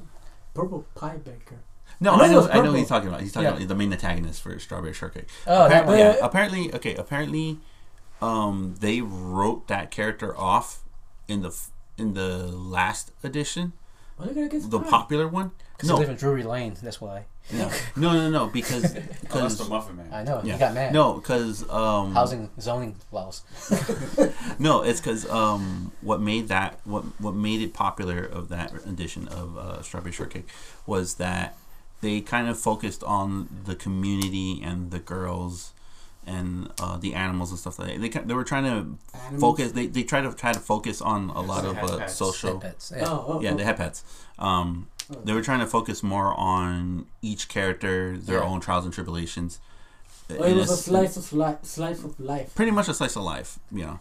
purple 0.53 0.86
pie 0.95 1.18
baker. 1.18 1.57
No, 2.02 2.14
I 2.14 2.18
know 2.18 2.24
I 2.24 2.28
know, 2.28 2.49
I 2.49 2.62
know 2.64 2.72
what 2.72 2.80
he's 2.80 2.88
talking 2.89 3.08
about. 3.10 3.22
He's 3.22 3.32
talking 3.32 3.45
Yeah. 3.49 3.56
about 3.56 3.68
the 3.68 3.76
main 3.76 3.93
antagonist 3.93 4.41
for 4.41 4.58
Strawberry 4.60 4.93
Shortcake. 4.93 5.28
Oh, 5.47 5.70
that 5.70 5.84
apparently, 5.84 5.97
one. 5.97 6.16
yeah, 6.16 6.26
apparently, 6.26 6.74
okay. 6.76 6.95
Apparently, 6.95 7.60
um, 8.22 8.76
they 8.80 9.02
wrote 9.02 9.68
that 9.68 9.91
character 9.91 10.36
off 10.38 10.80
in 11.28 11.41
the 11.43 11.56
in 11.97 12.14
the 12.16 12.47
last 12.47 13.12
edition 13.24 13.74
Why 14.18 14.26
they 14.28 14.34
gotta 14.34 14.47
get 14.49 14.70
the 14.72 14.80
popular 14.80 15.28
one. 15.28 15.52
Because 15.78 15.89
No, 15.89 15.95
you 15.95 15.99
live 16.02 16.10
in 16.10 16.16
Drury 16.16 16.43
Lane, 16.43 16.76
that's 16.82 16.99
why. 17.02 17.26
no, 17.52 17.70
no, 17.95 18.14
no, 18.14 18.30
no, 18.30 18.47
because 18.47 18.95
Oh, 18.97 19.02
because 19.22 19.58
the 19.58 19.66
Muffin 19.66 19.97
Man. 19.97 20.10
I 20.14 20.24
know, 20.24 20.41
yeah, 20.43 20.54
you 20.54 20.60
got 20.60 20.74
mad. 20.74 20.93
no, 20.93 21.14
because 21.16 21.68
um, 21.70 22.14
Housing 22.14 22.49
zoning 22.60 22.95
laws. 23.12 23.41
no, 24.60 24.82
it's 24.84 24.99
because 24.99 25.30
um, 25.30 25.91
what 26.02 26.20
made 26.22 26.47
that 26.49 26.80
what 26.84 27.04
what 27.20 27.34
made 27.36 27.62
it 27.62 27.74
popular 27.74 28.24
of 28.24 28.49
that 28.49 28.74
edition 28.88 29.28
of 29.28 29.58
uh, 29.58 29.82
Strawberry 29.82 30.12
Shortcake 30.12 30.47
was 30.86 31.16
that 31.16 31.58
they 32.02 32.22
kind 32.22 32.47
of 32.47 32.60
focused 32.60 33.04
on 33.04 33.47
the 33.66 33.76
community 33.76 34.62
and 34.64 34.91
the 34.91 34.99
girls 34.99 35.72
and 36.26 36.72
uh, 36.80 36.97
the 36.97 37.14
animals 37.16 37.49
and 37.52 37.60
stuff 37.60 37.80
like 37.80 37.88
that. 37.89 38.02
They 38.02 38.10
they 38.10 38.34
were 38.34 38.43
trying 38.43 38.64
to 38.66 38.97
Animals? 39.18 39.41
focus. 39.41 39.72
They 39.72 39.88
they 39.88 40.04
try 40.04 40.22
to 40.22 40.32
try 40.34 40.54
to 40.54 40.60
focus 40.60 41.02
on 41.02 41.30
a 41.30 41.41
lot 41.41 41.66
of 41.66 41.78
uh, 41.78 42.08
social. 42.08 42.60
Pet 42.60 42.72
pets. 42.72 42.93
Yeah. 42.95 43.04
Oh, 43.08 43.26
oh, 43.28 43.41
Yeah, 43.41 43.52
oh. 43.52 43.56
they 43.58 43.64
had 43.64 43.78
pets. 43.78 44.04
Um, 44.38 44.88
they 45.24 45.34
were 45.34 45.41
trying 45.41 45.60
to 45.60 45.68
focus 45.68 46.04
more 46.04 46.34
on 46.36 47.06
each 47.22 47.47
character, 47.49 48.18
their 48.18 48.39
Yeah. 48.39 48.45
own 48.45 48.60
trials 48.62 48.86
and 48.86 48.93
tribulations. 48.93 49.60
Oh, 50.30 50.36
it 50.43 50.52
In 50.52 50.58
was 50.58 50.70
a 50.70 50.74
s- 50.74 50.86
slice 50.86 51.18
of 51.18 51.34
life. 51.34 51.58
Slice 51.64 52.04
of 52.04 52.18
life. 52.20 52.56
pretty 52.56 52.72
much 52.72 52.88
a 52.88 52.93
slice 52.93 53.16
of 53.16 53.24
life, 53.24 53.60
you 53.72 53.84
know. 53.86 53.99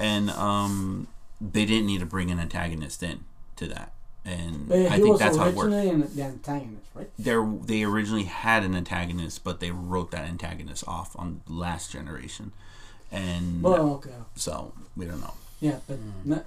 And 0.00 0.30
um, 0.30 1.08
they 1.40 1.66
didn't 1.66 1.86
need 1.86 2.00
to 2.00 2.06
bring 2.06 2.30
an 2.30 2.38
antagonist 2.40 3.02
in 3.02 3.24
to 3.56 3.66
that, 3.68 3.92
and 4.26 4.68
But 4.68 4.78
I 4.78 4.82
he 4.82 4.88
think 5.02 5.06
was 5.06 5.20
that's 5.20 5.36
how 5.36 5.46
it 5.46 5.54
works. 5.54 5.66
originally 5.72 5.88
an, 5.90 6.14
the 6.16 6.22
antagonist, 6.24 6.86
right? 6.94 7.10
There, 7.18 7.46
they 7.64 7.84
originally 7.84 8.24
had 8.24 8.64
an 8.64 8.74
antagonist, 8.74 9.44
but 9.44 9.60
they 9.60 9.70
wrote 9.70 10.10
that 10.10 10.28
antagonist 10.28 10.82
off 10.88 11.14
on 11.18 11.42
last 11.48 11.92
generation, 11.92 12.52
and 13.12 13.62
Well, 13.62 13.90
okay. 13.94 14.10
so 14.34 14.72
we 14.96 15.06
don't 15.06 15.20
know. 15.20 15.34
Yeah, 15.60 15.78
but 15.86 15.98
Mm. 15.98 16.12
not, 16.26 16.44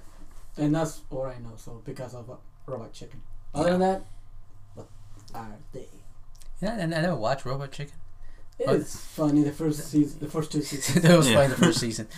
and 0.56 0.74
that's 0.74 1.00
all 1.10 1.24
I 1.24 1.38
know. 1.38 1.54
So 1.56 1.80
because 1.84 2.14
of 2.14 2.28
uh, 2.30 2.34
Robot 2.66 2.92
Chicken. 2.92 3.22
Other 3.54 3.70
than 3.72 3.80
that, 3.80 4.02
what 4.74 4.86
are 5.34 5.56
they? 5.72 5.86
Yeah, 6.60 6.76
and 6.78 6.94
I 6.94 7.00
never 7.00 7.16
watched 7.16 7.44
Robot 7.46 7.72
Chicken. 7.72 7.94
Oh. 8.66 8.74
It's 8.74 8.96
funny. 9.00 9.42
The 9.42 9.52
first 9.52 9.90
season, 9.90 10.20
the 10.20 10.28
first 10.28 10.52
two 10.52 10.62
seasons. 10.62 11.02
that 11.06 11.16
was 11.16 11.28
Yeah. 11.28 11.36
funny 11.36 11.48
the 11.48 11.56
first 11.56 11.80
season. 11.80 12.08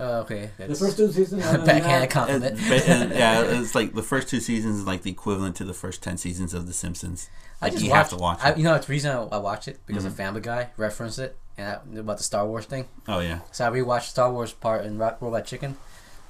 Uh, 0.00 0.20
okay. 0.20 0.50
the 0.56 0.66
That's 0.66 0.80
first 0.80 0.96
two 0.96 1.12
seasons. 1.12 1.44
other 1.44 1.58
than 1.58 1.66
backhanded 1.66 2.02
that, 2.02 2.10
compliment. 2.10 2.58
It- 2.60 2.68
but, 2.68 2.88
uh, 2.88 3.14
yeah, 3.14 3.42
it's 3.60 3.74
like 3.74 3.94
the 3.94 4.02
first 4.02 4.28
two 4.28 4.40
seasons 4.40 4.78
is 4.78 4.86
like 4.86 5.02
the 5.02 5.10
equivalent 5.10 5.54
to 5.56 5.64
the 5.64 5.74
first 5.74 6.02
ten 6.02 6.16
seasons 6.16 6.54
of 6.54 6.66
The 6.66 6.72
Simpsons. 6.72 7.28
I 7.60 7.66
Like, 7.66 7.72
just 7.74 7.84
you 7.84 7.90
watched, 7.90 8.10
have 8.10 8.18
to 8.18 8.22
watch 8.22 8.38
I, 8.42 8.50
it. 8.50 8.58
you 8.58 8.64
know, 8.64 8.74
it's 8.74 8.86
the 8.86 8.90
reason 8.92 9.10
I, 9.16 9.22
I 9.36 9.38
watched 9.38 9.68
it 9.68 9.78
because 9.86 10.02
Mhm. 10.02 10.08
of 10.08 10.14
Family 10.16 10.40
Guy 10.40 10.70
referenced 10.76 11.18
it 11.20 11.36
and 11.56 11.68
I, 11.68 12.00
about 12.00 12.16
the 12.18 12.24
Star 12.24 12.46
Wars 12.46 12.64
thing. 12.64 12.88
Oh 13.06 13.20
yeah, 13.20 13.40
So 13.52 13.64
I 13.66 13.70
rewatched 13.70 14.08
Star 14.08 14.32
Wars 14.32 14.52
part 14.52 14.84
in 14.84 14.98
Ro- 14.98 15.16
Robot 15.20 15.44
Chicken. 15.46 15.76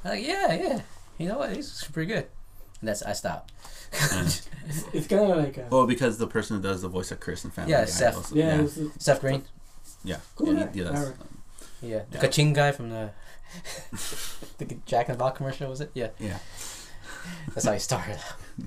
I'm 0.05 0.11
like, 0.11 0.27
yeah, 0.27 0.53
yeah. 0.53 0.81
You 1.17 1.29
know 1.29 1.39
what? 1.39 1.51
It's 1.53 1.85
pretty 1.85 2.13
good. 2.13 2.27
And 2.81 2.89
that's 2.89 3.03
I 3.03 3.13
stopped. 3.15 3.53
Yeah. 3.93 4.29
It's, 4.65 4.85
it's 4.93 5.07
kind 5.09 5.29
of 5.33 5.39
like 5.39 5.57
a, 5.59 5.67
well 5.71 5.89
because 5.89 6.19
the 6.19 6.27
person 6.29 6.61
that 6.61 6.67
does 6.69 6.83
the 6.83 6.89
voice 6.89 7.11
of 7.11 7.19
Chris 7.19 7.43
and 7.43 7.53
Family 7.53 7.73
Yeah, 7.73 7.81
Guy 7.81 7.87
Seth. 7.91 8.17
also- 8.17 8.35
yeah, 8.37 8.55
yeah, 8.57 8.63
It's, 8.63 8.77
it's 8.77 9.05
Seth 9.05 9.21
Green. 9.21 9.43
Yeah, 10.05 10.19
Cool, 10.37 10.55
yeah, 10.55 10.71
he- 10.73 10.79
he 10.79 10.85
does. 10.85 10.99
Alright. 10.99 11.17
Yeah, 11.83 12.03
the 12.11 12.19
Yeah. 12.19 12.25
Kaching 12.25 12.55
guy 12.55 12.73
from 12.73 12.91
the 12.91 13.11
the 14.59 14.77
Jack 14.87 15.09
and 15.09 15.17
the 15.17 15.19
Box 15.19 15.37
commercial 15.37 15.69
was 15.69 15.81
it? 15.81 15.91
Yeah, 15.95 16.09
yeah, 16.19 16.39
that's 17.55 17.67
how 17.67 17.73
he 17.73 17.79
started. 17.79 18.19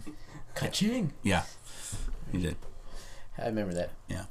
Kaching. 0.55 1.11
yeah, 1.23 1.43
he 2.31 2.37
did. 2.39 2.55
I 3.37 3.47
remember 3.47 3.73
that. 3.73 3.91
Yeah. 4.07 4.25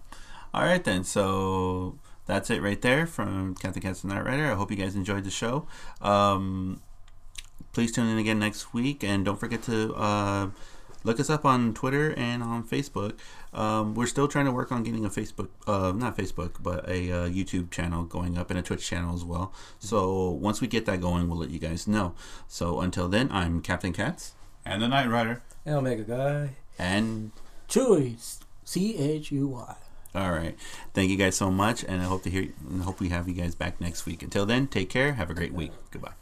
All 0.55 0.63
right 0.63 0.83
then, 0.83 1.05
so 1.05 1.99
that's 2.27 2.49
it 2.51 2.63
right 2.63 2.81
there 2.81 3.07
from 3.07 3.55
Captain 3.57 3.83
Cats 3.83 4.05
and 4.05 4.13
Night 4.13 4.25
Rider. 4.25 4.51
I 4.51 4.55
hope 4.55 4.71
you 4.71 4.77
guys 4.77 4.95
enjoyed 4.95 5.25
the 5.25 5.31
show. 5.31 5.67
Um, 6.01 6.81
please 7.73 7.91
tune 7.93 8.07
in 8.09 8.19
again 8.19 8.39
next 8.39 8.73
week, 8.73 9.03
and 9.05 9.25
don't 9.25 9.39
forget 9.41 9.63
to 9.65 9.93
uh, 9.95 10.49
look 11.05 11.21
us 11.21 11.31
up 11.31 11.45
on 11.45 11.75
Twitter 11.75 12.13
and 12.17 12.43
on 12.43 12.65
Facebook. 12.65 13.13
Um, 13.53 13.95
we're 13.95 14.07
still 14.07 14.27
trying 14.27 14.47
to 14.47 14.51
work 14.53 14.73
on 14.73 14.83
getting 14.83 15.05
a 15.05 15.09
Facebook, 15.11 15.49
uh, 15.67 15.93
not 15.93 16.17
Facebook, 16.17 16.55
but 16.63 16.89
a 16.89 17.13
uh, 17.13 17.29
YouTube 17.29 17.71
channel 17.71 18.05
going 18.05 18.37
up 18.37 18.51
and 18.51 18.59
a 18.59 18.63
Twitch 18.63 18.85
channel 18.87 19.15
as 19.15 19.25
well. 19.25 19.53
So 19.79 20.31
once 20.31 20.61
we 20.61 20.67
get 20.67 20.87
that 20.87 21.01
going, 21.01 21.29
we'll 21.29 21.39
let 21.39 21.51
you 21.51 21.61
guys 21.61 21.87
know. 21.87 22.15
So 22.49 22.81
until 22.81 23.09
then, 23.09 23.29
I'm 23.31 23.61
Captain 23.61 23.93
Cats, 23.93 24.33
And 24.65 24.83
the 24.83 24.89
Night 24.89 25.09
Rider. 25.09 25.43
And 25.65 25.77
Omega 25.77 26.03
guy. 26.03 26.51
and 26.79 27.31
Chewy. 27.69 28.17
C 28.65 28.97
H 28.97 29.31
U 29.31 29.47
Y. 29.49 29.77
all 30.15 30.31
right, 30.33 30.57
thank 30.95 31.11
you 31.11 31.17
guys 31.17 31.37
so 31.37 31.51
much, 31.51 31.85
and 31.85 32.01
I 32.01 32.05
hope 32.05 32.23
to 32.23 32.31
hear, 32.31 32.49
and 32.69 32.83
hope 32.83 32.99
we 33.01 33.11
have 33.11 33.29
you 33.29 33.35
guys 33.35 33.55
back 33.55 33.81
next 33.81 34.07
week. 34.07 34.23
Until 34.23 34.47
then, 34.47 34.67
take 34.69 34.89
care, 34.89 35.15
have 35.15 35.29
a 35.31 35.35
great 35.35 35.53
week, 35.53 35.73
goodbye. 35.91 36.15